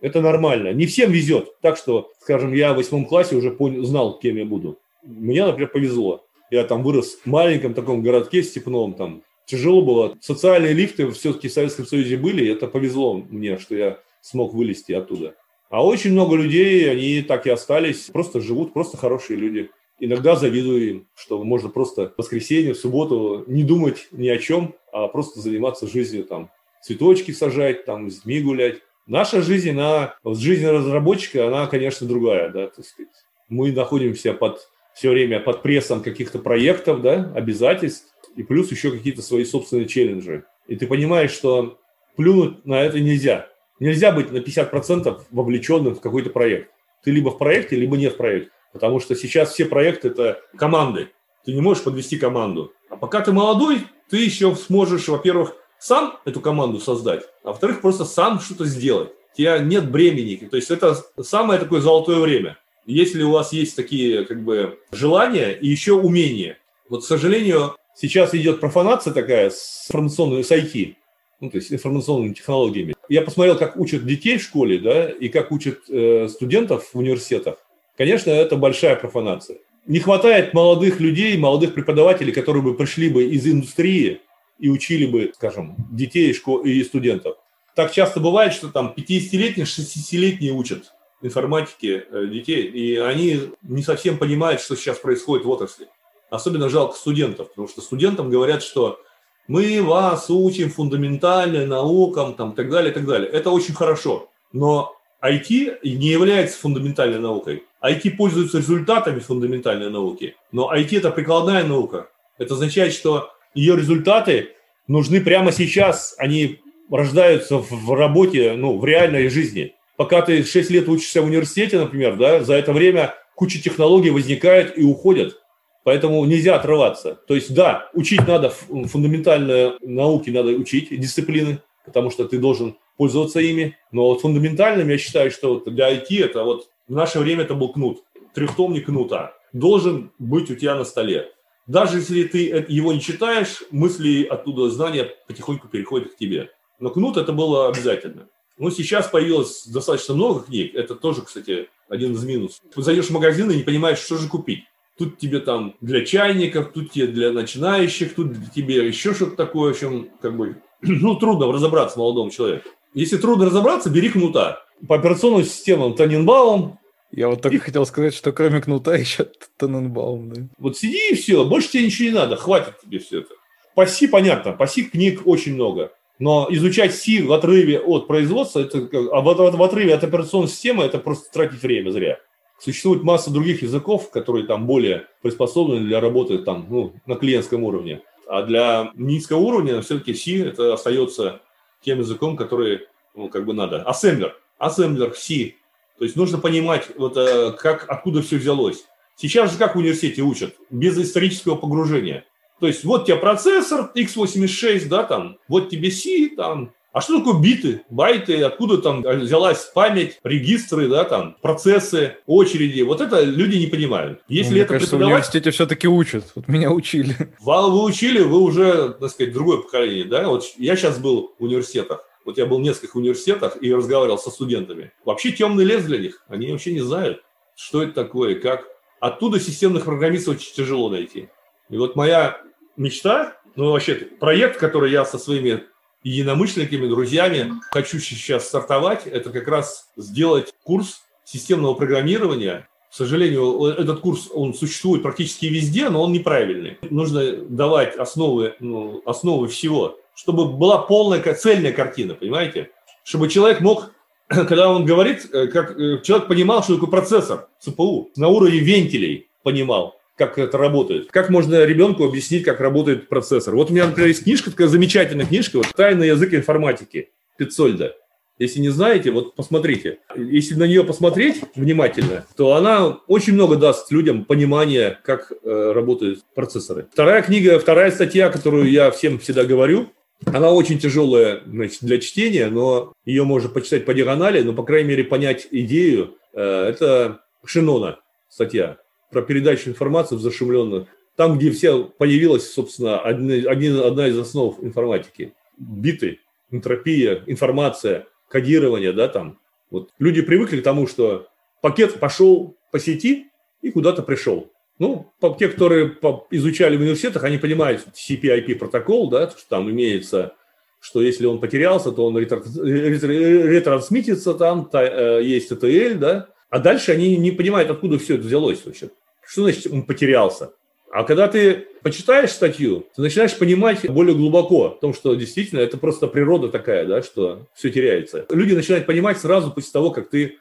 Это 0.04 0.20
нормально. 0.20 0.74
Не 0.74 0.84
всем 0.84 1.10
везет. 1.12 1.58
Так 1.62 1.78
что, 1.78 2.12
скажем, 2.20 2.52
я 2.52 2.74
в 2.74 2.76
восьмом 2.76 3.06
классе 3.06 3.36
уже 3.36 3.50
понял, 3.50 3.84
знал, 3.84 4.18
кем 4.18 4.36
я 4.36 4.44
буду. 4.44 4.78
Мне, 5.02 5.46
например, 5.46 5.70
повезло. 5.70 6.26
Я 6.50 6.64
там 6.64 6.82
вырос 6.82 7.20
в 7.24 7.26
маленьком 7.26 7.72
таком 7.72 8.02
городке 8.02 8.42
степном, 8.42 8.92
там 8.92 9.22
тяжело 9.46 9.80
было. 9.80 10.14
Социальные 10.20 10.74
лифты 10.74 11.10
все-таки 11.12 11.48
в 11.48 11.54
Советском 11.54 11.86
Союзе 11.86 12.18
были, 12.18 12.46
это 12.52 12.66
повезло 12.66 13.14
мне, 13.14 13.56
что 13.56 13.74
я 13.76 13.98
смог 14.20 14.52
вылезти 14.52 14.92
оттуда. 14.92 15.36
А 15.70 15.82
очень 15.82 16.12
много 16.12 16.36
людей, 16.36 16.90
они 16.90 17.22
так 17.22 17.46
и 17.46 17.50
остались, 17.50 18.10
просто 18.12 18.42
живут, 18.42 18.74
просто 18.74 18.98
хорошие 18.98 19.38
люди. 19.38 19.70
Иногда 19.98 20.36
завидую 20.36 20.86
им, 20.86 21.06
что 21.14 21.42
можно 21.42 21.70
просто 21.70 22.10
в 22.10 22.18
воскресенье, 22.18 22.74
в 22.74 22.78
субботу 22.78 23.44
не 23.46 23.64
думать 23.64 24.08
ни 24.12 24.28
о 24.28 24.36
чем, 24.36 24.74
а 24.92 25.08
просто 25.08 25.40
заниматься 25.40 25.86
жизнью, 25.86 26.24
там, 26.24 26.50
цветочки 26.82 27.30
сажать, 27.30 27.86
там, 27.86 28.10
с 28.10 28.16
детьми 28.16 28.42
гулять. 28.42 28.80
Наша 29.06 29.42
жизнь, 29.42 29.70
она, 29.70 30.14
жизнь 30.24 30.66
разработчика, 30.66 31.46
она, 31.46 31.66
конечно, 31.66 32.06
другая, 32.06 32.50
да, 32.50 32.68
так 32.68 32.84
сказать. 32.84 33.12
Мы 33.48 33.72
находимся 33.72 34.32
под, 34.32 34.66
все 34.94 35.10
время 35.10 35.40
под 35.40 35.62
прессом 35.62 36.02
каких-то 36.02 36.38
проектов, 36.38 37.02
да, 37.02 37.30
обязательств, 37.34 38.06
и 38.34 38.42
плюс 38.42 38.70
еще 38.70 38.90
какие-то 38.90 39.20
свои 39.20 39.44
собственные 39.44 39.88
челленджи. 39.88 40.44
И 40.66 40.76
ты 40.76 40.86
понимаешь, 40.86 41.32
что 41.32 41.78
плюнуть 42.16 42.64
на 42.64 42.80
это 42.80 42.98
нельзя. 43.00 43.48
Нельзя 43.78 44.12
быть 44.12 44.30
на 44.32 44.38
50% 44.38 45.22
вовлеченным 45.30 45.94
в 45.94 46.00
какой-то 46.00 46.30
проект. 46.30 46.70
Ты 47.02 47.10
либо 47.10 47.30
в 47.30 47.38
проекте, 47.38 47.76
либо 47.76 47.96
нет 47.96 48.14
в 48.14 48.16
проекте. 48.16 48.50
Потому 48.72 49.00
что 49.00 49.14
сейчас 49.14 49.52
все 49.52 49.66
проекты– 49.66 50.08
это 50.10 50.40
команды. 50.56 51.10
Ты 51.44 51.52
не 51.52 51.60
можешь 51.60 51.84
подвести 51.84 52.16
команду. 52.16 52.72
А 52.88 52.96
пока 52.96 53.20
ты 53.20 53.32
молодой, 53.32 53.80
ты 54.08 54.16
еще 54.16 54.54
сможешь, 54.56 55.08
во-первых, 55.08 55.54
сам 55.84 56.18
эту 56.24 56.40
команду 56.40 56.80
создать, 56.80 57.24
а 57.42 57.48
во-вторых, 57.48 57.80
просто 57.80 58.04
сам 58.04 58.40
что-то 58.40 58.64
сделать. 58.64 59.10
У 59.32 59.36
тебя 59.36 59.58
нет 59.58 59.90
бремени. 59.90 60.36
То 60.36 60.56
есть 60.56 60.70
это 60.70 60.96
самое 61.22 61.58
такое 61.58 61.80
золотое 61.80 62.20
время. 62.20 62.56
Если 62.86 63.22
у 63.22 63.30
вас 63.30 63.52
есть 63.52 63.76
такие 63.76 64.24
как 64.24 64.42
бы 64.44 64.78
желания 64.92 65.52
и 65.52 65.68
еще 65.68 65.94
умения. 65.94 66.58
Вот, 66.88 67.02
к 67.02 67.06
сожалению, 67.06 67.74
Сейчас 67.96 68.34
идет 68.34 68.60
профанация 68.60 69.12
такая 69.12 69.50
с 69.50 69.86
информационной, 69.88 70.42
с 70.42 70.50
IT, 70.50 70.96
ну, 71.40 71.48
то 71.48 71.58
есть 71.58 71.72
информационными 71.72 72.32
технологиями. 72.32 72.94
Я 73.08 73.22
посмотрел, 73.22 73.56
как 73.56 73.76
учат 73.76 74.04
детей 74.04 74.38
в 74.38 74.42
школе, 74.42 74.78
да, 74.78 75.08
и 75.08 75.28
как 75.28 75.52
учат 75.52 75.78
э, 75.88 76.26
студентов 76.28 76.90
в 76.92 76.98
университетах. 76.98 77.58
Конечно, 77.96 78.30
это 78.30 78.56
большая 78.56 78.96
профанация. 78.96 79.58
Не 79.86 80.00
хватает 80.00 80.54
молодых 80.54 80.98
людей, 80.98 81.36
молодых 81.36 81.74
преподавателей, 81.74 82.32
которые 82.32 82.64
бы 82.64 82.74
пришли 82.74 83.08
бы 83.08 83.24
из 83.24 83.46
индустрии 83.46 84.22
и 84.58 84.68
учили 84.68 85.06
бы, 85.06 85.32
скажем, 85.34 85.76
детей 85.90 86.32
и, 86.32 86.84
студентов. 86.84 87.36
Так 87.74 87.92
часто 87.92 88.20
бывает, 88.20 88.52
что 88.52 88.68
там 88.68 88.94
50-летние, 88.96 89.66
60-летние 89.66 90.52
учат 90.52 90.92
информатики 91.22 92.04
э, 92.08 92.26
детей, 92.26 92.62
и 92.68 92.96
они 92.96 93.50
не 93.62 93.82
совсем 93.82 94.18
понимают, 94.18 94.60
что 94.60 94.76
сейчас 94.76 94.98
происходит 94.98 95.44
в 95.44 95.50
отрасли. 95.50 95.88
Особенно 96.30 96.68
жалко 96.68 96.96
студентов, 96.96 97.48
потому 97.48 97.68
что 97.68 97.80
студентам 97.80 98.30
говорят, 98.30 98.62
что 98.62 99.00
мы 99.48 99.82
вас 99.82 100.30
учим 100.30 100.70
фундаментальным 100.70 101.68
наукам, 101.68 102.34
там, 102.34 102.52
так 102.52 102.70
далее, 102.70 102.92
так 102.92 103.06
далее. 103.06 103.28
Это 103.28 103.50
очень 103.50 103.74
хорошо, 103.74 104.30
но 104.52 104.96
IT 105.22 105.78
не 105.82 106.08
является 106.08 106.58
фундаментальной 106.58 107.18
наукой. 107.18 107.64
IT 107.82 108.16
пользуется 108.16 108.58
результатами 108.58 109.18
фундаментальной 109.18 109.90
науки, 109.90 110.36
но 110.52 110.74
IT– 110.74 110.88
это 110.98 111.10
прикладная 111.10 111.64
наука. 111.64 112.08
Это 112.38 112.54
означает, 112.54 112.92
что 112.92 113.33
ее 113.54 113.76
результаты 113.76 114.50
нужны 114.86 115.20
прямо 115.20 115.52
сейчас, 115.52 116.14
они 116.18 116.60
рождаются 116.90 117.58
в 117.58 117.94
работе, 117.94 118.52
ну, 118.52 118.78
в 118.78 118.84
реальной 118.84 119.28
жизни. 119.28 119.74
Пока 119.96 120.22
ты 120.22 120.44
6 120.44 120.70
лет 120.70 120.88
учишься 120.88 121.22
в 121.22 121.26
университете, 121.26 121.78
например, 121.78 122.16
да, 122.16 122.42
за 122.42 122.54
это 122.54 122.72
время 122.72 123.14
куча 123.34 123.62
технологий 123.62 124.10
возникает 124.10 124.76
и 124.76 124.82
уходят. 124.82 125.40
Поэтому 125.84 126.24
нельзя 126.24 126.56
отрываться. 126.56 127.18
То 127.26 127.34
есть, 127.34 127.54
да, 127.54 127.90
учить 127.92 128.26
надо, 128.26 128.50
фундаментальные 128.50 129.74
науки 129.82 130.30
надо 130.30 130.50
учить, 130.50 130.88
дисциплины, 130.98 131.58
потому 131.84 132.10
что 132.10 132.26
ты 132.26 132.38
должен 132.38 132.76
пользоваться 132.96 133.40
ими. 133.40 133.76
Но 133.92 134.08
вот 134.08 134.22
фундаментальным 134.22 134.88
я 134.88 134.98
считаю, 134.98 135.30
что 135.30 135.60
для 135.60 135.92
IT 135.92 136.24
это 136.24 136.42
вот 136.42 136.70
в 136.88 136.92
наше 136.94 137.18
время 137.18 137.42
это 137.42 137.54
был 137.54 137.72
кнут, 137.72 138.02
трехтомник 138.34 138.86
кнута. 138.86 139.34
Должен 139.52 140.10
быть 140.18 140.50
у 140.50 140.54
тебя 140.54 140.74
на 140.74 140.84
столе. 140.84 141.30
Даже 141.66 141.98
если 141.98 142.24
ты 142.24 142.66
его 142.68 142.92
не 142.92 143.00
читаешь, 143.00 143.62
мысли 143.70 144.24
оттуда, 144.24 144.70
знания 144.70 145.10
потихоньку 145.26 145.68
переходят 145.68 146.12
к 146.12 146.16
тебе. 146.16 146.50
Но 146.78 146.90
кнут 146.90 147.16
это 147.16 147.32
было 147.32 147.68
обязательно. 147.68 148.28
Ну, 148.58 148.70
сейчас 148.70 149.08
появилось 149.08 149.66
достаточно 149.66 150.14
много 150.14 150.40
книг. 150.40 150.74
Это 150.74 150.94
тоже, 150.94 151.22
кстати, 151.22 151.68
один 151.88 152.12
из 152.12 152.24
минусов. 152.24 152.60
Ты 152.74 152.82
зайдешь 152.82 153.06
в 153.06 153.10
магазин 153.10 153.50
и 153.50 153.56
не 153.56 153.62
понимаешь, 153.62 153.98
что 153.98 154.16
же 154.16 154.28
купить 154.28 154.64
тут 154.96 155.18
тебе 155.18 155.40
там 155.40 155.74
для 155.80 156.04
чайников, 156.04 156.72
тут 156.72 156.92
тебе 156.92 157.08
для 157.08 157.32
начинающих, 157.32 158.14
тут 158.14 158.36
тебе 158.54 158.86
еще 158.86 159.14
что-то 159.14 159.36
такое, 159.36 159.72
в 159.72 159.74
общем, 159.74 160.08
как 160.20 160.36
бы, 160.36 160.56
ну, 160.82 161.16
трудно 161.16 161.50
разобраться 161.52 161.98
молодому 161.98 162.30
человеку. 162.30 162.68
Если 162.94 163.16
трудно 163.16 163.46
разобраться, 163.46 163.90
бери 163.90 164.08
кнута. 164.08 164.62
По 164.86 164.96
операционным 164.96 165.44
системам 165.44 165.94
Таненбаум. 165.94 166.78
Я 167.16 167.28
вот 167.28 167.42
только 167.42 167.56
и... 167.56 167.60
хотел 167.60 167.86
сказать, 167.86 168.14
что 168.14 168.32
кроме 168.32 168.60
кнута 168.60 168.94
еще 168.96 169.28
Таненбаум. 169.56 170.30
Да. 170.30 170.42
Вот 170.58 170.76
сиди 170.76 171.10
и 171.10 171.14
все, 171.14 171.44
больше 171.44 171.70
тебе 171.70 171.86
ничего 171.86 172.08
не 172.08 172.14
надо, 172.14 172.36
хватит 172.36 172.80
тебе 172.80 172.98
все 172.98 173.20
это. 173.20 173.34
По 173.74 173.86
Си 173.86 174.06
понятно, 174.06 174.52
по 174.52 174.66
Си 174.66 174.84
книг 174.84 175.22
очень 175.24 175.54
много. 175.54 175.92
Но 176.18 176.46
изучать 176.50 176.94
Си 176.94 177.22
в 177.22 177.32
отрыве 177.32 177.80
от 177.80 178.06
производства, 178.06 178.60
это, 178.60 178.78
а 179.12 179.20
в, 179.20 179.34
в, 179.34 179.56
в 179.56 179.62
отрыве 179.62 179.94
от 179.94 180.04
операционной 180.04 180.48
системы, 180.48 180.84
это 180.84 180.98
просто 180.98 181.32
тратить 181.32 181.62
время 181.62 181.90
зря. 181.90 182.18
Существует 182.60 183.02
масса 183.02 183.30
других 183.30 183.62
языков, 183.62 184.10
которые 184.10 184.46
там 184.46 184.66
более 184.66 185.06
приспособлены 185.22 185.86
для 185.86 186.00
работы 186.00 186.38
там, 186.38 186.66
ну, 186.70 186.94
на 187.04 187.16
клиентском 187.16 187.64
уровне. 187.64 188.02
А 188.28 188.42
для 188.42 188.92
низкого 188.94 189.38
уровня 189.38 189.82
все-таки 189.82 190.14
C 190.14 190.48
это 190.48 190.72
остается 190.72 191.40
тем 191.82 191.98
языком, 191.98 192.36
который 192.36 192.86
ну, 193.14 193.28
как 193.28 193.44
бы 193.44 193.52
надо. 193.52 193.82
Ассемблер. 193.82 194.36
Ассемблер, 194.58 195.14
C. 195.14 195.54
То 195.98 196.04
есть 196.04 196.16
нужно 196.16 196.38
понимать, 196.38 196.88
вот, 196.96 197.16
э, 197.16 197.52
как, 197.52 197.86
откуда 197.88 198.22
все 198.22 198.36
взялось. 198.36 198.84
Сейчас 199.16 199.52
же 199.52 199.58
как 199.58 199.74
в 199.74 199.78
университете 199.78 200.22
учат? 200.22 200.54
Без 200.70 200.98
исторического 200.98 201.54
погружения. 201.54 202.24
То 202.60 202.66
есть 202.66 202.84
вот 202.84 203.06
тебе 203.06 203.16
процессор 203.16 203.90
x86, 203.94 204.88
да, 204.88 205.04
там, 205.04 205.38
вот 205.48 205.70
тебе 205.70 205.90
C, 205.90 206.30
там, 206.36 206.72
а 206.94 207.00
что 207.00 207.18
такое 207.18 207.40
биты, 207.40 207.82
байты, 207.90 208.40
откуда 208.42 208.78
там 208.78 209.02
взялась 209.02 209.68
память, 209.74 210.20
регистры, 210.22 210.88
да, 210.88 211.02
там, 211.02 211.36
процессы, 211.42 212.18
очереди? 212.26 212.82
Вот 212.82 213.00
это 213.00 213.20
люди 213.22 213.56
не 213.56 213.66
понимают. 213.66 214.20
Если 214.28 214.50
ну, 214.50 214.54
Мне 214.54 214.60
это 214.62 214.74
кажется, 214.74 214.90
преподавать... 214.92 215.10
в 215.10 215.16
университете 215.16 215.50
все-таки 215.50 215.88
учат. 215.88 216.24
Вот 216.36 216.46
меня 216.46 216.70
учили. 216.70 217.16
Вы 217.40 217.82
учили, 217.82 218.20
вы 218.20 218.38
уже, 218.38 218.90
так 218.90 219.10
сказать, 219.10 219.32
другое 219.32 219.58
поколение, 219.58 220.04
да? 220.04 220.28
Вот 220.28 220.44
я 220.56 220.76
сейчас 220.76 220.98
был 220.98 221.34
в 221.36 221.42
университетах. 221.42 222.04
Вот 222.24 222.38
я 222.38 222.46
был 222.46 222.58
в 222.58 222.62
нескольких 222.62 222.96
университетах 222.96 223.62
и 223.62 223.72
разговаривал 223.72 224.18
со 224.18 224.30
студентами. 224.30 224.92
Вообще 225.04 225.32
темный 225.32 225.64
лес 225.64 225.84
для 225.84 225.98
них. 225.98 226.24
Они 226.28 226.50
вообще 226.50 226.72
не 226.72 226.80
знают, 226.80 227.22
что 227.54 227.82
это 227.82 227.92
такое, 227.92 228.40
как. 228.40 228.66
Оттуда 229.00 229.38
системных 229.38 229.84
программистов 229.84 230.36
очень 230.36 230.54
тяжело 230.54 230.88
найти. 230.88 231.28
И 231.68 231.76
вот 231.76 231.94
моя 231.94 232.40
мечта, 232.76 233.36
ну 233.54 233.70
вообще 233.70 233.94
проект, 233.94 234.58
который 234.58 234.90
я 234.90 235.04
со 235.04 235.18
своими 235.18 235.64
единомышленниками, 236.02 236.86
друзьями 236.86 237.52
хочу 237.70 237.98
сейчас 237.98 238.46
стартовать, 238.46 239.06
это 239.06 239.30
как 239.30 239.48
раз 239.48 239.90
сделать 239.96 240.52
курс 240.62 241.02
системного 241.24 241.74
программирования. 241.74 242.68
К 242.90 242.94
сожалению, 242.94 243.64
этот 243.64 244.00
курс, 244.00 244.30
он 244.32 244.54
существует 244.54 245.02
практически 245.02 245.46
везде, 245.46 245.88
но 245.88 246.02
он 246.02 246.12
неправильный. 246.12 246.78
Нужно 246.90 247.36
давать 247.36 247.96
основы, 247.96 248.54
ну, 248.60 249.02
основы 249.04 249.48
всего, 249.48 249.98
чтобы 250.14 250.46
была 250.46 250.78
полная 250.78 251.20
цельная 251.34 251.72
картина, 251.72 252.14
понимаете? 252.14 252.70
Чтобы 253.04 253.28
человек 253.28 253.60
мог, 253.60 253.92
когда 254.28 254.70
он 254.70 254.84
говорит, 254.84 255.28
э, 255.32 255.48
как 255.48 255.78
э, 255.78 256.00
человек 256.02 256.28
понимал, 256.28 256.62
что 256.62 256.74
такое 256.74 256.90
процессор, 256.90 257.48
ЦПУ, 257.60 258.10
на 258.16 258.28
уровне 258.28 258.58
вентилей 258.58 259.28
понимал 259.42 259.98
как 260.16 260.38
это 260.38 260.58
работает. 260.58 261.10
Как 261.10 261.28
можно 261.28 261.64
ребенку 261.64 262.04
объяснить, 262.04 262.44
как 262.44 262.60
работает 262.60 263.08
процессор? 263.08 263.56
Вот 263.56 263.70
у 263.70 263.74
меня, 263.74 263.86
например, 263.86 264.08
есть 264.08 264.22
книжка, 264.22 264.50
такая 264.50 264.68
замечательная 264.68 265.26
книжка, 265.26 265.56
вот 265.56 265.66
«Тайный 265.74 266.08
язык 266.08 266.34
информатики» 266.34 267.10
Петцольда. 267.36 267.96
Если 268.38 268.58
не 268.58 268.68
знаете, 268.68 269.12
вот 269.12 269.36
посмотрите. 269.36 269.98
Если 270.16 270.56
на 270.56 270.64
нее 270.64 270.82
посмотреть 270.82 271.42
внимательно, 271.54 272.26
то 272.36 272.54
она 272.54 272.98
очень 273.06 273.34
много 273.34 273.54
даст 273.56 273.92
людям 273.92 274.24
понимания, 274.24 274.98
как 275.04 275.30
э, 275.30 275.72
работают 275.72 276.24
процессоры. 276.34 276.88
Вторая 276.92 277.22
книга, 277.22 277.60
вторая 277.60 277.92
статья, 277.92 278.30
которую 278.30 278.70
я 278.70 278.90
всем 278.90 279.20
всегда 279.20 279.44
говорю, 279.44 279.92
она 280.26 280.50
очень 280.50 280.78
тяжелая 280.78 281.42
значит, 281.46 281.82
для 281.82 281.98
чтения, 281.98 282.48
но 282.48 282.92
ее 283.04 283.24
можно 283.24 283.48
почитать 283.48 283.84
по 283.84 283.94
диагонали, 283.94 284.42
но, 284.42 284.52
по 284.52 284.62
крайней 284.62 284.90
мере, 284.90 285.04
понять 285.04 285.48
идею. 285.50 286.16
Э, 286.32 286.66
это 286.68 287.20
Шинона 287.44 288.00
статья 288.28 288.78
про 289.10 289.22
передачу 289.22 289.70
информации 289.70 290.16
в 290.16 290.20
зашумленных, 290.20 290.88
там, 291.16 291.38
где 291.38 291.50
все 291.50 291.84
появилась, 291.84 292.52
собственно, 292.52 293.00
один, 293.00 293.80
одна 293.80 294.08
из 294.08 294.18
основ 294.18 294.58
информатики. 294.62 295.34
Биты, 295.56 296.18
энтропия, 296.50 297.22
информация, 297.26 298.06
кодирование, 298.28 298.92
да, 298.92 299.08
там. 299.08 299.38
Вот 299.70 299.90
люди 299.98 300.22
привыкли 300.22 300.60
к 300.60 300.64
тому, 300.64 300.88
что 300.88 301.28
пакет 301.60 302.00
пошел 302.00 302.56
по 302.72 302.80
сети 302.80 303.26
и 303.62 303.70
куда-то 303.70 304.02
пришел. 304.02 304.50
Ну, 304.78 305.12
те, 305.38 305.48
которые 305.48 305.96
изучали 306.30 306.76
в 306.76 306.80
университетах, 306.80 307.24
они 307.24 307.38
понимают 307.38 307.86
CPIP 307.94 308.56
протокол, 308.56 309.08
да, 309.08 309.30
что 309.30 309.48
там 309.48 309.70
имеется, 309.70 310.34
что 310.80 311.00
если 311.00 311.24
он 311.26 311.40
потерялся, 311.40 311.92
то 311.92 312.04
он 312.06 312.18
ретрансмитится 312.18 314.34
там, 314.34 314.68
э, 314.72 315.20
есть 315.22 315.52
ETL, 315.52 315.94
да, 315.94 316.26
а 316.50 316.58
дальше 316.58 316.90
они 316.92 317.16
не 317.16 317.30
понимают, 317.30 317.70
откуда 317.70 317.98
все 317.98 318.14
это 318.14 318.24
взялось 318.24 318.64
вообще. 318.64 318.90
Что 319.26 319.42
значит 319.42 319.72
он 319.72 319.84
потерялся? 319.84 320.50
А 320.94 321.02
когда 321.02 321.26
ты 321.26 321.66
почитаешь 321.82 322.30
статью, 322.30 322.86
ты 322.94 323.02
начинаешь 323.02 323.36
понимать 323.36 323.90
более 323.90 324.14
глубоко 324.14 324.66
о 324.66 324.70
том, 324.70 324.94
что 324.94 325.16
действительно 325.16 325.58
это 325.58 325.76
просто 325.76 326.06
природа 326.06 326.48
такая, 326.48 326.86
да, 326.86 327.02
что 327.02 327.48
все 327.54 327.70
теряется. 327.70 328.24
Люди 328.30 328.54
начинают 328.54 328.86
понимать 328.86 329.18
сразу 329.18 329.50
после 329.50 329.72
того, 329.72 329.90
как 329.90 330.08
ты 330.08 330.38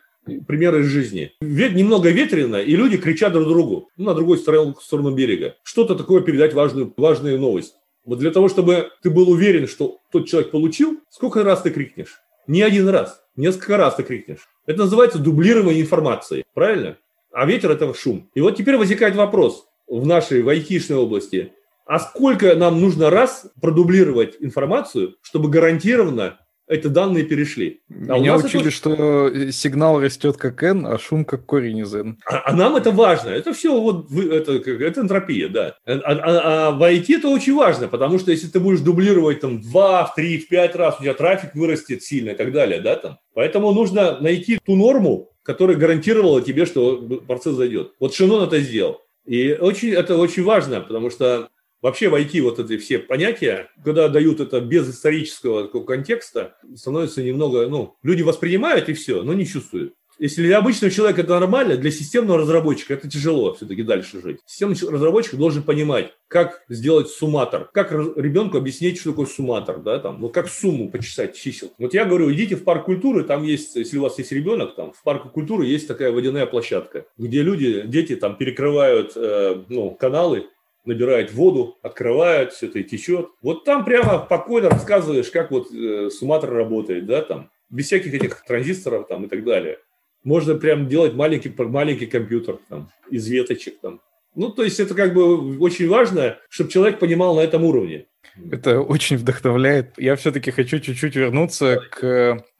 примеры 0.47 0.81
из 0.81 0.87
жизни. 0.87 1.33
Ведь 1.41 1.73
немного 1.73 2.09
ветрено, 2.09 2.57
и 2.57 2.75
люди 2.75 2.97
кричат 2.97 3.33
друг 3.33 3.47
другу 3.47 3.89
ну, 3.97 4.05
на 4.05 4.13
другой 4.13 4.37
стороне, 4.37 4.73
сторону 4.81 5.13
берега. 5.13 5.55
Что-то 5.63 5.95
такое 5.95 6.21
передать 6.21 6.53
важную, 6.53 6.93
важную 6.97 7.39
новость. 7.39 7.75
Вот 8.05 8.19
для 8.19 8.31
того, 8.31 8.49
чтобы 8.49 8.89
ты 9.01 9.09
был 9.09 9.29
уверен, 9.29 9.67
что 9.67 9.99
тот 10.11 10.27
человек 10.27 10.51
получил, 10.51 10.99
сколько 11.09 11.43
раз 11.43 11.61
ты 11.61 11.69
крикнешь? 11.69 12.19
Не 12.47 12.61
один 12.61 12.89
раз, 12.89 13.21
несколько 13.35 13.77
раз 13.77 13.95
ты 13.95 14.03
крикнешь. 14.03 14.49
Это 14.65 14.79
называется 14.79 15.19
дублирование 15.19 15.81
информации, 15.81 16.43
правильно? 16.53 16.97
а 17.33 17.45
ветер– 17.45 17.71
это 17.71 17.93
шум. 17.93 18.29
И 18.35 18.41
вот 18.41 18.55
теперь 18.55 18.77
возникает 18.77 19.15
вопрос 19.15 19.67
в 19.87 20.05
нашей 20.05 20.41
в 20.41 20.91
области. 20.91 21.51
А 21.85 21.99
сколько 21.99 22.55
нам 22.55 22.79
нужно 22.79 23.09
раз 23.09 23.51
продублировать 23.59 24.37
информацию, 24.39 25.15
чтобы 25.21 25.49
гарантированно 25.49 26.39
эти 26.67 26.87
данные 26.87 27.23
перешли. 27.23 27.81
А 27.89 28.17
Меня 28.17 28.37
учили, 28.37 28.61
это... 28.61 28.71
что 28.71 29.51
сигнал 29.51 29.99
растет 29.99 30.37
как 30.37 30.63
n, 30.63 30.85
а 30.85 30.97
шум 30.97 31.25
как 31.25 31.45
корень 31.45 31.79
из 31.79 31.93
n. 31.93 32.17
А, 32.25 32.43
а 32.45 32.55
нам 32.55 32.75
это 32.75 32.91
важно. 32.91 33.29
Это 33.29 33.53
все 33.53 33.79
вот 33.79 34.11
это, 34.11 34.53
это 34.53 35.01
энтропия, 35.01 35.49
да. 35.49 35.75
А, 35.85 35.93
а, 35.93 36.67
а 36.67 36.71
в 36.71 36.81
IT 36.81 37.17
это 37.17 37.27
очень 37.27 37.55
важно, 37.55 37.87
потому 37.87 38.19
что 38.19 38.31
если 38.31 38.47
ты 38.47 38.59
будешь 38.59 38.79
дублировать 38.79 39.41
там 39.41 39.61
2, 39.61 40.05
в 40.05 40.15
3, 40.15 40.37
в 40.39 40.47
5 40.47 40.75
раз, 40.75 40.95
у 40.99 41.03
тебя 41.03 41.13
трафик 41.13 41.55
вырастет 41.55 42.03
сильно 42.03 42.31
и 42.31 42.35
так 42.35 42.51
далее, 42.51 42.79
да, 42.81 42.95
там. 42.95 43.17
Поэтому 43.33 43.71
нужно 43.73 44.19
найти 44.19 44.59
ту 44.63 44.75
норму, 44.75 45.29
которая 45.43 45.75
гарантировала 45.75 46.41
тебе, 46.41 46.65
что 46.65 46.97
процесс 47.27 47.55
зайдет. 47.55 47.93
Вот 47.99 48.13
Шинон 48.13 48.47
это 48.47 48.59
сделал. 48.59 49.01
И 49.25 49.53
очень, 49.53 49.89
это 49.89 50.17
очень 50.17 50.43
важно, 50.43 50.81
потому 50.81 51.09
что 51.09 51.49
вообще 51.83 52.09
в 52.09 52.15
IT 52.15 52.41
вот 52.41 52.57
эти 52.57 52.77
все 52.77 52.97
понятия, 52.97 53.69
когда 53.83 54.07
дают 54.07 54.39
это 54.39 54.59
без 54.59 54.89
исторического 54.89 55.65
такого 55.65 55.85
контекста, 55.85 56.55
становится 56.75 57.21
немного, 57.21 57.67
ну, 57.67 57.95
люди 58.01 58.23
воспринимают 58.23 58.89
и 58.89 58.93
все, 58.93 59.21
но 59.21 59.33
не 59.33 59.45
чувствуют. 59.45 59.93
Если 60.19 60.43
для 60.43 60.59
обычного 60.59 60.93
человека 60.93 61.21
это 61.21 61.39
нормально, 61.39 61.75
для 61.75 61.91
системного 61.91 62.39
разработчика 62.39 62.93
это 62.93 63.09
тяжело 63.09 63.55
все-таки 63.55 63.81
дальше 63.81 64.21
жить. 64.21 64.39
Системный 64.45 64.77
разработчик 64.89 65.35
должен 65.35 65.63
понимать, 65.63 66.13
как 66.27 66.63
сделать 66.69 67.09
сумматор, 67.09 67.69
как 67.73 67.91
ребенку 67.91 68.57
объяснить, 68.57 68.99
что 68.99 69.09
такое 69.09 69.25
сумматор, 69.25 69.79
да, 69.79 69.99
там, 69.99 70.21
ну, 70.21 70.29
как 70.29 70.49
сумму 70.49 70.91
почесать 70.91 71.35
чисел. 71.35 71.73
Вот 71.79 71.95
я 71.95 72.05
говорю, 72.05 72.31
идите 72.31 72.55
в 72.55 72.63
парк 72.63 72.85
культуры, 72.85 73.23
там 73.23 73.43
есть, 73.43 73.75
если 73.75 73.97
у 73.97 74.03
вас 74.03 74.17
есть 74.19 74.31
ребенок, 74.31 74.75
там, 74.75 74.93
в 74.93 75.01
парке 75.01 75.29
культуры 75.29 75.65
есть 75.65 75.87
такая 75.87 76.11
водяная 76.11 76.45
площадка, 76.45 77.05
где 77.17 77.41
люди, 77.41 77.81
дети 77.87 78.15
там 78.15 78.37
перекрывают, 78.37 79.13
э, 79.15 79.63
ну, 79.67 79.91
каналы, 79.91 80.45
набирают 80.85 81.33
воду, 81.33 81.77
открывают, 81.81 82.53
все 82.53 82.67
это 82.67 82.83
течет. 82.83 83.29
Вот 83.41 83.63
там 83.63 83.85
прямо 83.85 84.23
спокойно 84.25 84.69
рассказываешь, 84.69 85.29
как 85.29 85.51
вот 85.51 85.73
э, 85.73 86.09
сумматор 86.09 86.51
работает, 86.51 87.05
да, 87.05 87.21
там, 87.21 87.51
без 87.69 87.87
всяких 87.87 88.13
этих 88.13 88.43
транзисторов 88.45 89.07
там 89.07 89.25
и 89.25 89.27
так 89.27 89.43
далее. 89.43 89.79
Можно 90.23 90.55
прям 90.55 90.87
делать 90.87 91.13
маленький, 91.13 91.53
маленький 91.57 92.05
компьютер 92.05 92.59
там, 92.69 92.89
из 93.09 93.27
веточек. 93.27 93.79
Там. 93.81 94.01
Ну, 94.35 94.49
то 94.49 94.63
есть 94.63 94.79
это 94.79 94.95
как 94.95 95.13
бы 95.13 95.59
очень 95.59 95.87
важно, 95.87 96.37
чтобы 96.49 96.71
человек 96.71 96.99
понимал 96.99 97.35
на 97.35 97.41
этом 97.41 97.63
уровне. 97.63 98.07
Это 98.51 98.79
очень 98.79 99.17
вдохновляет. 99.17 99.93
Я 99.97 100.15
все-таки 100.15 100.51
хочу 100.51 100.79
чуть-чуть 100.79 101.15
вернуться 101.15 101.79
к 101.91 102.03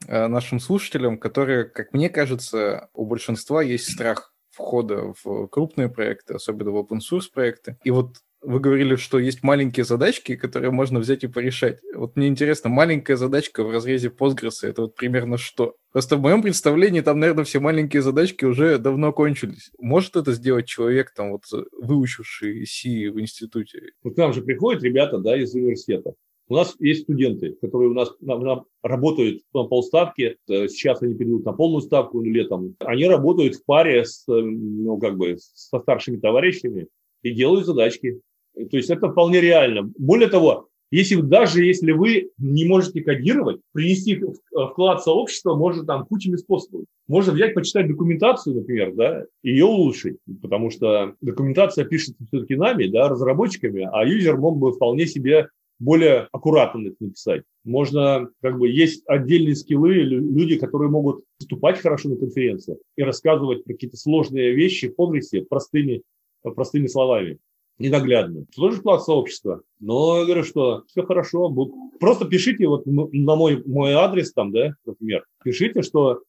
э, 0.08 0.28
нашим 0.28 0.60
слушателям, 0.60 1.18
которые, 1.18 1.64
как 1.64 1.94
мне 1.94 2.10
кажется, 2.10 2.90
у 2.94 3.06
большинства 3.06 3.64
есть 3.64 3.92
страх 3.92 4.33
входа 4.54 5.14
в 5.24 5.48
крупные 5.48 5.90
проекты, 5.90 6.36
особенно 6.36 6.72
в 6.72 6.78
open 6.78 7.00
source 7.00 7.26
проекты. 7.34 7.78
И 7.84 7.92
вот 7.92 8.18
вы 8.44 8.60
говорили, 8.60 8.98
что 8.98 9.20
есть 9.20 9.42
маленькие 9.42 9.86
задачки, 9.86 10.36
которые 10.36 10.72
можно 10.72 11.00
взять 11.00 11.24
и 11.24 11.28
порешать. 11.28 11.80
Вот 11.96 12.16
мне 12.16 12.28
интересно, 12.28 12.70
маленькая 12.70 13.16
задачка 13.16 13.64
в 13.64 13.72
разрезе 13.72 14.10
Postgres, 14.10 14.58
это 14.64 14.82
вот 14.84 14.96
примерно 14.96 15.38
что? 15.38 15.76
Просто 15.92 16.18
в 16.18 16.22
моем 16.22 16.42
представлении 16.42 17.02
там, 17.02 17.20
наверное, 17.20 17.46
все 17.46 17.60
маленькие 17.60 18.02
задачки 18.02 18.44
уже 18.44 18.78
давно 18.78 19.14
кончились. 19.14 19.72
Может 19.80 20.18
это 20.18 20.34
сделать 20.34 20.68
человек, 20.68 21.14
там 21.16 21.32
вот 21.32 21.44
выучивший 21.72 22.66
C 22.66 23.10
в 23.10 23.20
институте? 23.20 23.92
Вот 24.04 24.16
к 24.16 24.18
нам 24.18 24.34
же 24.34 24.42
приходят 24.42 24.84
ребята, 24.84 25.20
да, 25.20 25.38
из 25.38 25.54
университета. 25.54 26.14
У 26.50 26.56
нас 26.56 26.76
есть 26.80 27.04
студенты, 27.04 27.56
которые 27.62 27.92
у 27.92 27.94
нас 27.94 28.12
нам, 28.20 28.42
нам 28.42 28.66
работают 28.82 29.42
на 29.54 29.64
полставки. 29.64 30.38
Э, 30.50 30.68
сейчас 30.68 31.02
они 31.02 31.14
перейдут 31.14 31.46
на 31.46 31.54
полную 31.54 31.82
ставку 31.82 32.22
летом. 32.22 32.76
Они 32.80 33.06
работают 33.06 33.56
в 33.56 33.66
паре 33.66 34.04
с, 34.04 34.28
э, 34.28 34.42
ну, 34.42 34.98
как 34.98 35.18
бы, 35.18 35.38
со 35.38 35.80
старшими 35.80 36.18
товарищами 36.18 36.88
и 37.22 37.32
делают 37.32 37.66
задачки. 37.66 38.20
То 38.56 38.78
есть 38.78 38.90
это 38.90 39.10
вполне 39.10 39.42
реально. 39.42 39.92
Более 39.98 40.28
того, 40.28 40.68
если 40.92 41.16
даже 41.22 41.64
если 41.64 41.92
вы 41.92 42.30
не 42.38 42.66
можете 42.66 43.02
кодировать, 43.02 43.62
принести 43.72 44.22
вклад 44.70 45.02
в 45.02 45.04
сообщество 45.04 45.56
можно 45.56 45.84
там 45.86 46.06
кучами 46.06 46.36
способов. 46.36 46.86
Можно 47.08 47.34
взять, 47.34 47.56
почитать 47.56 47.88
документацию, 47.88 48.58
например, 48.58 48.94
да, 48.94 49.26
и 49.42 49.50
ее 49.50 49.66
улучшить, 49.66 50.18
потому 50.44 50.70
что 50.70 51.16
документация 51.20 51.86
пишется 51.86 52.24
все-таки 52.28 52.56
нами, 52.56 52.86
да, 52.86 53.10
разработчиками, 53.10 53.90
а 53.92 54.06
юзер 54.06 54.38
мог 54.38 54.60
бы 54.60 54.72
вполне 54.72 55.08
себе 55.08 55.48
более 55.84 56.28
аккуратно 56.32 56.88
их 56.88 57.00
написать. 57.00 57.44
Можно, 57.64 58.30
как 58.42 58.58
бы, 58.58 58.70
есть 58.70 59.04
отдельные 59.08 59.56
скиллы, 59.56 59.94
люди, 59.94 60.58
которые 60.58 60.90
могут 60.90 61.24
выступать 61.40 61.80
хорошо 61.80 62.10
на 62.10 62.16
конференциях 62.16 62.78
и 62.96 63.04
рассказывать 63.04 63.64
про 63.64 63.74
какие-то 63.74 63.98
сложные 63.98 64.54
вещи 64.54 64.90
в 64.90 64.96
подвисе 64.96 65.42
простыми, 65.42 66.04
простыми 66.42 66.88
словами 66.88 67.40
ненаглядно. 67.80 68.46
Тоже 68.56 68.78
вклад 68.78 69.04
сообщества. 69.04 69.62
Но 69.80 70.20
я 70.20 70.26
говорю, 70.26 70.44
что 70.44 70.84
все 70.88 71.04
хорошо. 71.04 71.54
Просто 72.00 72.26
пишите 72.26 72.68
вот 72.68 72.86
на 72.86 73.36
мой, 73.36 73.64
мой 73.66 73.94
адрес 73.94 74.32
там, 74.34 74.52
да, 74.52 74.76
например, 74.86 75.26
пишите, 75.44 75.82
что 75.82 76.22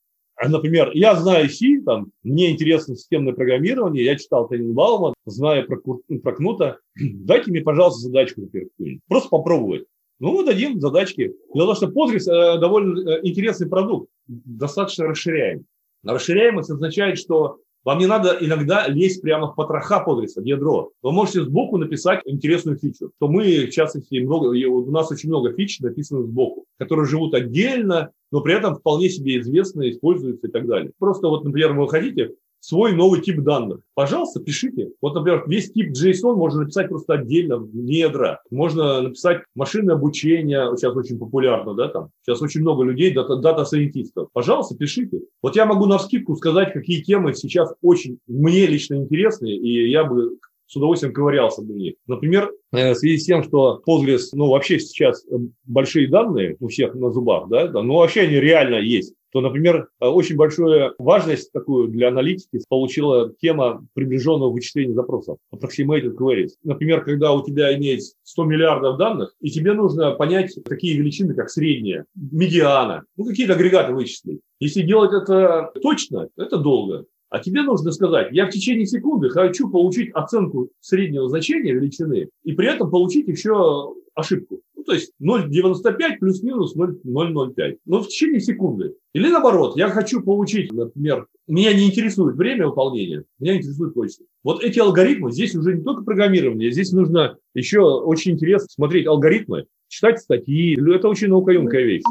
Например, 0.43 0.91
я 0.93 1.15
знаю 1.15 1.49
C, 1.49 1.81
там, 1.85 2.11
мне 2.23 2.51
интересно 2.51 2.95
системное 2.95 3.33
программирование, 3.33 4.03
я 4.03 4.17
читал 4.17 4.47
Тененбаума, 4.47 5.13
знаю 5.25 5.65
про, 5.65 5.77
про 5.77 6.31
Кнута. 6.33 6.79
Дайте 6.95 7.51
мне, 7.51 7.61
пожалуйста, 7.61 8.01
задачку, 8.01 8.41
например, 8.41 8.69
Просто 9.07 9.29
попробовать. 9.29 9.85
Ну, 10.19 10.33
мы 10.33 10.45
дадим 10.45 10.79
задачки. 10.79 11.33
Дело 11.53 11.73
в 11.73 11.79
том, 11.79 11.89
что 11.89 11.99
Postgres 11.99 12.31
э, 12.31 12.59
довольно 12.59 12.99
э, 12.99 13.19
интересный 13.23 13.67
продукт, 13.67 14.09
достаточно 14.27 15.07
расширяем. 15.07 15.65
Расширяемость 16.03 16.69
означает, 16.69 17.17
что 17.17 17.59
вам 17.85 17.99
не 17.99 18.07
надо 18.07 18.35
иногда 18.39 18.87
лезть 18.87 19.21
прямо 19.21 19.47
в 19.47 19.55
потроха 19.55 19.99
Postgres 19.99 20.33
а, 20.33 20.41
в 20.41 20.45
ядро. 20.45 20.91
Вы 21.03 21.11
можете 21.11 21.43
сбоку 21.43 21.77
написать 21.77 22.21
интересную 22.25 22.77
фичу. 22.79 23.11
То 23.19 23.27
мы, 23.27 23.67
в 23.67 23.69
частности, 23.69 24.19
много, 24.19 24.47
у 24.47 24.89
нас 24.91 25.11
очень 25.11 25.29
много 25.29 25.53
фич 25.53 25.79
написано 25.81 26.23
сбоку, 26.23 26.65
которые 26.79 27.05
живут 27.05 27.35
отдельно, 27.35 28.11
но 28.35 28.41
при 28.41 28.53
этом 28.53 28.75
вполне 28.75 29.07
себе 29.07 29.39
известны, 29.39 29.91
используются 29.91 30.47
и 30.47 30.51
так 30.51 30.67
далее. 30.67 30.91
Просто 30.99 31.29
вот, 31.29 31.45
например, 31.45 31.71
вы 31.71 31.87
хотите 31.87 32.31
свой 32.59 32.91
новый 32.91 33.21
тип 33.21 33.39
данных. 33.39 33.79
Пожалуйста, 33.93 34.41
пишите. 34.41 34.89
Вот, 35.01 35.15
например, 35.15 35.45
весь 35.47 35.71
тип 35.71 35.93
JSON 35.93 36.35
можно 36.35 36.63
написать 36.63 36.89
просто 36.89 37.13
отдельно, 37.13 37.59
вне 37.59 37.99
ядра. 37.99 38.41
Можно 38.51 39.03
написать 39.03 39.43
машинное 39.55 39.95
обучение, 39.95 40.75
сейчас 40.75 40.93
очень 40.97 41.17
популярно, 41.17 41.75
да, 41.75 41.87
там. 41.87 42.09
Сейчас 42.23 42.41
очень 42.41 42.59
много 42.59 42.83
людей, 42.83 43.13
data 43.13 43.41
scientist 43.41 44.06
ов. 44.06 44.27
Пожалуйста, 44.33 44.75
пишите. 44.75 45.21
Вот 45.41 45.55
я 45.55 45.65
могу 45.65 45.85
на 45.85 45.97
вскидку 45.97 46.35
сказать, 46.35 46.73
какие 46.73 47.03
темы 47.03 47.35
сейчас 47.35 47.73
очень 47.81 48.17
мне 48.27 48.65
лично 48.65 48.95
интересны, 48.95 49.47
и 49.47 49.89
я 49.89 50.03
бы 50.03 50.39
с 50.67 50.75
удовольствием 50.75 51.13
ковырялся 51.13 51.61
бы 51.61 51.73
в 51.73 51.77
них. 51.77 51.95
Например, 52.07 52.51
э, 52.71 52.93
в 52.93 52.95
связи 52.95 53.17
с 53.17 53.25
тем, 53.25 53.43
что 53.43 53.81
Postgres, 53.87 54.29
ну, 54.33 54.49
вообще 54.49 54.79
сейчас 54.79 55.25
э, 55.25 55.35
большие 55.65 56.07
данные 56.07 56.57
у 56.59 56.67
всех 56.67 56.95
на 56.95 57.11
зубах, 57.11 57.49
да, 57.49 57.67
да 57.67 57.81
ну, 57.81 57.95
вообще 57.95 58.21
они 58.21 58.35
реально 58.35 58.75
есть 58.75 59.13
то, 59.35 59.41
например, 59.41 59.89
э, 59.99 60.05
очень 60.05 60.37
большую 60.37 60.95
важность 60.97 61.51
такую 61.51 61.89
для 61.89 62.07
аналитики 62.07 62.61
получила 62.69 63.33
тема 63.41 63.85
приближенного 63.93 64.49
вычисления 64.49 64.93
запросов, 64.93 65.39
approximated 65.53 66.15
queries. 66.15 66.51
Например, 66.63 67.03
когда 67.03 67.33
у 67.33 67.43
тебя 67.43 67.75
имеется 67.75 68.15
100 68.23 68.45
миллиардов 68.45 68.97
данных, 68.97 69.35
и 69.41 69.49
тебе 69.49 69.73
нужно 69.73 70.11
понять 70.11 70.57
такие 70.63 70.97
величины, 70.97 71.33
как 71.33 71.49
средняя, 71.49 72.05
медиана, 72.15 73.03
ну, 73.17 73.25
какие-то 73.25 73.55
агрегаты 73.55 73.93
вычислить. 73.93 74.39
Если 74.61 74.83
делать 74.83 75.11
это 75.11 75.69
точно, 75.81 76.29
это 76.37 76.57
долго. 76.57 77.05
А 77.29 77.39
тебе 77.39 77.63
нужно 77.63 77.91
сказать, 77.91 78.29
я 78.31 78.47
в 78.47 78.51
течение 78.51 78.85
секунды 78.85 79.29
хочу 79.29 79.69
получить 79.69 80.11
оценку 80.13 80.69
среднего 80.79 81.27
значения 81.27 81.73
величины 81.73 82.29
и 82.43 82.53
при 82.53 82.67
этом 82.67 82.89
получить 82.89 83.27
еще 83.27 83.93
ошибку 84.13 84.61
то 84.85 84.93
есть 84.93 85.11
0,95 85.21 86.17
плюс-минус 86.19 86.75
0,005. 86.75 87.77
Но 87.85 88.01
в 88.01 88.07
течение 88.07 88.39
секунды. 88.39 88.93
Или 89.13 89.29
наоборот, 89.29 89.77
я 89.77 89.89
хочу 89.89 90.21
получить, 90.21 90.71
например, 90.71 91.27
меня 91.47 91.73
не 91.73 91.87
интересует 91.87 92.35
время 92.35 92.67
выполнения, 92.67 93.23
меня 93.39 93.57
интересует 93.57 93.93
точность. 93.93 94.29
Вот 94.43 94.63
эти 94.63 94.79
алгоритмы, 94.79 95.31
здесь 95.31 95.55
уже 95.55 95.75
не 95.75 95.83
только 95.83 96.03
программирование, 96.03 96.71
здесь 96.71 96.91
нужно 96.91 97.37
еще 97.53 97.81
очень 97.81 98.33
интересно 98.33 98.67
смотреть 98.69 99.07
алгоритмы, 99.07 99.65
читать 99.87 100.19
статьи. 100.19 100.77
Это 100.93 101.07
очень 101.07 101.29
наукоемкая 101.29 101.83
вещь 101.83 102.03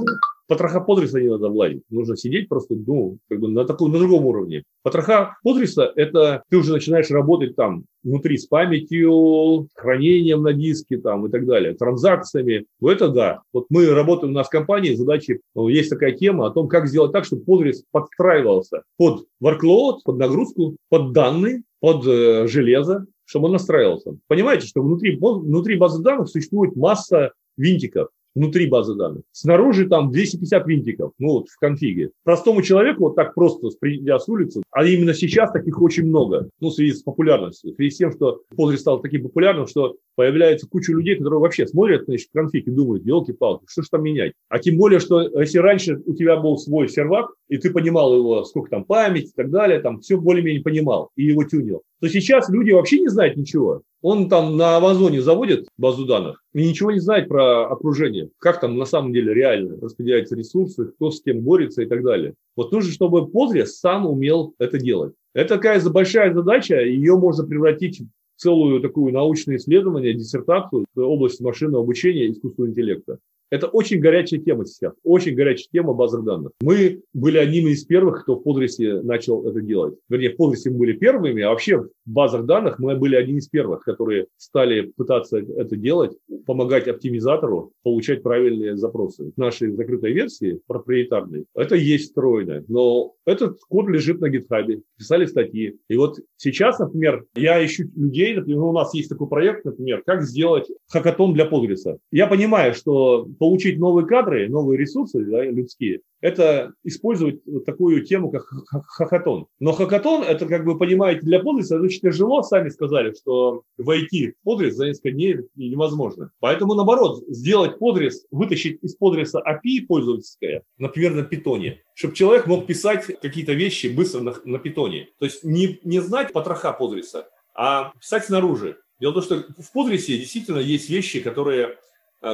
потроха 0.47 0.81
подриса 0.81 1.21
не 1.21 1.29
надо 1.29 1.49
владеть. 1.49 1.83
Нужно 1.91 2.17
сидеть 2.17 2.49
просто, 2.49 2.75
ну, 2.75 3.19
как 3.29 3.41
бы 3.41 3.49
на 3.49 3.65
таком, 3.65 3.93
на 3.93 3.99
другом 3.99 4.27
уровне. 4.27 4.65
Потроха 4.83 5.37
подриса– 5.43 5.93
это 5.97 6.43
ты 6.51 6.57
уже 6.57 6.73
начинаешь 6.73 7.11
работать 7.11 7.57
там 7.57 7.85
внутри 8.03 8.37
с 8.37 8.47
памятью, 8.47 9.69
хранением 9.75 10.43
на 10.43 10.53
диске 10.53 10.99
там 10.99 11.27
и 11.27 11.31
так 11.31 11.47
далее, 11.47 11.75
транзакциями. 11.75 12.67
Ну, 12.81 12.89
это 12.89 13.09
да. 13.09 13.43
Вот 13.53 13.67
мы 13.71 13.87
работаем 13.91 14.33
у 14.33 14.37
нас 14.37 14.49
в 14.49 14.51
компании, 14.51 14.95
задачи, 14.95 15.41
ну, 15.55 15.69
есть 15.69 15.91
такая 15.91 16.13
тема 16.13 16.47
о 16.47 16.51
том, 16.51 16.69
как 16.69 16.87
сделать 16.87 17.13
так, 17.13 17.25
чтобы 17.25 17.45
подрис 17.45 17.85
подстраивался 17.91 18.83
под 18.99 19.27
workload, 19.43 19.99
под 20.05 20.19
нагрузку, 20.19 20.77
под 20.91 21.13
данные, 21.13 21.63
под 21.81 22.07
э, 22.07 22.47
железо, 22.47 23.07
чтобы 23.25 23.47
он 23.47 23.53
настраивался. 23.53 24.17
Понимаете, 24.27 24.67
что 24.67 24.83
внутри, 24.83 25.17
внутри 25.17 25.77
базы 25.77 26.03
данных 26.03 26.29
существует 26.29 26.77
масса 26.77 27.33
винтиков 27.57 28.09
внутри 28.35 28.67
базы 28.67 28.95
данных. 28.95 29.23
Снаружи 29.33 29.89
там 29.89 30.11
250 30.11 30.67
винтиков, 30.67 31.13
ну 31.19 31.33
вот 31.35 31.49
в 31.49 31.59
конфиге. 31.59 32.11
Простому 32.25 32.63
человеку 32.63 33.05
вот 33.05 33.17
так 33.17 33.35
просто, 33.35 33.69
придя 33.81 34.19
с 34.19 34.29
улицы, 34.29 34.63
а 34.71 34.85
именно 34.85 35.15
сейчас 35.15 35.53
таких 35.53 35.81
очень 35.81 36.05
много, 36.05 36.49
ну, 36.61 36.69
в 36.69 36.75
связи 36.75 36.93
с 36.93 37.03
популярностью, 37.03 37.73
в 37.73 37.77
связи 37.77 37.91
с 37.91 37.97
тем, 37.97 38.13
что 38.13 38.43
Postgres 38.57 38.79
стал 38.79 39.01
таким 39.01 39.23
популярным, 39.23 39.67
что 39.67 39.97
появляется 40.17 40.69
куча 40.69 40.93
людей, 40.93 41.17
которые 41.17 41.41
вообще 41.41 41.67
смотрят 41.67 42.05
значит, 42.05 42.29
конфиг 42.33 42.67
и 42.67 42.71
думают, 42.71 43.05
елки-палки, 43.05 43.65
что 43.69 43.83
же 43.83 43.89
там 43.91 44.03
менять? 44.03 44.33
А 44.49 44.59
тем 44.59 44.77
более, 44.77 45.01
что 45.01 45.21
если 45.41 45.59
раньше 45.59 46.01
у 46.07 46.15
тебя 46.15 46.37
был 46.37 46.57
свой 46.59 46.89
сервак, 46.89 47.31
и 47.49 47.59
ты 47.59 47.71
понимал 47.71 48.15
его, 48.17 48.45
сколько 48.45 48.71
там 48.71 48.85
память 48.85 49.31
и 49.31 49.33
так 49.35 49.51
далее, 49.51 49.81
там 49.81 50.01
все 50.01 50.17
более-менее 50.17 50.63
понимал 50.63 51.11
и 51.17 51.25
его 51.25 51.45
тюнил, 51.45 51.83
то 52.05 52.11
сейчас 52.11 52.51
люди 52.51 52.71
вообще 52.71 53.01
не 53.01 53.09
знают 53.09 53.39
ничего. 53.39 53.81
Он 54.03 54.29
там 54.29 54.59
на 54.59 54.77
Амазоне 54.77 55.23
заводит 55.23 55.69
базу 55.79 56.05
данных 56.05 56.45
и 56.53 56.69
ничего 56.69 56.91
не 56.91 56.99
знает 56.99 57.29
про 57.29 57.67
окружение, 57.67 58.29
как 58.39 58.61
там 58.61 58.77
на 58.77 58.85
самом 58.85 59.15
деле 59.15 59.33
реально 59.33 59.81
распределяются 59.81 60.37
ресурсы, 60.37 60.85
кто 60.85 61.11
с 61.11 61.23
кем 61.23 61.41
борется 61.41 61.81
и 61.81 61.87
так 61.87 62.03
далее. 62.03 62.35
Вот 62.57 62.73
нужно, 62.73 62.93
чтобы 62.93 63.21
Postgres 63.21 63.69
сам 63.69 64.07
умел 64.07 64.53
это 64.59 64.79
делать. 64.79 65.15
Это 65.33 65.55
такая 65.55 65.83
большая 65.89 66.35
задача, 66.35 66.79
ее 66.79 67.17
можно 67.17 67.47
превратить 67.47 68.03
в 68.37 68.43
целую 68.43 68.83
такую 68.83 69.11
научное 69.15 69.57
исследование, 69.57 70.13
диссертацию 70.13 70.85
в 70.95 71.01
области 71.01 71.43
машинного 71.43 71.85
обучения 71.85 72.27
и 72.27 72.33
искусственного 72.33 72.71
интеллекта. 72.71 73.19
Это 73.55 73.69
очень 73.69 74.01
горячая 74.01 74.41
тема 74.41 74.67
сейчас, 74.67 74.95
очень 75.05 75.37
горячая 75.37 75.69
тема 75.71 75.95
базовых 75.95 76.27
данных. 76.27 76.51
Мы 76.61 77.03
были 77.13 77.39
одними 77.39 77.71
из 77.71 77.85
первых, 77.85 78.23
кто 78.23 78.35
в 78.35 78.43
Подресе 78.43 79.01
начал 79.03 79.49
это 79.49 79.61
делать. 79.61 79.95
Вернее, 80.09 80.31
в 80.31 80.37
Подресе 80.37 80.71
мы 80.71 80.79
были 80.79 80.95
первыми, 80.95 81.41
а 81.41 81.51
вообще 81.51 81.79
в 81.79 81.89
базах 82.05 82.47
данных 82.47 82.81
мы 82.81 82.97
были 82.97 83.15
одни 83.15 83.39
из 83.39 83.47
первых, 83.47 83.85
которые 83.85 84.27
стали 84.39 84.93
пытаться 84.97 85.39
это 85.39 85.77
делать, 85.77 86.17
помогать 86.47 86.89
оптимизатору 86.89 87.71
получать 87.85 88.25
правильные 88.25 88.77
запросы. 88.77 89.31
В 89.37 89.39
нашей 89.39 89.71
закрытой 89.71 90.13
версии, 90.13 90.59
проприетарной, 90.67 91.45
это 91.55 91.77
есть 91.77 92.07
встроенное, 92.07 92.65
но 92.67 93.15
этот 93.25 93.61
код 93.69 93.89
лежит 93.89 94.21
на 94.21 94.31
гитхабе, 94.31 94.81
писали 94.99 95.27
статьи. 95.27 95.77
И 95.89 95.97
вот 95.97 96.19
сейчас, 96.39 96.81
например, 96.81 97.25
я 97.37 97.65
ищу 97.65 97.85
людей, 97.95 98.35
например, 98.35 98.63
у 98.63 98.73
нас 98.73 98.93
есть 98.95 99.11
такой 99.11 99.29
проект, 99.29 99.65
например, 99.65 100.03
как 100.05 100.23
сделать 100.23 100.69
хакатон 100.89 101.35
для 101.35 101.49
Postgres. 101.49 101.99
Я 102.11 102.27
понимаю, 102.27 102.75
что 102.75 103.29
получить 103.45 103.79
новые 103.79 104.07
кадры, 104.07 104.49
новые 104.49 104.79
ресурсы 104.79 105.23
да, 105.23 105.45
людские, 105.45 106.01
это 106.23 106.73
использовать 106.83 107.43
такую 107.67 108.03
тему, 108.03 108.31
как 108.31 108.47
хакатон. 108.87 109.49
Но 109.61 109.73
хакатон, 109.73 110.23
это, 110.23 110.47
как 110.47 110.65
вы 110.65 110.79
понимаете, 110.79 111.21
для 111.21 111.41
Postgres 111.43 111.67
это 111.67 111.83
очень 111.83 112.01
тяжело. 112.01 112.43
Сами 112.43 112.71
сказали, 112.71 113.13
что 113.13 113.65
войти 113.77 114.33
в 114.43 114.49
Postgres 114.49 114.71
за 114.71 114.87
несколько 114.87 115.11
дней 115.11 115.41
невозможно. 115.57 116.31
Поэтому, 116.41 116.73
наоборот, 116.73 117.23
сделать 117.29 117.77
Postgres, 117.79 118.15
вытащить 118.31 118.83
из 118.83 118.97
Postgres 118.99 119.33
API 119.35 119.85
пользовательское, 119.87 120.63
например, 120.79 121.13
на 121.13 121.25
питоне, 121.25 121.83
чтобы 121.93 122.15
человек 122.15 122.47
мог 122.47 122.67
писать 122.67 123.05
какие-то 123.21 123.53
вещи 123.53 123.89
быстро 123.89 124.21
на, 124.21 124.35
на 124.47 124.59
питоне. 124.59 125.09
То 125.19 125.27
есть 125.27 125.45
не, 125.45 125.79
не 125.85 126.01
знать 126.01 126.33
потроха 126.33 126.75
Postgres, 126.81 127.25
а 127.55 127.93
писать 128.01 128.25
снаружи. 128.25 128.79
Дело 128.99 129.11
в 129.11 129.15
том, 129.15 129.23
что 129.23 129.45
в 129.59 129.77
Postgres 129.77 130.07
действительно 130.07 130.61
есть 130.61 130.89
вещи, 130.89 131.21
которые 131.21 131.77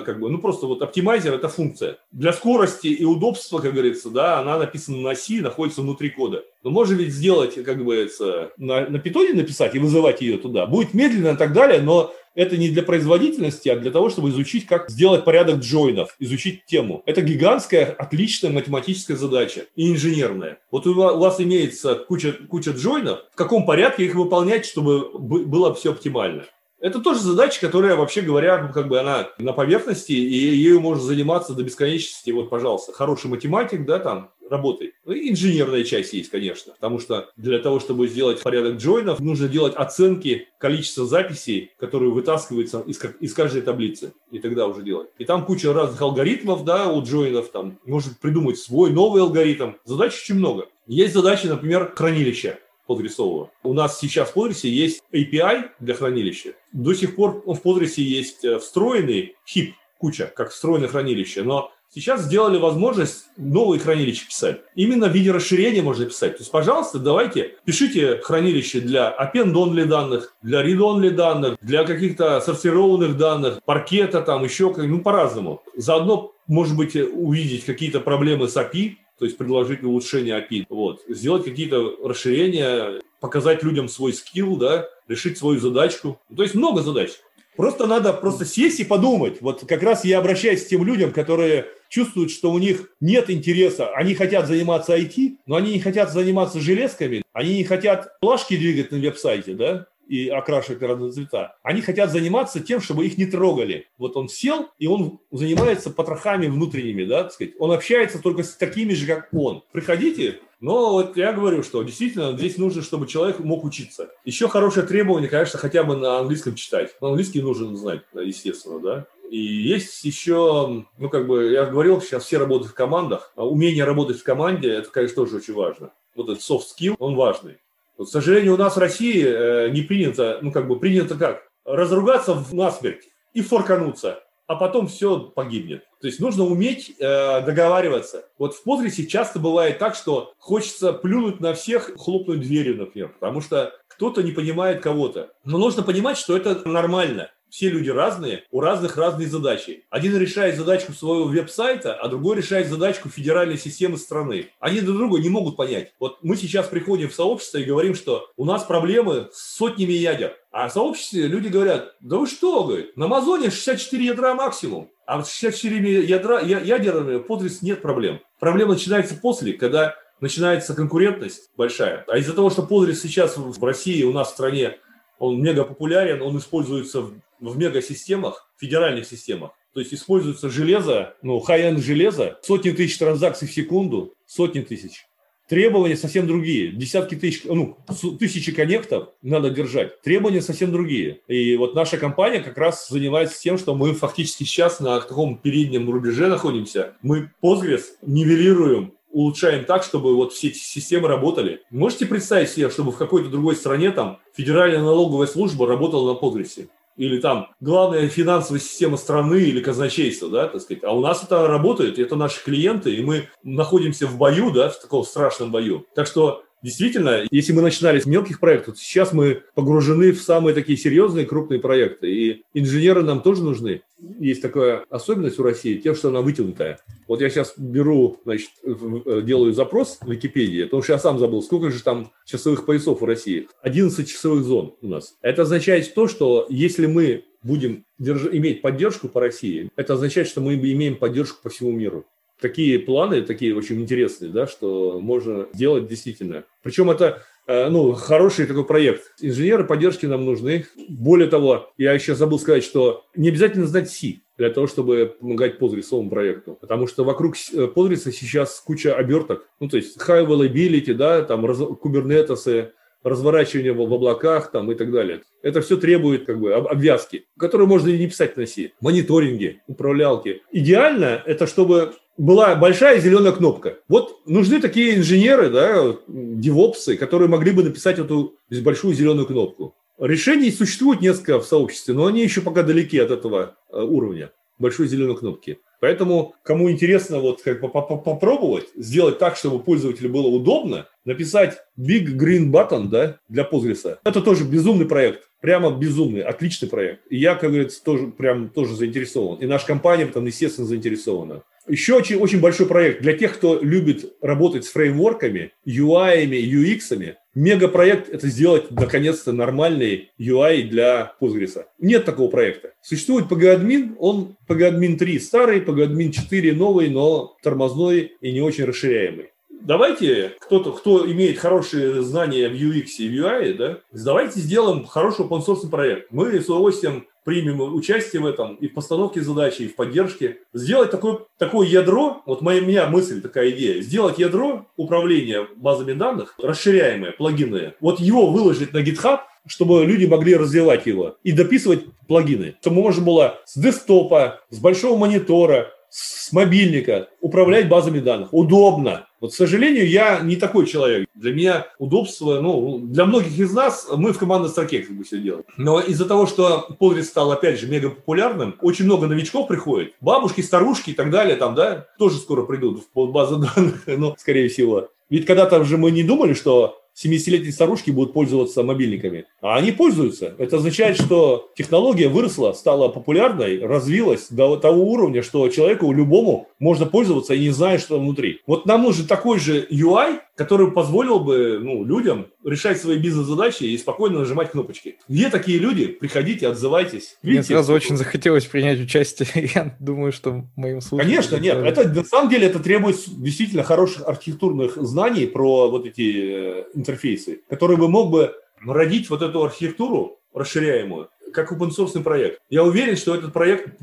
как 0.02 0.20
бы, 0.20 0.30
ну 0.30 0.38
просто 0.38 0.66
вот 0.66 0.82
оптимайзер– 0.82 1.34
это 1.34 1.48
функция. 1.48 1.98
Для 2.12 2.32
скорости 2.32 2.86
и 2.86 3.04
удобства, 3.04 3.58
как 3.58 3.72
говорится, 3.72 4.10
да, 4.10 4.38
она 4.38 4.58
написана 4.58 4.98
на 4.98 5.14
C, 5.14 5.40
находится 5.40 5.82
внутри 5.82 6.10
кода. 6.10 6.44
Но 6.62 6.70
можно 6.70 6.94
ведь 6.94 7.12
сделать, 7.12 7.54
как 7.54 7.78
говорится, 7.78 8.52
на, 8.56 8.88
на 8.88 8.98
питоне 8.98 9.32
написать 9.32 9.74
и 9.74 9.78
вызывать 9.78 10.20
ее 10.20 10.38
туда. 10.38 10.66
Будет 10.66 10.94
медленно 10.94 11.34
и 11.34 11.36
так 11.36 11.52
далее, 11.52 11.80
но 11.80 12.14
это 12.34 12.56
не 12.56 12.68
для 12.68 12.82
производительности, 12.82 13.68
а 13.68 13.76
для 13.76 13.90
того, 13.90 14.08
чтобы 14.08 14.30
изучить, 14.30 14.66
как 14.66 14.88
сделать 14.88 15.24
порядок 15.24 15.56
джойнов, 15.56 16.14
изучить 16.18 16.64
тему. 16.64 17.02
Это 17.06 17.22
гигантская, 17.22 17.86
отличная 17.86 18.50
математическая 18.50 19.16
задача 19.16 19.66
и 19.74 19.90
инженерная. 19.90 20.58
Вот 20.70 20.86
у 20.86 20.94
вас 20.94 21.40
имеется 21.40 21.96
куча, 21.96 22.32
куча 22.32 22.70
джойнов, 22.70 23.20
в 23.32 23.36
каком 23.36 23.66
порядке 23.66 24.04
их 24.04 24.14
выполнять, 24.14 24.64
чтобы 24.64 25.10
было 25.18 25.74
все 25.74 25.90
оптимально. 25.92 26.44
Это 26.80 27.00
тоже 27.00 27.20
задача, 27.20 27.60
которая, 27.60 27.94
вообще 27.94 28.22
говоря, 28.22 28.62
ну, 28.62 28.72
как 28.72 28.88
бы 28.88 28.98
она 28.98 29.28
на 29.38 29.52
поверхности, 29.52 30.12
и 30.12 30.56
ею 30.56 30.80
можно 30.80 31.02
заниматься 31.02 31.52
до 31.52 31.62
бесконечности. 31.62 32.30
Вот, 32.30 32.48
пожалуйста, 32.48 32.92
хороший 32.92 33.28
математик, 33.28 33.84
да, 33.84 33.98
там, 33.98 34.30
работай. 34.48 34.94
Ну, 35.04 35.12
инженерная 35.12 35.84
часть 35.84 36.12
есть, 36.12 36.30
конечно, 36.30 36.72
потому 36.72 36.98
что 36.98 37.30
для 37.36 37.58
того, 37.58 37.80
чтобы 37.80 38.08
сделать 38.08 38.42
порядок 38.42 38.76
джойнов, 38.76 39.20
нужно 39.20 39.48
делать 39.48 39.74
оценки 39.74 40.48
количества 40.58 41.06
записей, 41.06 41.70
которые 41.78 42.10
вытаскиваются 42.10 42.80
из, 42.80 43.00
из 43.20 43.34
каждой 43.34 43.62
таблицы, 43.62 44.14
и 44.30 44.38
тогда 44.38 44.66
уже 44.66 44.82
делать. 44.82 45.08
И 45.18 45.24
там 45.24 45.44
куча 45.44 45.72
разных 45.72 46.00
алгоритмов, 46.00 46.64
да, 46.64 46.90
у 46.90 47.02
джойнов, 47.02 47.50
там, 47.50 47.78
можно 47.84 48.12
придумать 48.20 48.58
свой 48.58 48.90
новый 48.90 49.22
алгоритм. 49.22 49.72
Задач 49.84 50.14
очень 50.14 50.36
много. 50.36 50.66
Есть 50.86 51.14
задачи, 51.14 51.46
например, 51.46 51.92
хранилища. 51.94 52.58
Postgres. 52.90 53.48
У 53.62 53.72
нас 53.74 53.98
сейчас 53.98 54.30
в 54.30 54.36
Postgres 54.36 54.66
есть 54.68 55.02
API 55.12 55.70
для 55.78 55.94
хранилища. 55.94 56.54
До 56.72 56.94
сих 56.94 57.16
пор 57.16 57.42
в 57.46 57.60
Postgres 57.60 58.00
есть 58.00 58.44
э, 58.44 58.58
встроенный 58.58 59.36
хип, 59.46 59.74
куча, 59.98 60.32
как 60.34 60.50
встроенное 60.50 60.88
хранилище, 60.88 61.42
но 61.42 61.72
Сейчас 61.92 62.22
сделали 62.22 62.56
возможность 62.56 63.24
новые 63.36 63.80
хранилища 63.80 64.24
писать. 64.24 64.60
Именно 64.76 65.08
в 65.08 65.12
виде 65.12 65.32
расширения 65.32 65.82
можно 65.82 66.04
писать. 66.06 66.36
То 66.36 66.42
есть, 66.42 66.52
пожалуйста, 66.52 67.00
давайте 67.00 67.56
пишите 67.64 68.18
хранилище 68.18 68.80
для 68.80 69.12
append-only 69.12 69.86
данных, 69.86 70.36
для 70.40 70.64
read-only 70.64 71.10
данных, 71.10 71.58
для 71.60 71.82
каких-то 71.82 72.40
сортированных 72.42 73.16
данных, 73.16 73.60
паркета 73.64 74.22
там, 74.22 74.44
еще 74.44 74.72
как 74.72 74.86
ну, 74.86 75.00
по-разному. 75.00 75.62
Заодно, 75.74 76.32
может 76.46 76.76
быть, 76.76 76.94
увидеть 76.94 77.64
какие-то 77.64 77.98
проблемы 77.98 78.46
с 78.46 78.56
API, 78.56 78.94
то 79.20 79.26
есть 79.26 79.36
предложить 79.36 79.82
улучшение 79.82 80.34
API, 80.34 80.64
вот, 80.70 81.02
сделать 81.06 81.44
какие-то 81.44 81.94
расширения, 82.02 83.02
показать 83.20 83.62
людям 83.62 83.86
свой 83.86 84.14
скилл, 84.14 84.56
да, 84.56 84.88
решить 85.08 85.36
свою 85.36 85.60
задачку. 85.60 86.18
То 86.34 86.42
есть 86.42 86.54
много 86.54 86.80
задач. 86.80 87.10
Просто 87.54 87.86
надо 87.86 88.14
просто 88.14 88.46
сесть 88.46 88.80
и 88.80 88.84
подумать. 88.84 89.42
Вот 89.42 89.66
как 89.68 89.82
раз 89.82 90.06
я 90.06 90.20
обращаюсь 90.20 90.64
к 90.64 90.68
тем 90.68 90.86
людям, 90.86 91.12
которые 91.12 91.66
чувствуют, 91.90 92.30
что 92.30 92.50
у 92.50 92.58
них 92.58 92.94
нет 93.00 93.28
интереса. 93.28 93.90
Они 93.90 94.14
хотят 94.14 94.46
заниматься 94.46 94.96
IT, 94.96 95.36
но 95.44 95.56
они 95.56 95.74
не 95.74 95.80
хотят 95.80 96.10
заниматься 96.10 96.58
железками. 96.58 97.22
Они 97.34 97.58
не 97.58 97.64
хотят 97.64 98.18
плашки 98.20 98.56
двигать 98.56 98.90
на 98.90 98.96
веб-сайте, 98.96 99.52
да? 99.52 99.86
И 100.10 100.28
окрашивать 100.28 100.82
разные 100.82 101.12
цвета. 101.12 101.56
Они 101.62 101.82
хотят 101.82 102.10
заниматься 102.10 102.58
тем, 102.58 102.80
чтобы 102.80 103.06
их 103.06 103.16
не 103.16 103.26
трогали. 103.26 103.86
Вот 103.96 104.16
он 104.16 104.28
сел, 104.28 104.68
и 104.80 104.88
он 104.88 105.20
занимается 105.30 105.90
потрохами 105.90 106.48
внутренними, 106.48 107.04
да, 107.04 107.22
так 107.22 107.32
сказать. 107.32 107.54
Он 107.60 107.70
общается 107.70 108.20
только 108.20 108.42
с 108.42 108.56
такими 108.56 108.92
же, 108.92 109.06
как 109.06 109.28
он. 109.32 109.62
Приходите, 109.70 110.40
но 110.58 110.94
вот 110.94 111.16
я 111.16 111.32
говорю, 111.32 111.62
что 111.62 111.84
действительно 111.84 112.36
здесь 112.36 112.58
нужно, 112.58 112.82
чтобы 112.82 113.06
человек 113.06 113.38
мог 113.38 113.64
учиться. 113.64 114.10
Еще 114.24 114.48
хорошее 114.48 114.84
требование, 114.84 115.30
конечно, 115.30 115.60
хотя 115.60 115.84
бы 115.84 115.94
на 115.94 116.18
английском 116.18 116.56
читать. 116.56 116.96
Но 117.00 117.10
английский 117.10 117.40
нужно 117.40 117.76
знать, 117.76 118.02
естественно, 118.12 118.80
да. 118.80 119.06
И 119.30 119.38
есть 119.38 120.02
еще, 120.02 120.84
ну, 120.98 121.08
как 121.08 121.28
бы, 121.28 121.52
я 121.52 121.66
говорил, 121.66 122.00
сейчас 122.00 122.24
все 122.24 122.38
работают 122.38 122.72
в 122.72 122.74
командах. 122.74 123.32
А 123.36 123.46
умение 123.46 123.84
работать 123.84 124.18
в 124.18 124.24
команде, 124.24 124.70
это, 124.70 124.90
конечно, 124.90 125.14
тоже 125.14 125.36
очень 125.36 125.54
важно. 125.54 125.92
Вот 126.16 126.28
этот 126.28 126.42
soft 126.42 126.64
skill, 126.76 126.96
он 126.98 127.14
важный. 127.14 127.58
К 128.04 128.08
сожалению, 128.08 128.54
у 128.54 128.56
нас 128.56 128.76
в 128.76 128.78
России 128.78 129.22
э, 129.22 129.68
не 129.70 129.82
принято, 129.82 130.38
ну 130.40 130.52
как 130.52 130.66
бы 130.66 130.78
принято 130.78 131.16
как? 131.16 131.46
Разругаться 131.66 132.32
в 132.32 132.54
насмерть 132.54 133.04
и 133.34 133.42
форкануться, 133.42 134.22
а 134.46 134.56
потом 134.56 134.86
все 134.88 135.18
погибнет. 135.20 135.84
То 136.00 136.06
есть 136.06 136.18
нужно 136.18 136.44
уметь 136.44 136.94
э, 136.98 137.42
договариваться. 137.42 138.24
Вот 138.38 138.54
в 138.54 138.62
Подресе 138.62 139.06
часто 139.06 139.38
бывает 139.38 139.78
так, 139.78 139.94
что 139.94 140.32
хочется 140.38 140.94
плюнуть 140.94 141.40
на 141.40 141.52
всех, 141.52 141.90
хлопнуть 141.98 142.40
дверью, 142.40 142.78
например, 142.78 143.14
потому 143.20 143.42
что 143.42 143.74
кто-то 143.86 144.22
не 144.22 144.32
понимает 144.32 144.82
кого-то. 144.82 145.28
Но 145.44 145.58
нужно 145.58 145.82
понимать, 145.82 146.16
что 146.16 146.34
это 146.34 146.66
нормально. 146.66 147.30
Все 147.50 147.68
люди 147.68 147.90
разные, 147.90 148.44
у 148.52 148.60
разных 148.60 148.96
разные 148.96 149.28
задачи. 149.28 149.84
Один 149.90 150.16
решает 150.16 150.56
задачку 150.56 150.92
своего 150.92 151.24
веб-сайта, 151.24 151.94
а 151.94 152.08
другой 152.08 152.36
решает 152.36 152.68
задачку 152.68 153.08
федеральной 153.08 153.58
системы 153.58 153.98
страны. 153.98 154.50
Они 154.60 154.80
друг 154.80 154.96
друга 154.98 155.18
не 155.18 155.28
могут 155.28 155.56
понять. 155.56 155.92
Вот 155.98 156.18
мы 156.22 156.36
сейчас 156.36 156.68
приходим 156.68 157.08
в 157.08 157.14
сообщество 157.14 157.58
и 157.58 157.64
говорим, 157.64 157.94
что 157.96 158.30
у 158.36 158.44
нас 158.44 158.62
проблемы 158.62 159.28
с 159.32 159.56
сотнями 159.56 159.92
ядер. 159.92 160.36
А 160.52 160.68
в 160.68 160.72
сообществе 160.72 161.26
люди 161.26 161.48
говорят, 161.48 161.96
да 162.00 162.18
вы 162.18 162.26
что, 162.28 162.64
говорит, 162.64 162.96
на 162.96 163.06
Амазоне 163.06 163.50
64 163.50 164.04
ядра 164.04 164.34
максимум. 164.34 164.90
А 165.06 165.22
с 165.22 165.32
64 165.32 166.04
ядра, 166.04 166.40
ядерами 166.40 167.18
Postgres 167.18 167.58
нет 167.62 167.82
проблем. 167.82 168.20
Проблема 168.38 168.74
начинается 168.74 169.16
после, 169.16 169.54
когда 169.54 169.96
начинается 170.20 170.74
конкурентность 170.74 171.50
большая. 171.56 172.04
А 172.06 172.18
из-за 172.18 172.32
того, 172.32 172.50
что 172.50 172.62
Postgres 172.62 172.94
сейчас 172.94 173.36
в 173.36 173.64
России, 173.64 174.04
у 174.04 174.12
нас 174.12 174.28
в 174.28 174.32
стране, 174.32 174.78
он 175.20 175.40
мега 175.40 175.62
популярен, 175.62 176.20
он 176.20 176.36
используется 176.38 177.02
в 177.02 177.12
в 177.40 177.56
мегасистемах, 177.56 178.48
федеральных 178.58 179.06
системах. 179.06 179.52
То 179.72 179.80
есть 179.80 179.94
используется 179.94 180.50
железо, 180.50 181.14
ну, 181.22 181.42
high-end 181.46 181.80
железо, 181.80 182.38
сотни 182.42 182.70
тысяч 182.70 182.98
транзакций 182.98 183.48
в 183.48 183.52
секунду, 183.52 184.14
сотни 184.26 184.60
тысяч. 184.60 185.06
Требования 185.48 185.96
совсем 185.96 186.28
другие. 186.28 186.70
Десятки 186.70 187.16
тысяч, 187.16 187.42
ну, 187.44 187.76
тысячи 188.20 188.52
коннектов 188.52 189.08
надо 189.20 189.50
держать. 189.50 190.00
Требования 190.00 190.42
совсем 190.42 190.70
другие. 190.70 191.22
И 191.26 191.56
вот 191.56 191.74
наша 191.74 191.98
компания 191.98 192.40
как 192.40 192.56
раз 192.56 192.88
занимается 192.88 193.40
тем, 193.40 193.58
что 193.58 193.74
мы 193.74 193.94
фактически 193.94 194.44
сейчас 194.44 194.78
на 194.78 195.00
таком 195.00 195.38
переднем 195.38 195.90
рубеже 195.90 196.28
находимся. 196.28 196.96
Мы 197.02 197.32
Postgres 197.42 197.82
нивелируем 198.02 198.92
улучшаем 199.10 199.64
так, 199.64 199.82
чтобы 199.82 200.14
вот 200.14 200.32
все 200.32 200.48
эти 200.48 200.58
системы 200.58 201.08
работали. 201.08 201.62
Можете 201.70 202.06
представить 202.06 202.50
себе, 202.50 202.70
чтобы 202.70 202.92
в 202.92 202.96
какой-то 202.96 203.28
другой 203.28 203.56
стране 203.56 203.90
там 203.90 204.18
федеральная 204.34 204.82
налоговая 204.82 205.26
служба 205.26 205.66
работала 205.66 206.14
на 206.14 206.18
Postgres? 206.18 206.68
или 206.96 207.18
там 207.18 207.48
главная 207.60 208.08
финансовая 208.08 208.60
система 208.60 208.98
страны 208.98 209.36
или 209.36 209.60
казначейство, 209.60 210.28
да, 210.28 210.48
так 210.48 210.60
сказать. 210.60 210.84
А 210.84 210.94
у 210.94 211.00
нас 211.00 211.24
это 211.24 211.46
работает, 211.46 211.98
это 211.98 212.14
наши 212.14 212.44
клиенты, 212.44 212.94
и 212.94 213.02
мы 213.02 213.28
находимся 213.42 214.06
в 214.06 214.18
бою, 214.18 214.50
да, 214.50 214.68
в 214.68 214.78
таком 214.78 215.04
страшном 215.04 215.50
бою. 215.50 215.86
Так 215.94 216.06
что 216.06 216.44
Действительно, 216.62 217.22
если 217.30 217.54
мы 217.54 217.62
начинали 217.62 218.00
с 218.00 218.04
мелких 218.04 218.38
проектов, 218.38 218.78
сейчас 218.78 219.14
мы 219.14 219.44
погружены 219.54 220.12
в 220.12 220.20
самые 220.20 220.54
такие 220.54 220.76
серьезные 220.76 221.24
крупные 221.24 221.58
проекты. 221.58 222.10
И 222.12 222.44
инженеры 222.52 223.02
нам 223.02 223.22
тоже 223.22 223.42
нужны. 223.42 223.80
Есть 224.18 224.42
такая 224.42 224.84
особенность 224.88 225.38
у 225.38 225.42
России, 225.42 225.78
тем, 225.78 225.94
что 225.94 226.08
она 226.08 226.20
вытянутая. 226.20 226.78
Вот 227.06 227.20
я 227.20 227.30
сейчас 227.30 227.54
беру, 227.56 228.18
значит, 228.24 228.50
делаю 228.62 229.52
запрос 229.52 229.98
в 230.00 230.10
Википедии, 230.10 230.64
потому 230.64 230.82
что 230.82 230.92
я 230.92 230.98
сам 230.98 231.18
забыл, 231.18 231.42
сколько 231.42 231.70
же 231.70 231.82
там 231.82 232.12
часовых 232.24 232.66
поясов 232.66 233.00
в 233.00 233.04
России. 233.04 233.48
11 233.62 234.08
часовых 234.08 234.44
зон 234.44 234.74
у 234.80 234.88
нас. 234.88 235.16
Это 235.22 235.42
означает 235.42 235.92
то, 235.94 236.08
что 236.08 236.46
если 236.48 236.86
мы 236.86 237.24
будем 237.42 237.84
держ... 237.98 238.26
иметь 238.32 238.62
поддержку 238.62 239.08
по 239.08 239.20
России, 239.20 239.70
это 239.76 239.94
означает, 239.94 240.28
что 240.28 240.40
мы 240.40 240.54
имеем 240.54 240.96
поддержку 240.96 241.42
по 241.42 241.50
всему 241.50 241.72
миру 241.72 242.06
такие 242.40 242.78
планы, 242.78 243.22
такие 243.22 243.54
очень 243.54 243.80
интересные, 243.80 244.30
да, 244.30 244.46
что 244.46 244.98
можно 245.00 245.46
сделать 245.52 245.86
действительно. 245.86 246.44
Причем 246.62 246.90
это 246.90 247.22
э, 247.39 247.39
ну, 247.68 247.92
хороший 247.94 248.46
такой 248.46 248.64
проект. 248.64 249.14
Инженеры 249.20 249.64
поддержки 249.64 250.06
нам 250.06 250.24
нужны. 250.24 250.66
Более 250.88 251.28
того, 251.28 251.72
я 251.76 251.92
еще 251.92 252.14
забыл 252.14 252.38
сказать, 252.38 252.62
что 252.62 253.04
не 253.16 253.28
обязательно 253.28 253.66
знать 253.66 253.90
C 253.90 254.20
для 254.38 254.50
того, 254.50 254.68
чтобы 254.68 255.16
помогать 255.18 255.58
Postgres 255.58 256.08
проекту. 256.08 256.56
Потому 256.60 256.86
что 256.86 257.02
вокруг 257.04 257.34
Postgres 257.34 258.08
э, 258.08 258.12
сейчас 258.12 258.60
куча 258.60 258.94
оберток. 258.94 259.48
Ну, 259.58 259.68
то 259.68 259.76
есть 259.76 259.98
high 259.98 260.26
availability, 260.26 260.94
да, 260.94 261.22
там 261.22 261.44
кубернетесы, 261.76 262.72
разворачивание 263.02 263.72
в 263.72 263.80
облаках 263.80 264.50
там, 264.50 264.70
и 264.70 264.74
так 264.74 264.92
далее. 264.92 265.22
Это 265.42 265.60
все 265.60 265.76
требует 265.76 266.26
как 266.26 266.38
бы 266.38 266.52
обвязки, 266.52 267.26
которые 267.38 267.66
можно 267.66 267.88
и 267.88 267.98
не 267.98 268.06
писать 268.06 268.36
на 268.36 268.46
C. 268.46 268.72
Мониторинги, 268.80 269.62
управлялки. 269.66 270.42
Идеально 270.52 271.22
это 271.24 271.46
чтобы 271.46 271.94
была 272.20 272.54
большая 272.54 273.00
зеленая 273.00 273.32
кнопка. 273.32 273.78
Вот 273.88 274.20
нужны 274.26 274.60
такие 274.60 274.96
инженеры, 274.96 275.48
да, 275.48 275.96
девопсы, 276.06 276.96
которые 276.96 277.28
могли 277.28 277.50
бы 277.50 277.62
написать 277.62 277.98
эту 277.98 278.34
большую 278.62 278.94
зеленую 278.94 279.26
кнопку. 279.26 279.74
Решений 279.98 280.50
существует 280.50 281.00
несколько 281.00 281.40
в 281.40 281.46
сообществе, 281.46 281.94
но 281.94 282.06
они 282.06 282.22
еще 282.22 282.42
пока 282.42 282.62
далеки 282.62 282.98
от 282.98 283.10
этого 283.10 283.56
э, 283.72 283.80
уровня 283.80 284.32
большой 284.58 284.86
зеленой 284.86 285.16
кнопки. 285.16 285.58
Поэтому, 285.80 286.34
кому 286.42 286.70
интересно 286.70 287.20
вот 287.20 287.40
как 287.40 287.60
попробовать 287.60 288.66
сделать 288.76 289.18
так, 289.18 289.36
чтобы 289.36 289.58
пользователю 289.58 290.10
было 290.10 290.26
удобно, 290.26 290.88
написать 291.06 291.56
Big 291.78 292.18
Green 292.18 292.50
Button 292.50 292.88
да, 292.88 293.16
для 293.30 293.48
Postgres. 293.50 293.96
Это 294.04 294.20
тоже 294.20 294.44
безумный 294.44 294.84
проект. 294.84 295.22
Прямо 295.40 295.70
безумный, 295.70 296.20
отличный 296.20 296.68
проект. 296.68 297.00
И 297.08 297.16
я, 297.16 297.34
как 297.34 297.48
говорится, 297.50 297.82
тоже, 297.82 298.08
прям, 298.08 298.50
тоже 298.50 298.76
заинтересован. 298.76 299.38
И 299.38 299.46
наша 299.46 299.66
компания 299.66 300.04
там, 300.04 300.26
естественно, 300.26 300.66
заинтересована. 300.66 301.44
Еще 301.70 301.94
очень, 301.94 302.16
очень 302.16 302.40
большой 302.40 302.66
проект 302.66 303.00
для 303.00 303.12
тех, 303.12 303.32
кто 303.34 303.60
любит 303.62 304.16
работать 304.20 304.64
с 304.64 304.72
фреймворками, 304.72 305.52
UI, 305.64 306.26
UX. 306.26 307.14
Мегапроект– 307.32 308.08
это 308.12 308.26
сделать, 308.26 308.72
наконец-то, 308.72 309.30
нормальный 309.30 310.10
UI 310.18 310.64
для 310.64 311.14
Postgres. 311.20 311.62
Нет 311.78 312.04
такого 312.04 312.28
проекта. 312.28 312.72
Существует 312.82 313.26
PGAdmin, 313.30 313.94
он 314.00 314.36
PGAdmin 314.48 314.96
3 314.96 315.18
старый, 315.20 315.60
PGAdmin 315.60 316.10
4 316.10 316.52
новый, 316.54 316.90
но 316.90 317.36
тормозной 317.40 318.14
и 318.20 318.32
не 318.32 318.40
очень 318.40 318.64
расширяемый. 318.64 319.30
Давайте, 319.60 320.34
кто-то, 320.40 320.72
кто 320.72 321.10
имеет 321.10 321.38
хорошие 321.38 322.02
знания 322.02 322.48
в 322.48 322.52
UX 322.52 322.86
и 322.98 323.08
в 323.08 323.12
UI, 323.12 323.54
да, 323.54 323.78
давайте 323.92 324.40
сделаем 324.40 324.84
хороший 324.84 325.24
open 325.26 325.44
source 325.46 325.68
проект. 325.68 326.10
Мы 326.10 326.40
с 326.40 326.46
удовольствием 326.46 327.06
примем 327.24 327.60
участие 327.60 328.22
в 328.22 328.26
этом 328.26 328.54
и 328.56 328.68
в 328.68 328.74
постановке 328.74 329.20
задачи, 329.20 329.62
и 329.62 329.68
в 329.68 329.76
поддержке. 329.76 330.38
Сделать 330.52 330.90
такое, 330.90 331.20
такое 331.38 331.66
ядро, 331.68 332.22
вот 332.26 332.40
моя, 332.40 332.60
меня 332.60 332.86
мысль, 332.86 333.20
такая 333.20 333.50
идея, 333.50 333.82
сделать 333.82 334.18
ядро 334.18 334.66
управления 334.76 335.46
базами 335.56 335.92
данных, 335.92 336.34
расширяемое, 336.42 337.12
плагинное, 337.12 337.76
вот 337.80 338.00
его 338.00 338.30
выложить 338.30 338.72
на 338.72 338.78
GitHub, 338.78 339.20
чтобы 339.46 339.84
люди 339.84 340.06
могли 340.06 340.36
развивать 340.36 340.86
его 340.86 341.16
и 341.22 341.32
дописывать 341.32 341.84
плагины. 342.08 342.56
Чтобы 342.60 342.82
можно 342.82 343.04
было 343.04 343.40
с 343.44 343.58
десктопа, 343.58 344.40
с 344.50 344.58
большого 344.58 344.98
монитора, 344.98 345.72
с 345.90 346.32
мобильника 346.32 347.08
управлять 347.20 347.68
базами 347.68 347.98
данных. 347.98 348.32
Удобно. 348.32 349.06
Вот, 349.20 349.32
к 349.32 349.34
сожалению, 349.34 349.88
я 349.88 350.20
не 350.20 350.36
такой 350.36 350.66
человек. 350.66 351.06
Для 351.14 351.34
меня 351.34 351.66
удобство, 351.78 352.40
ну, 352.40 352.78
для 352.78 353.04
многих 353.04 353.38
из 353.38 353.52
нас, 353.52 353.88
мы 353.94 354.12
в 354.12 354.18
командной 354.18 354.48
строке 354.48 354.80
как 354.80 354.96
бы 354.96 355.04
все 355.04 355.18
делаем. 355.18 355.44
Но 355.58 355.80
из-за 355.80 356.06
того, 356.06 356.26
что 356.26 356.68
Postgres 356.80 357.02
стал, 357.02 357.30
опять 357.32 357.60
же, 357.60 357.66
мега 357.66 357.90
популярным, 357.90 358.56
очень 358.62 358.86
много 358.86 359.06
новичков 359.06 359.48
приходит. 359.48 359.94
Бабушки, 360.00 360.40
старушки 360.40 360.90
и 360.90 360.94
так 360.94 361.10
далее, 361.10 361.36
там, 361.36 361.54
да, 361.54 361.88
тоже 361.98 362.16
скоро 362.18 362.44
придут 362.44 362.84
в 362.94 363.06
базу 363.10 363.36
данных, 363.36 363.82
ну, 363.86 364.14
скорее 364.16 364.48
всего. 364.48 364.88
Ведь 365.10 365.26
когда-то 365.26 365.64
же 365.64 365.76
мы 365.76 365.90
не 365.90 366.04
думали, 366.04 366.34
что 366.34 366.79
70-летние 366.96 367.52
старушки 367.52 367.90
будут 367.90 368.12
пользоваться 368.12 368.62
мобильниками. 368.62 369.26
А 369.40 369.56
они 369.56 369.72
пользуются. 369.72 370.34
Это 370.38 370.56
означает, 370.56 370.96
что 370.96 371.50
технология 371.56 372.08
выросла, 372.08 372.52
стала 372.52 372.88
популярной, 372.88 373.60
развилась 373.64 374.28
до 374.30 374.56
того 374.56 374.84
уровня, 374.84 375.22
что 375.22 375.48
человеку 375.48 375.92
любому 375.92 376.48
можно 376.58 376.86
пользоваться 376.86 377.34
и 377.34 377.40
не 377.40 377.50
зная, 377.50 377.78
что 377.78 377.98
внутри. 377.98 378.40
Вот 378.46 378.66
нам 378.66 378.82
нужен 378.82 379.06
такой 379.06 379.38
же 379.38 379.66
UI, 379.70 380.18
который 380.34 380.70
позволил 380.70 381.20
бы 381.20 381.58
ну, 381.62 381.84
людям 381.84 382.28
решать 382.44 382.80
свои 382.80 382.98
бизнес-задачи 382.98 383.64
и 383.64 383.78
спокойно 383.78 384.20
нажимать 384.20 384.50
кнопочки. 384.50 384.98
Где 385.08 385.30
такие 385.30 385.58
люди? 385.58 385.86
Приходите, 385.86 386.48
отзывайтесь. 386.48 387.16
Видите, 387.22 387.40
Мне 387.40 387.42
сразу 387.42 387.72
очень 387.72 387.96
захотелось 387.96 388.46
принять 388.46 388.80
участие. 388.80 389.50
Я 389.54 389.76
думаю, 389.80 390.12
что 390.12 390.44
моим 390.56 390.80
случае... 390.80 391.06
Конечно, 391.06 391.36
нет. 391.36 391.58
Это, 391.58 391.88
на 391.88 392.04
самом 392.04 392.30
деле 392.30 392.46
это 392.46 392.58
требует 392.60 392.96
действительно 393.06 393.62
хороших 393.62 394.06
архитектурных 394.06 394.76
знаний 394.76 395.26
про 395.26 395.70
вот 395.70 395.86
эти 395.86 396.62
э, 396.62 396.64
интерфейсы, 396.74 397.40
которые 397.48 397.76
бы 397.76 397.88
мог 397.88 398.10
бы 398.10 398.34
родить 398.66 399.10
вот 399.10 399.22
эту 399.22 399.42
архитектуру 399.44 400.18
расширяемую 400.32 401.08
как 401.32 401.52
open 401.52 401.70
source 401.70 402.00
проект. 402.02 402.40
Я 402.48 402.64
уверен, 402.64 402.96
что 402.96 403.14
этот 403.14 403.32
проект 403.32 403.78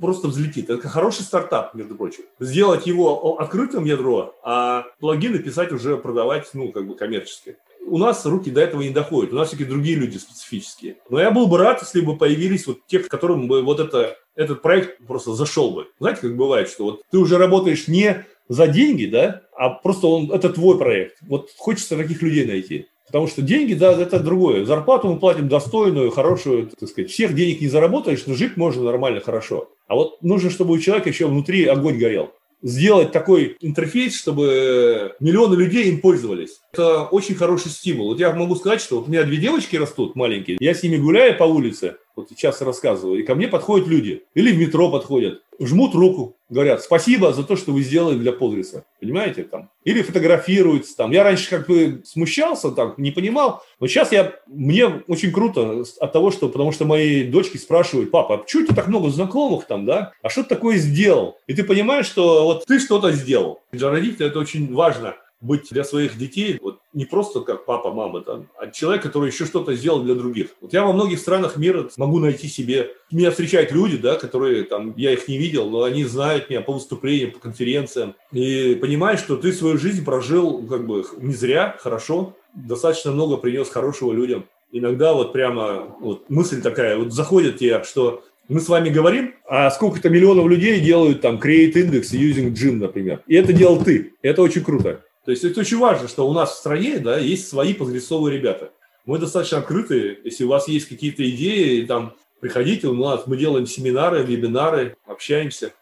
просто 0.00 0.28
взлетит. 0.28 0.70
Это 0.70 0.88
хороший 0.88 1.22
стартап, 1.22 1.74
между 1.74 1.94
прочим. 1.94 2.24
Сделать 2.38 2.86
его 2.86 3.38
открытым 3.38 3.84
ядро, 3.84 4.34
а 4.42 4.84
плагины 5.00 5.38
писать 5.38 5.72
уже 5.72 5.96
продавать, 5.96 6.48
ну, 6.54 6.72
как 6.72 6.86
бы 6.86 6.94
коммерчески. 6.94 7.56
У 7.86 7.98
нас 7.98 8.26
руки 8.26 8.50
до 8.50 8.60
этого 8.60 8.82
не 8.82 8.90
доходят. 8.90 9.32
У 9.32 9.36
нас 9.36 9.48
все-таки 9.48 9.68
другие 9.68 9.96
люди 9.96 10.18
специфические. 10.18 10.96
Но 11.08 11.20
я 11.20 11.30
был 11.30 11.46
бы 11.46 11.58
рад, 11.58 11.80
если 11.82 12.00
бы 12.00 12.16
появились 12.16 12.66
вот 12.66 12.78
те, 12.86 12.98
которым 12.98 13.48
бы 13.48 13.62
вот 13.62 13.80
это, 13.80 14.16
этот 14.34 14.60
проект 14.60 14.98
просто 15.06 15.34
зашел 15.34 15.70
бы. 15.70 15.86
Знаете, 16.00 16.22
как 16.22 16.36
бывает, 16.36 16.68
что 16.68 16.84
вот 16.84 17.02
ты 17.10 17.18
уже 17.18 17.38
работаешь 17.38 17.88
не 17.88 18.24
за 18.48 18.66
деньги, 18.66 19.06
да, 19.06 19.42
а 19.56 19.70
просто 19.70 20.06
он, 20.08 20.30
это 20.32 20.50
твой 20.50 20.78
проект. 20.78 21.18
Вот 21.22 21.50
хочется 21.56 21.96
таких 21.96 22.22
людей 22.22 22.46
найти. 22.46 22.86
Потому 23.06 23.28
что 23.28 23.40
деньги, 23.40 23.74
да, 23.74 23.92
это 23.92 24.18
другое. 24.18 24.64
Зарплату 24.64 25.08
мы 25.08 25.20
платим 25.20 25.48
достойную, 25.48 26.10
хорошую, 26.10 26.70
так 26.78 26.88
сказать. 26.88 27.10
Всех 27.10 27.34
денег 27.34 27.60
не 27.60 27.68
заработаешь, 27.68 28.26
но 28.26 28.34
жить 28.34 28.56
можно 28.56 28.82
нормально, 28.82 29.20
хорошо. 29.20 29.68
А 29.86 29.94
вот 29.94 30.20
нужно, 30.22 30.50
чтобы 30.50 30.74
у 30.74 30.78
человека 30.78 31.08
еще 31.08 31.26
внутри 31.26 31.66
огонь 31.66 31.98
горел. 31.98 32.32
Сделать 32.66 33.12
такой 33.12 33.56
интерфейс, 33.60 34.18
чтобы 34.18 35.14
миллионы 35.20 35.54
людей 35.54 35.84
им 35.84 36.00
пользовались. 36.00 36.60
Это 36.72 37.04
очень 37.04 37.36
хороший 37.36 37.70
стимул. 37.70 38.08
Вот 38.08 38.18
я 38.18 38.32
могу 38.32 38.56
сказать, 38.56 38.80
что 38.80 38.96
вот 38.96 39.06
у 39.06 39.10
меня 39.10 39.22
две 39.22 39.36
девочки 39.36 39.76
растут 39.76 40.16
маленькие. 40.16 40.56
Я 40.58 40.74
с 40.74 40.82
ними 40.82 40.96
гуляю 40.96 41.38
по 41.38 41.44
улице, 41.44 41.98
вот 42.16 42.28
сейчас 42.28 42.60
рассказываю, 42.62 43.20
и 43.20 43.22
ко 43.22 43.36
мне 43.36 43.46
подходят 43.46 43.86
люди. 43.86 44.24
Или 44.34 44.50
в 44.50 44.58
метро 44.58 44.90
подходят 44.90 45.42
жмут 45.60 45.94
руку, 45.94 46.35
говорят 46.48 46.82
спасибо 46.82 47.32
за 47.32 47.44
то, 47.44 47.56
что 47.56 47.72
вы 47.72 47.82
сделали 47.82 48.18
для 48.18 48.32
Подриса. 48.32 48.84
Понимаете? 49.00 49.44
Там. 49.44 49.70
Или 49.84 50.02
фотографируются. 50.02 50.96
Там. 50.96 51.10
Я 51.10 51.22
раньше 51.22 51.50
как 51.50 51.66
бы 51.66 52.02
смущался, 52.04 52.70
там, 52.70 52.94
не 52.96 53.10
понимал. 53.10 53.62
Но 53.80 53.86
сейчас 53.86 54.12
я, 54.12 54.34
мне 54.46 54.86
очень 55.08 55.32
круто 55.32 55.84
от 56.00 56.12
того, 56.12 56.30
что, 56.30 56.48
потому 56.48 56.72
что 56.72 56.84
мои 56.84 57.24
дочки 57.24 57.56
спрашивают, 57.56 58.10
папа, 58.10 58.34
а 58.34 58.38
почему 58.38 58.62
у 58.62 58.66
тебя 58.66 58.76
так 58.76 58.88
много 58.88 59.10
знакомых 59.10 59.66
там, 59.66 59.86
да? 59.86 60.12
А 60.22 60.28
что 60.28 60.42
ты 60.42 60.50
такое 60.50 60.76
сделал? 60.76 61.38
И 61.46 61.54
ты 61.54 61.64
понимаешь, 61.64 62.06
что 62.06 62.44
вот 62.44 62.64
ты 62.66 62.78
что-то 62.78 63.12
сделал. 63.12 63.60
Для 63.72 63.90
родителей 63.90 64.28
это 64.28 64.38
очень 64.38 64.72
важно 64.72 65.16
быть 65.46 65.68
для 65.70 65.84
своих 65.84 66.18
детей 66.18 66.58
вот 66.60 66.80
не 66.92 67.04
просто 67.04 67.40
как 67.40 67.64
папа, 67.64 67.92
мама, 67.92 68.22
там, 68.22 68.48
а 68.58 68.70
человек, 68.70 69.02
который 69.02 69.30
еще 69.30 69.44
что-то 69.44 69.74
сделал 69.74 70.02
для 70.02 70.14
других. 70.14 70.48
Вот 70.60 70.72
я 70.72 70.84
во 70.84 70.92
многих 70.92 71.18
странах 71.18 71.56
мира 71.56 71.88
могу 71.96 72.18
найти 72.18 72.48
себе... 72.48 72.92
Меня 73.10 73.30
встречают 73.30 73.70
люди, 73.70 73.96
да, 73.98 74.16
которые 74.16 74.64
там, 74.64 74.94
я 74.96 75.12
их 75.12 75.28
не 75.28 75.38
видел, 75.38 75.70
но 75.70 75.84
они 75.84 76.04
знают 76.04 76.50
меня 76.50 76.60
по 76.60 76.72
выступлениям, 76.72 77.32
по 77.32 77.38
конференциям. 77.38 78.14
И 78.32 78.76
понимаешь, 78.80 79.20
что 79.20 79.36
ты 79.36 79.52
свою 79.52 79.78
жизнь 79.78 80.04
прожил 80.04 80.66
как 80.66 80.86
бы 80.86 81.04
не 81.18 81.34
зря, 81.34 81.76
хорошо, 81.78 82.34
достаточно 82.54 83.12
много 83.12 83.36
принес 83.36 83.68
хорошего 83.68 84.12
людям. 84.12 84.46
Иногда 84.72 85.12
вот 85.12 85.32
прямо 85.32 85.94
вот 86.00 86.28
мысль 86.28 86.60
такая, 86.60 86.96
вот 86.96 87.12
заходит 87.12 87.58
тебе, 87.58 87.82
что 87.84 88.24
мы 88.48 88.60
с 88.60 88.68
вами 88.68 88.90
говорим, 88.90 89.34
а 89.48 89.70
сколько-то 89.70 90.08
миллионов 90.08 90.46
людей 90.46 90.80
делают 90.80 91.20
там 91.20 91.36
create 91.36 91.74
index 91.74 92.12
using 92.12 92.52
gym, 92.52 92.76
например. 92.76 93.20
И 93.26 93.34
это 93.34 93.52
делал 93.52 93.82
ты. 93.82 94.14
Это 94.22 94.42
очень 94.42 94.62
круто. 94.62 95.02
То 95.26 95.32
есть 95.32 95.42
это 95.42 95.60
очень 95.60 95.78
важно, 95.78 96.06
что 96.06 96.28
у 96.28 96.32
нас 96.32 96.52
в 96.52 96.58
стране 96.58 97.00
да, 97.00 97.18
есть 97.18 97.48
свои 97.48 97.74
подгрессовые 97.74 98.38
ребята. 98.38 98.70
Мы 99.06 99.18
достаточно 99.18 99.58
открыты. 99.58 100.18
Если 100.24 100.44
у 100.44 100.48
вас 100.48 100.68
есть 100.68 100.88
какие-то 100.88 101.28
идеи, 101.28 101.84
там, 101.84 102.14
приходите 102.40 102.86
у 102.86 102.94
нас, 102.94 103.26
мы 103.26 103.36
делаем 103.36 103.66
семинары, 103.66 104.22
вебинары, 104.22 104.96
общаемся. 105.04 105.72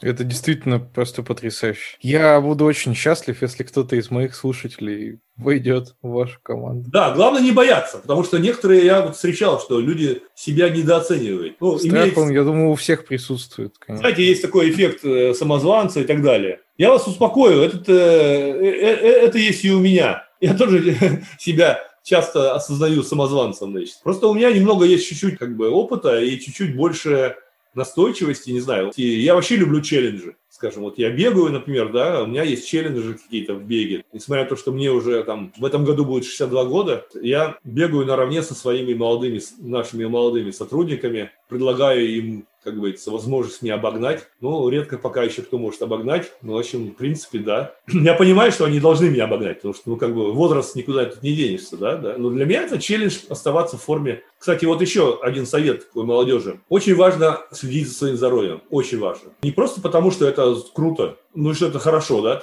Это 0.00 0.24
действительно 0.24 0.80
просто 0.80 1.22
потрясающе. 1.22 1.96
Я 2.00 2.40
буду 2.40 2.64
очень 2.64 2.94
счастлив, 2.94 3.40
если 3.42 3.62
кто-то 3.62 3.94
из 3.96 4.10
моих 4.10 4.34
слушателей 4.34 5.20
войдет 5.36 5.94
в 6.02 6.10
вашу 6.10 6.38
команду. 6.42 6.90
Да, 6.90 7.14
главное 7.14 7.40
не 7.40 7.52
бояться, 7.52 7.98
потому 7.98 8.24
что 8.24 8.38
некоторые, 8.38 8.84
я 8.84 9.02
вот 9.02 9.14
встречал, 9.14 9.60
что 9.60 9.80
люди 9.80 10.22
себя 10.34 10.68
недооценивают. 10.70 11.56
Ну, 11.60 11.78
Страх, 11.78 11.92
имеет... 11.92 12.18
он, 12.18 12.30
я 12.30 12.42
думаю, 12.42 12.70
у 12.70 12.74
всех 12.74 13.06
присутствует. 13.06 13.78
Конечно. 13.78 14.02
Знаете, 14.02 14.24
есть 14.24 14.42
такой 14.42 14.70
эффект 14.70 15.04
э, 15.04 15.34
самозванца 15.34 16.00
и 16.00 16.04
так 16.04 16.20
далее. 16.20 16.60
Я 16.82 16.90
вас 16.90 17.06
успокою, 17.06 17.62
этот, 17.62 17.88
э, 17.88 17.92
э, 17.92 19.26
это 19.26 19.38
есть 19.38 19.64
и 19.64 19.70
у 19.70 19.78
меня. 19.78 20.26
Я 20.40 20.52
тоже 20.56 20.96
себя 21.38 21.78
часто 22.02 22.56
осознаю 22.56 23.04
самозванцем, 23.04 23.70
значит. 23.70 24.00
Просто 24.02 24.26
у 24.26 24.34
меня 24.34 24.50
немного 24.50 24.84
есть 24.84 25.06
чуть-чуть 25.06 25.38
как 25.38 25.56
бы 25.56 25.70
опыта 25.70 26.20
и 26.20 26.40
чуть-чуть 26.40 26.74
больше 26.74 27.36
настойчивости, 27.76 28.50
не 28.50 28.58
знаю. 28.58 28.90
И 28.96 29.20
я 29.20 29.36
вообще 29.36 29.54
люблю 29.54 29.80
челленджи. 29.80 30.34
Скажем, 30.50 30.82
вот 30.82 30.98
я 30.98 31.10
бегаю, 31.10 31.52
например, 31.52 31.92
да, 31.92 32.24
у 32.24 32.26
меня 32.26 32.42
есть 32.42 32.66
челленджи 32.66 33.14
какие-то 33.14 33.54
в 33.54 33.62
беге. 33.62 34.04
Несмотря 34.12 34.42
на 34.42 34.48
то, 34.48 34.56
что 34.56 34.72
мне 34.72 34.90
уже 34.90 35.22
там 35.22 35.52
в 35.56 35.64
этом 35.64 35.84
году 35.84 36.04
будет 36.04 36.24
62 36.24 36.64
года, 36.64 37.06
я 37.22 37.58
бегаю 37.62 38.06
наравне 38.06 38.42
со 38.42 38.56
своими 38.56 38.92
молодыми, 38.92 39.40
нашими 39.60 40.04
молодыми 40.04 40.50
сотрудниками, 40.50 41.30
предлагаю 41.48 42.10
им 42.10 42.46
как 42.64 42.76
говорится, 42.76 43.10
возможность 43.10 43.62
не 43.62 43.70
обогнать. 43.70 44.26
Ну, 44.40 44.68
редко 44.68 44.98
пока 44.98 45.22
еще 45.22 45.42
кто 45.42 45.58
может 45.58 45.82
обогнать. 45.82 46.32
Ну, 46.42 46.54
в 46.54 46.58
общем, 46.58 46.90
в 46.90 46.94
принципе, 46.94 47.38
да. 47.38 47.74
Я 47.88 48.14
понимаю, 48.14 48.52
что 48.52 48.64
они 48.64 48.80
должны 48.80 49.10
меня 49.10 49.24
обогнать, 49.24 49.56
потому 49.56 49.74
что, 49.74 49.90
ну, 49.90 49.96
как 49.96 50.14
бы, 50.14 50.32
возраст 50.32 50.76
никуда 50.76 51.06
тут 51.06 51.22
не 51.22 51.34
денешься, 51.34 51.76
да, 51.76 51.96
да. 51.96 52.14
Но 52.16 52.30
для 52.30 52.44
меня 52.44 52.62
это 52.62 52.78
челлендж 52.78 53.18
оставаться 53.28 53.76
в 53.76 53.82
форме. 53.82 54.22
Кстати, 54.38 54.64
вот 54.64 54.80
еще 54.80 55.18
один 55.22 55.46
совет 55.46 55.86
такой 55.86 56.04
молодежи. 56.04 56.60
Очень 56.68 56.96
важно 56.96 57.40
следить 57.52 57.88
за 57.88 57.94
своим 57.94 58.16
здоровьем. 58.16 58.62
Очень 58.70 58.98
важно. 58.98 59.30
Не 59.42 59.52
просто 59.52 59.80
потому, 59.80 60.10
что 60.10 60.26
это 60.26 60.56
круто, 60.74 61.16
ну, 61.34 61.54
что 61.54 61.68
это 61.68 61.78
хорошо, 61.78 62.20
да, 62.22 62.40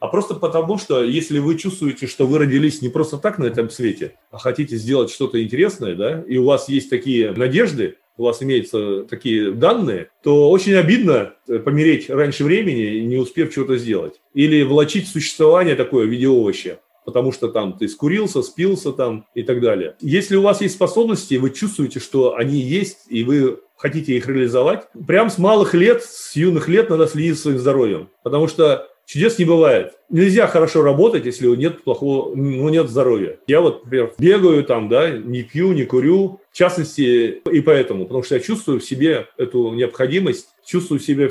а 0.00 0.08
просто 0.08 0.34
потому, 0.34 0.78
что 0.78 1.02
если 1.02 1.38
вы 1.38 1.56
чувствуете, 1.56 2.06
что 2.06 2.26
вы 2.26 2.38
родились 2.38 2.82
не 2.82 2.88
просто 2.88 3.18
так 3.18 3.38
на 3.38 3.44
этом 3.44 3.70
свете, 3.70 4.14
а 4.30 4.38
хотите 4.38 4.76
сделать 4.76 5.10
что-то 5.10 5.42
интересное, 5.42 5.94
да, 5.94 6.22
и 6.22 6.36
у 6.36 6.44
вас 6.44 6.68
есть 6.68 6.90
такие 6.90 7.32
надежды, 7.32 7.96
у 8.16 8.24
вас 8.24 8.42
имеются 8.42 9.02
такие 9.02 9.52
данные, 9.52 10.10
то 10.22 10.50
очень 10.50 10.74
обидно 10.74 11.34
э, 11.48 11.58
помереть 11.58 12.10
раньше 12.10 12.44
времени, 12.44 13.00
не 13.00 13.16
успев 13.16 13.52
чего-то 13.52 13.76
сделать. 13.76 14.20
Или 14.34 14.62
влачить 14.62 15.08
существование 15.08 15.76
такое 15.76 16.06
в 16.06 16.10
виде 16.10 16.28
овоща 16.28 16.78
потому 17.06 17.30
что 17.30 17.48
там 17.48 17.78
ты 17.78 17.88
скурился, 17.88 18.42
спился 18.42 18.92
там 18.92 19.26
и 19.34 19.44
так 19.44 19.60
далее. 19.60 19.94
Если 20.00 20.34
у 20.34 20.42
вас 20.42 20.60
есть 20.60 20.74
способности, 20.74 21.36
вы 21.36 21.50
чувствуете, 21.50 22.00
что 22.00 22.34
они 22.34 22.58
есть, 22.58 23.06
и 23.08 23.22
вы 23.22 23.60
хотите 23.76 24.16
их 24.16 24.26
реализовать, 24.26 24.88
прям 25.06 25.30
с 25.30 25.38
малых 25.38 25.72
лет, 25.72 26.02
с 26.02 26.34
юных 26.34 26.68
лет 26.68 26.90
надо 26.90 27.06
следить 27.06 27.36
за 27.36 27.42
своим 27.42 27.58
здоровьем, 27.58 28.10
потому 28.24 28.48
что 28.48 28.88
Чудес 29.06 29.38
не 29.38 29.44
бывает. 29.44 29.94
Нельзя 30.10 30.48
хорошо 30.48 30.82
работать, 30.82 31.24
если 31.24 31.46
нет 31.54 31.84
плохого, 31.84 32.34
ну, 32.34 32.68
нет 32.68 32.88
здоровья. 32.90 33.38
Я 33.46 33.60
вот, 33.60 33.84
например, 33.84 34.12
бегаю 34.18 34.64
там, 34.64 34.88
да, 34.88 35.10
не 35.10 35.44
пью, 35.44 35.72
не 35.72 35.84
курю. 35.84 36.40
В 36.50 36.56
частности, 36.56 37.40
и 37.50 37.60
поэтому, 37.60 38.04
потому 38.04 38.24
что 38.24 38.34
я 38.34 38.40
чувствую 38.40 38.80
в 38.80 38.84
себе 38.84 39.28
эту 39.38 39.72
необходимость, 39.72 40.48
чувствую 40.64 40.98
в 40.98 41.04
себе 41.04 41.30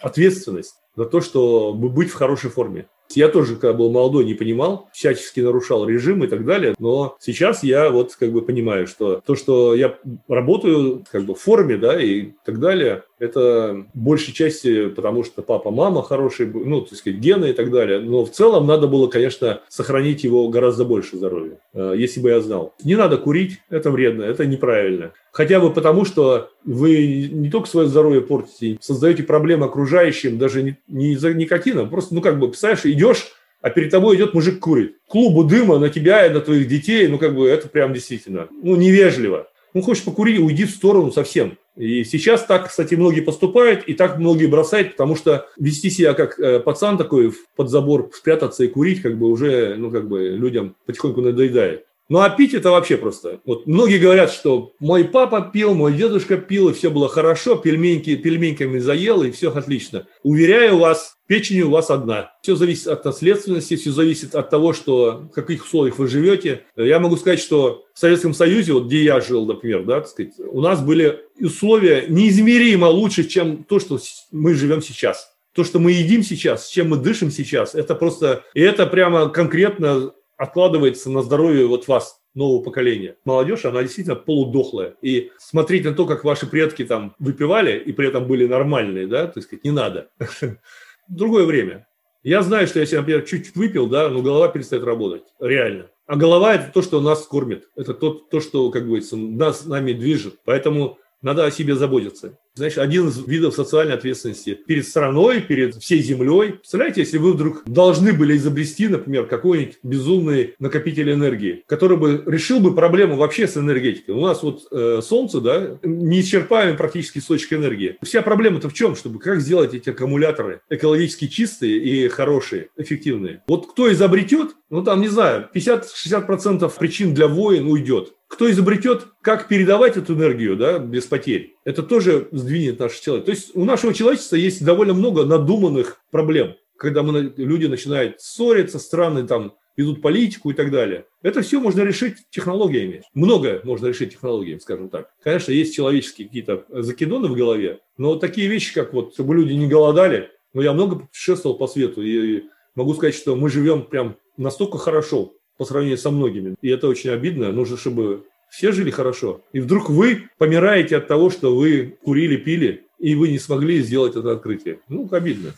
ответственность 0.00 0.76
за 0.94 1.04
то, 1.04 1.20
чтобы 1.20 1.88
быть 1.88 2.10
в 2.10 2.14
хорошей 2.14 2.50
форме. 2.50 2.86
Я 3.14 3.28
тоже, 3.28 3.54
когда 3.54 3.72
был 3.72 3.90
молодой, 3.90 4.24
не 4.24 4.34
понимал, 4.34 4.88
всячески 4.92 5.40
нарушал 5.40 5.86
режим 5.86 6.24
и 6.24 6.26
так 6.26 6.44
далее. 6.44 6.74
Но 6.78 7.16
сейчас 7.20 7.62
я 7.62 7.90
вот 7.90 8.14
как 8.16 8.32
бы 8.32 8.42
понимаю, 8.42 8.86
что 8.86 9.20
то, 9.24 9.36
что 9.36 9.74
я 9.74 9.96
работаю 10.28 11.04
как 11.10 11.24
бы 11.24 11.34
в 11.34 11.40
форме, 11.40 11.76
да, 11.76 12.00
и 12.00 12.32
так 12.44 12.58
далее, 12.58 13.04
это 13.18 13.86
большей 13.94 14.34
части, 14.34 14.88
потому 14.88 15.24
что 15.24 15.42
папа, 15.42 15.70
мама 15.70 16.02
хорошие, 16.02 16.50
ну, 16.52 16.82
так 16.82 16.98
сказать, 16.98 17.18
гены 17.18 17.50
и 17.50 17.52
так 17.52 17.70
далее. 17.70 18.00
Но 18.00 18.24
в 18.24 18.30
целом 18.30 18.66
надо 18.66 18.86
было, 18.88 19.06
конечно, 19.06 19.60
сохранить 19.68 20.24
его 20.24 20.48
гораздо 20.48 20.84
больше 20.84 21.16
здоровья, 21.16 21.58
э, 21.72 21.94
если 21.96 22.20
бы 22.20 22.30
я 22.30 22.40
знал. 22.40 22.74
Не 22.84 22.96
надо 22.96 23.16
курить, 23.16 23.60
это 23.70 23.90
вредно, 23.90 24.22
это 24.22 24.44
неправильно. 24.46 25.12
Хотя 25.32 25.60
бы 25.60 25.72
потому, 25.72 26.04
что 26.04 26.50
вы 26.64 27.28
не 27.30 27.50
только 27.50 27.68
свое 27.68 27.88
здоровье 27.88 28.20
портите, 28.20 28.78
создаете 28.80 29.22
проблемы 29.22 29.66
окружающим, 29.66 30.38
даже 30.38 30.62
не, 30.62 30.76
не 30.88 31.12
из-за 31.12 31.32
никотина. 31.32 31.84
Просто, 31.86 32.14
ну, 32.14 32.20
как 32.20 32.38
бы, 32.38 32.48
представляешь, 32.48 32.84
идешь, 32.84 33.32
а 33.62 33.70
перед 33.70 33.90
тобой 33.90 34.16
идет 34.16 34.34
мужик 34.34 34.60
курит. 34.60 34.96
Клубу 35.08 35.44
дыма 35.44 35.78
на 35.78 35.88
тебя 35.88 36.26
и 36.26 36.30
на 36.30 36.40
твоих 36.40 36.68
детей, 36.68 37.08
ну, 37.08 37.18
как 37.18 37.34
бы, 37.34 37.48
это 37.48 37.68
прям 37.68 37.92
действительно, 37.92 38.48
ну, 38.62 38.76
невежливо. 38.76 39.48
Ну, 39.76 39.82
хочешь 39.82 40.04
покурить, 40.04 40.38
уйди 40.40 40.64
в 40.64 40.70
сторону 40.70 41.12
совсем. 41.12 41.58
И 41.76 42.02
сейчас 42.04 42.46
так, 42.46 42.68
кстати, 42.68 42.94
многие 42.94 43.20
поступают, 43.20 43.84
и 43.86 43.92
так 43.92 44.16
многие 44.16 44.46
бросают, 44.46 44.92
потому 44.92 45.16
что 45.16 45.50
вести 45.58 45.90
себя 45.90 46.14
как 46.14 46.40
э, 46.40 46.60
пацан 46.60 46.96
такой 46.96 47.34
под 47.56 47.68
забор, 47.68 48.08
спрятаться 48.14 48.64
и 48.64 48.68
курить, 48.68 49.02
как 49.02 49.18
бы 49.18 49.28
уже, 49.28 49.74
ну, 49.76 49.90
как 49.90 50.08
бы 50.08 50.28
людям 50.30 50.76
потихоньку 50.86 51.20
надоедает. 51.20 51.84
Ну, 52.08 52.20
а 52.20 52.30
пить 52.30 52.54
это 52.54 52.70
вообще 52.70 52.96
просто. 52.96 53.40
Вот 53.44 53.66
многие 53.66 53.98
говорят, 53.98 54.30
что 54.30 54.72
мой 54.78 55.04
папа 55.04 55.40
пил, 55.40 55.74
мой 55.74 55.92
дедушка 55.92 56.36
пил, 56.36 56.68
и 56.68 56.72
все 56.72 56.90
было 56.90 57.08
хорошо, 57.08 57.56
пельменьки, 57.56 58.14
пельменьками 58.14 58.78
заел, 58.78 59.24
и 59.24 59.32
все 59.32 59.50
отлично. 59.50 60.06
Уверяю 60.22 60.78
вас, 60.78 61.16
печень 61.26 61.62
у 61.62 61.70
вас 61.70 61.90
одна. 61.90 62.32
Все 62.42 62.54
зависит 62.54 62.86
от 62.86 63.04
наследственности, 63.04 63.74
все 63.74 63.90
зависит 63.90 64.36
от 64.36 64.50
того, 64.50 64.72
что, 64.72 65.28
в 65.30 65.34
каких 65.34 65.64
условиях 65.64 65.98
вы 65.98 66.06
живете. 66.06 66.62
Я 66.76 67.00
могу 67.00 67.16
сказать, 67.16 67.40
что 67.40 67.84
в 67.92 67.98
Советском 67.98 68.34
Союзе, 68.34 68.72
вот 68.72 68.86
где 68.86 69.02
я 69.02 69.20
жил, 69.20 69.44
например, 69.44 69.84
да, 69.84 70.00
так 70.00 70.08
сказать, 70.08 70.34
у 70.38 70.60
нас 70.60 70.80
были 70.80 71.24
условия 71.40 72.04
неизмеримо 72.08 72.86
лучше, 72.86 73.24
чем 73.24 73.64
то, 73.64 73.80
что 73.80 73.98
мы 74.30 74.54
живем 74.54 74.80
сейчас 74.80 75.32
то, 75.56 75.64
что 75.64 75.78
мы 75.78 75.92
едим 75.92 76.22
сейчас, 76.22 76.68
чем 76.68 76.90
мы 76.90 76.98
дышим 76.98 77.30
сейчас, 77.30 77.74
это 77.74 77.94
просто, 77.94 78.44
и 78.52 78.60
это 78.60 78.86
прямо 78.86 79.30
конкретно 79.30 80.12
откладывается 80.36 81.10
на 81.10 81.22
здоровье 81.22 81.66
вот 81.66 81.88
вас, 81.88 82.20
нового 82.34 82.62
поколения. 82.62 83.16
Молодежь, 83.24 83.64
она 83.64 83.82
действительно 83.82 84.14
полудохлая. 84.14 84.94
И 85.02 85.32
смотреть 85.38 85.84
на 85.84 85.94
то, 85.94 86.06
как 86.06 86.22
ваши 86.22 86.46
предки 86.46 86.84
там 86.84 87.14
выпивали 87.18 87.78
и 87.78 87.92
при 87.92 88.08
этом 88.08 88.26
были 88.26 88.46
нормальные, 88.46 89.06
да, 89.06 89.26
так 89.26 89.42
сказать, 89.42 89.64
не 89.64 89.70
надо. 89.70 90.10
Другое 91.08 91.44
время. 91.44 91.88
Я 92.22 92.42
знаю, 92.42 92.66
что 92.66 92.80
если, 92.80 92.96
например, 92.96 93.22
чуть-чуть 93.22 93.56
выпил, 93.56 93.86
да, 93.86 94.08
но 94.08 94.20
голова 94.20 94.48
перестает 94.48 94.84
работать. 94.84 95.22
Реально. 95.40 95.88
А 96.06 96.16
голова– 96.16 96.54
это 96.56 96.70
то, 96.72 96.82
что 96.82 97.00
нас 97.00 97.26
кормит. 97.26 97.68
Это 97.74 97.94
то, 97.94 98.10
то 98.10 98.40
что, 98.40 98.70
как 98.70 98.84
говорится, 98.84 99.16
нас 99.16 99.64
нами 99.64 99.92
движет. 99.92 100.40
Поэтому 100.44 100.98
надо 101.22 101.44
о 101.44 101.50
себе 101.50 101.74
заботиться. 101.74 102.38
Знаешь, 102.54 102.78
один 102.78 103.08
из 103.08 103.18
видов 103.26 103.54
социальной 103.54 103.94
ответственности 103.94 104.54
перед 104.54 104.88
страной, 104.88 105.42
перед 105.42 105.74
всей 105.74 106.00
землей. 106.00 106.52
Представляете, 106.52 107.02
если 107.02 107.18
вы 107.18 107.34
вдруг 107.34 107.62
должны 107.66 108.14
были 108.14 108.34
изобрести, 108.34 108.88
например, 108.88 109.26
какой-нибудь 109.26 109.78
безумный 109.82 110.54
накопитель 110.58 111.12
энергии, 111.12 111.64
который 111.66 111.98
бы 111.98 112.22
решил 112.24 112.60
бы 112.60 112.74
проблему 112.74 113.16
вообще 113.16 113.46
с 113.46 113.58
энергетикой. 113.58 114.14
У 114.14 114.22
нас 114.22 114.42
вот 114.42 114.66
э, 114.70 115.00
Солнце, 115.02 115.42
да, 115.42 115.78
неисчерпаемый 115.82 116.78
практически 116.78 117.18
источник 117.18 117.52
энергии. 117.52 117.98
Вся 118.02 118.22
проблема-то 118.22 118.70
в 118.70 118.74
чем? 118.74 118.96
Чтобы 118.96 119.18
как 119.18 119.42
сделать 119.42 119.74
эти 119.74 119.90
аккумуляторы 119.90 120.62
экологически 120.70 121.28
чистые 121.28 121.76
и 121.78 122.08
хорошие, 122.08 122.68
эффективные. 122.78 123.42
Вот 123.48 123.70
кто 123.70 123.92
изобретет, 123.92 124.52
ну 124.70 124.82
там, 124.82 125.02
не 125.02 125.08
знаю, 125.08 125.48
50-60% 125.54 126.72
причин 126.78 127.12
для 127.12 127.28
войн 127.28 127.66
уйдет 127.66 128.14
кто 128.28 128.50
изобретет, 128.50 129.06
как 129.22 129.48
передавать 129.48 129.96
эту 129.96 130.14
энергию 130.14 130.56
да, 130.56 130.78
без 130.78 131.04
потерь, 131.04 131.56
это 131.64 131.82
тоже 131.82 132.28
сдвинет 132.32 132.78
наше 132.78 133.02
человечество. 133.02 133.20
То 133.20 133.30
есть 133.30 133.56
у 133.56 133.64
нашего 133.64 133.94
человечества 133.94 134.36
есть 134.36 134.64
довольно 134.64 134.94
много 134.94 135.24
надуманных 135.24 136.00
проблем, 136.10 136.56
когда 136.76 137.02
мы, 137.02 137.32
люди 137.36 137.66
начинают 137.66 138.20
ссориться, 138.20 138.78
страны 138.78 139.26
там 139.26 139.54
ведут 139.76 140.00
политику 140.02 140.50
и 140.50 140.54
так 140.54 140.70
далее. 140.70 141.06
Это 141.22 141.42
все 141.42 141.60
можно 141.60 141.82
решить 141.82 142.16
технологиями. 142.30 143.02
Многое 143.14 143.60
можно 143.62 143.86
решить 143.86 144.12
технологиями, 144.12 144.58
скажем 144.58 144.88
так. 144.88 145.10
Конечно, 145.22 145.52
есть 145.52 145.74
человеческие 145.74 146.28
какие-то 146.28 146.64
закидоны 146.70 147.28
в 147.28 147.34
голове, 147.34 147.80
но 147.98 148.16
такие 148.16 148.48
вещи, 148.48 148.74
как 148.74 148.92
вот, 148.92 149.12
чтобы 149.14 149.34
люди 149.34 149.52
не 149.52 149.68
голодали, 149.68 150.30
но 150.54 150.62
я 150.62 150.72
много 150.72 150.96
путешествовал 151.00 151.58
по 151.58 151.66
свету 151.66 152.02
и 152.02 152.44
могу 152.74 152.94
сказать, 152.94 153.14
что 153.14 153.36
мы 153.36 153.50
живем 153.50 153.82
прям 153.82 154.16
настолько 154.36 154.78
хорошо, 154.78 155.34
по 155.56 155.64
сравнению 155.64 155.98
со 155.98 156.10
многими. 156.10 156.54
И 156.60 156.68
это 156.68 156.88
очень 156.88 157.10
обидно. 157.10 157.52
Нужно, 157.52 157.76
чтобы 157.76 158.24
все 158.50 158.72
жили 158.72 158.90
хорошо. 158.90 159.42
И 159.52 159.60
вдруг 159.60 159.90
вы 159.90 160.28
помираете 160.38 160.96
от 160.96 161.08
того, 161.08 161.30
что 161.30 161.54
вы 161.54 161.98
курили, 162.02 162.36
пили, 162.36 162.86
и 162.98 163.14
вы 163.14 163.28
не 163.28 163.38
смогли 163.38 163.80
сделать 163.80 164.16
это 164.16 164.32
открытие. 164.32 164.80
Ну, 164.88 165.08
обидно. 165.10 165.54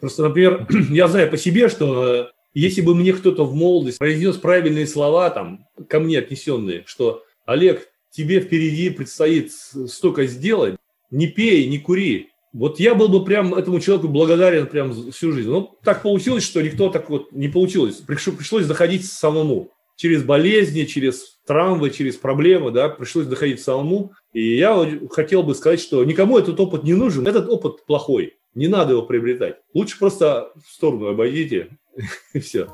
Просто, 0.00 0.24
например, 0.24 0.66
я 0.90 1.08
знаю 1.08 1.30
по 1.30 1.36
себе, 1.36 1.68
что 1.68 2.04
э, 2.04 2.26
если 2.54 2.80
бы 2.80 2.94
мне 2.94 3.12
кто-то 3.12 3.44
в 3.44 3.54
молодости 3.54 3.98
произнес 3.98 4.36
правильные 4.36 4.86
слова, 4.86 5.30
там, 5.30 5.66
ко 5.88 6.00
мне 6.00 6.18
отнесенные, 6.18 6.82
что 6.86 7.22
Олег, 7.46 7.88
тебе 8.10 8.40
впереди 8.40 8.90
предстоит 8.90 9.52
столько 9.52 10.26
сделать, 10.26 10.76
не 11.10 11.28
пей, 11.28 11.66
не 11.68 11.78
кури, 11.78 12.31
вот 12.52 12.78
я 12.78 12.94
был 12.94 13.08
бы 13.08 13.24
прям 13.24 13.54
этому 13.54 13.80
человеку 13.80 14.08
благодарен 14.08 14.66
прям 14.66 15.10
всю 15.10 15.32
жизнь. 15.32 15.48
Но 15.48 15.74
так 15.82 16.02
получилось, 16.02 16.44
что 16.44 16.60
никто 16.60 16.90
так 16.90 17.08
вот 17.08 17.32
не 17.32 17.48
получилось. 17.48 17.96
Пришлось, 17.96 18.66
доходить 18.66 19.06
самому. 19.06 19.70
Через 19.96 20.22
болезни, 20.22 20.84
через 20.84 21.38
травмы, 21.46 21.90
через 21.90 22.16
проблемы, 22.16 22.70
да, 22.70 22.88
пришлось 22.88 23.26
доходить 23.26 23.62
самому. 23.62 24.12
И 24.34 24.56
я 24.56 24.76
хотел 25.10 25.42
бы 25.42 25.54
сказать, 25.54 25.80
что 25.80 26.04
никому 26.04 26.38
этот 26.38 26.60
опыт 26.60 26.82
не 26.82 26.94
нужен. 26.94 27.26
Этот 27.26 27.48
опыт 27.48 27.86
плохой. 27.86 28.34
Не 28.54 28.68
надо 28.68 28.92
его 28.92 29.02
приобретать. 29.02 29.56
Лучше 29.72 29.98
просто 29.98 30.52
в 30.62 30.70
сторону 30.70 31.06
обойдите, 31.06 31.78
и 32.34 32.40
все. 32.40 32.68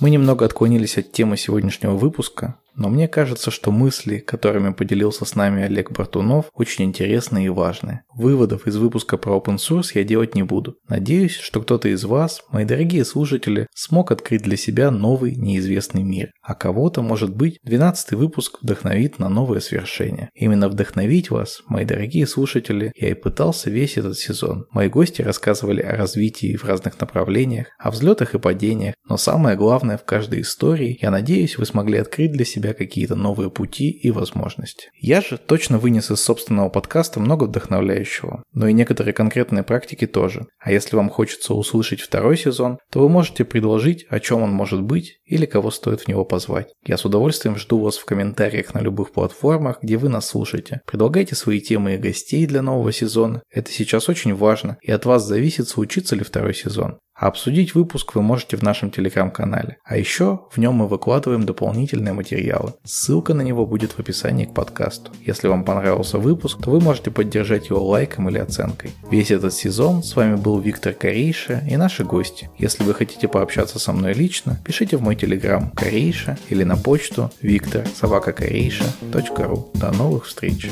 Мы 0.00 0.10
немного 0.10 0.44
отклонились 0.44 0.96
от 0.98 1.12
темы 1.12 1.36
сегодняшнего 1.36 1.92
выпуска, 1.92 2.58
но 2.78 2.88
мне 2.88 3.08
кажется, 3.08 3.50
что 3.50 3.72
мысли, 3.72 4.18
которыми 4.18 4.72
поделился 4.72 5.24
с 5.24 5.34
нами 5.34 5.64
Олег 5.64 5.90
Бартунов, 5.90 6.46
очень 6.54 6.84
интересные 6.84 7.46
и 7.46 7.50
важные. 7.50 8.04
Выводов 8.14 8.66
из 8.66 8.76
выпуска 8.76 9.16
про 9.16 9.36
open 9.36 9.56
source 9.56 9.90
я 9.94 10.04
делать 10.04 10.34
не 10.34 10.44
буду. 10.44 10.76
Надеюсь, 10.88 11.36
что 11.36 11.60
кто-то 11.60 11.88
из 11.88 12.04
вас, 12.04 12.42
мои 12.50 12.64
дорогие 12.64 13.04
слушатели, 13.04 13.66
смог 13.74 14.12
открыть 14.12 14.42
для 14.42 14.56
себя 14.56 14.90
новый 14.90 15.34
неизвестный 15.34 16.04
мир. 16.04 16.30
А 16.40 16.54
кого-то, 16.54 17.02
может 17.02 17.34
быть, 17.34 17.58
12 17.64 18.12
выпуск 18.12 18.58
вдохновит 18.62 19.18
на 19.18 19.28
новое 19.28 19.60
свершение. 19.60 20.30
Именно 20.34 20.68
вдохновить 20.68 21.30
вас, 21.30 21.62
мои 21.66 21.84
дорогие 21.84 22.26
слушатели, 22.26 22.92
я 22.94 23.10
и 23.10 23.14
пытался 23.14 23.70
весь 23.70 23.96
этот 23.96 24.16
сезон. 24.16 24.66
Мои 24.70 24.88
гости 24.88 25.20
рассказывали 25.20 25.82
о 25.82 25.96
развитии 25.96 26.56
в 26.56 26.64
разных 26.64 27.00
направлениях, 27.00 27.66
о 27.78 27.90
взлетах 27.90 28.34
и 28.34 28.38
падениях, 28.38 28.94
но 29.08 29.16
самое 29.16 29.56
главное 29.56 29.98
в 29.98 30.04
каждой 30.04 30.42
истории, 30.42 30.98
я 31.02 31.10
надеюсь, 31.10 31.58
вы 31.58 31.66
смогли 31.66 31.98
открыть 31.98 32.32
для 32.32 32.44
себя 32.44 32.67
себя 32.68 32.74
какие-то 32.74 33.14
новые 33.14 33.50
пути 33.50 33.90
и 33.90 34.10
возможности. 34.10 34.90
Я 35.00 35.20
же 35.20 35.38
точно 35.38 35.78
вынес 35.78 36.10
из 36.10 36.20
собственного 36.20 36.68
подкаста 36.68 37.20
много 37.20 37.44
вдохновляющего, 37.44 38.42
но 38.52 38.68
и 38.68 38.72
некоторые 38.72 39.12
конкретные 39.12 39.62
практики 39.62 40.06
тоже. 40.06 40.46
А 40.58 40.72
если 40.72 40.96
вам 40.96 41.08
хочется 41.10 41.54
услышать 41.54 42.00
второй 42.00 42.36
сезон, 42.36 42.78
то 42.90 43.00
вы 43.00 43.08
можете 43.08 43.44
предложить, 43.44 44.06
о 44.10 44.20
чем 44.20 44.42
он 44.42 44.50
может 44.50 44.82
быть 44.82 45.18
или 45.24 45.46
кого 45.46 45.70
стоит 45.70 46.02
в 46.02 46.08
него 46.08 46.24
позвать. 46.24 46.68
Я 46.84 46.96
с 46.96 47.04
удовольствием 47.04 47.56
жду 47.56 47.80
вас 47.80 47.96
в 47.96 48.04
комментариях 48.04 48.74
на 48.74 48.80
любых 48.80 49.12
платформах, 49.12 49.78
где 49.82 49.96
вы 49.96 50.08
нас 50.08 50.26
слушаете. 50.26 50.80
Предлагайте 50.86 51.34
свои 51.34 51.60
темы 51.60 51.94
и 51.94 51.98
гостей 51.98 52.46
для 52.46 52.62
нового 52.62 52.92
сезона. 52.92 53.42
Это 53.50 53.70
сейчас 53.70 54.08
очень 54.08 54.34
важно, 54.34 54.78
и 54.82 54.90
от 54.90 55.04
вас 55.06 55.24
зависит, 55.24 55.68
случится 55.68 56.16
ли 56.16 56.24
второй 56.24 56.54
сезон. 56.54 56.98
А 57.18 57.26
обсудить 57.26 57.74
выпуск 57.74 58.14
вы 58.14 58.22
можете 58.22 58.56
в 58.56 58.62
нашем 58.62 58.92
телеграм-канале. 58.92 59.78
А 59.84 59.96
еще 59.96 60.42
в 60.52 60.58
нем 60.58 60.74
мы 60.74 60.86
выкладываем 60.86 61.44
дополнительные 61.44 62.12
материалы. 62.12 62.74
Ссылка 62.84 63.34
на 63.34 63.42
него 63.42 63.66
будет 63.66 63.92
в 63.92 63.98
описании 63.98 64.44
к 64.44 64.54
подкасту. 64.54 65.10
Если 65.26 65.48
вам 65.48 65.64
понравился 65.64 66.18
выпуск, 66.18 66.58
то 66.62 66.70
вы 66.70 66.80
можете 66.80 67.10
поддержать 67.10 67.70
его 67.70 67.84
лайком 67.84 68.28
или 68.28 68.38
оценкой. 68.38 68.92
Весь 69.10 69.32
этот 69.32 69.52
сезон 69.52 70.04
с 70.04 70.14
вами 70.14 70.36
был 70.36 70.60
Виктор 70.60 70.92
Корейша 70.92 71.64
и 71.68 71.76
наши 71.76 72.04
гости. 72.04 72.50
Если 72.56 72.84
вы 72.84 72.94
хотите 72.94 73.26
пообщаться 73.26 73.80
со 73.80 73.92
мной 73.92 74.12
лично, 74.12 74.60
пишите 74.64 74.96
в 74.96 75.02
мой 75.02 75.16
телеграм 75.16 75.72
Корейша 75.72 76.38
или 76.48 76.62
на 76.62 76.76
почту 76.76 77.32
виктор 77.42 77.84
ру. 79.38 79.70
До 79.74 79.90
новых 79.90 80.26
встреч! 80.26 80.70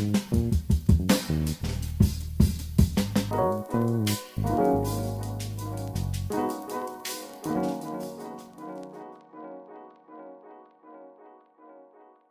Thank 3.29 4.87
you 4.87 5.16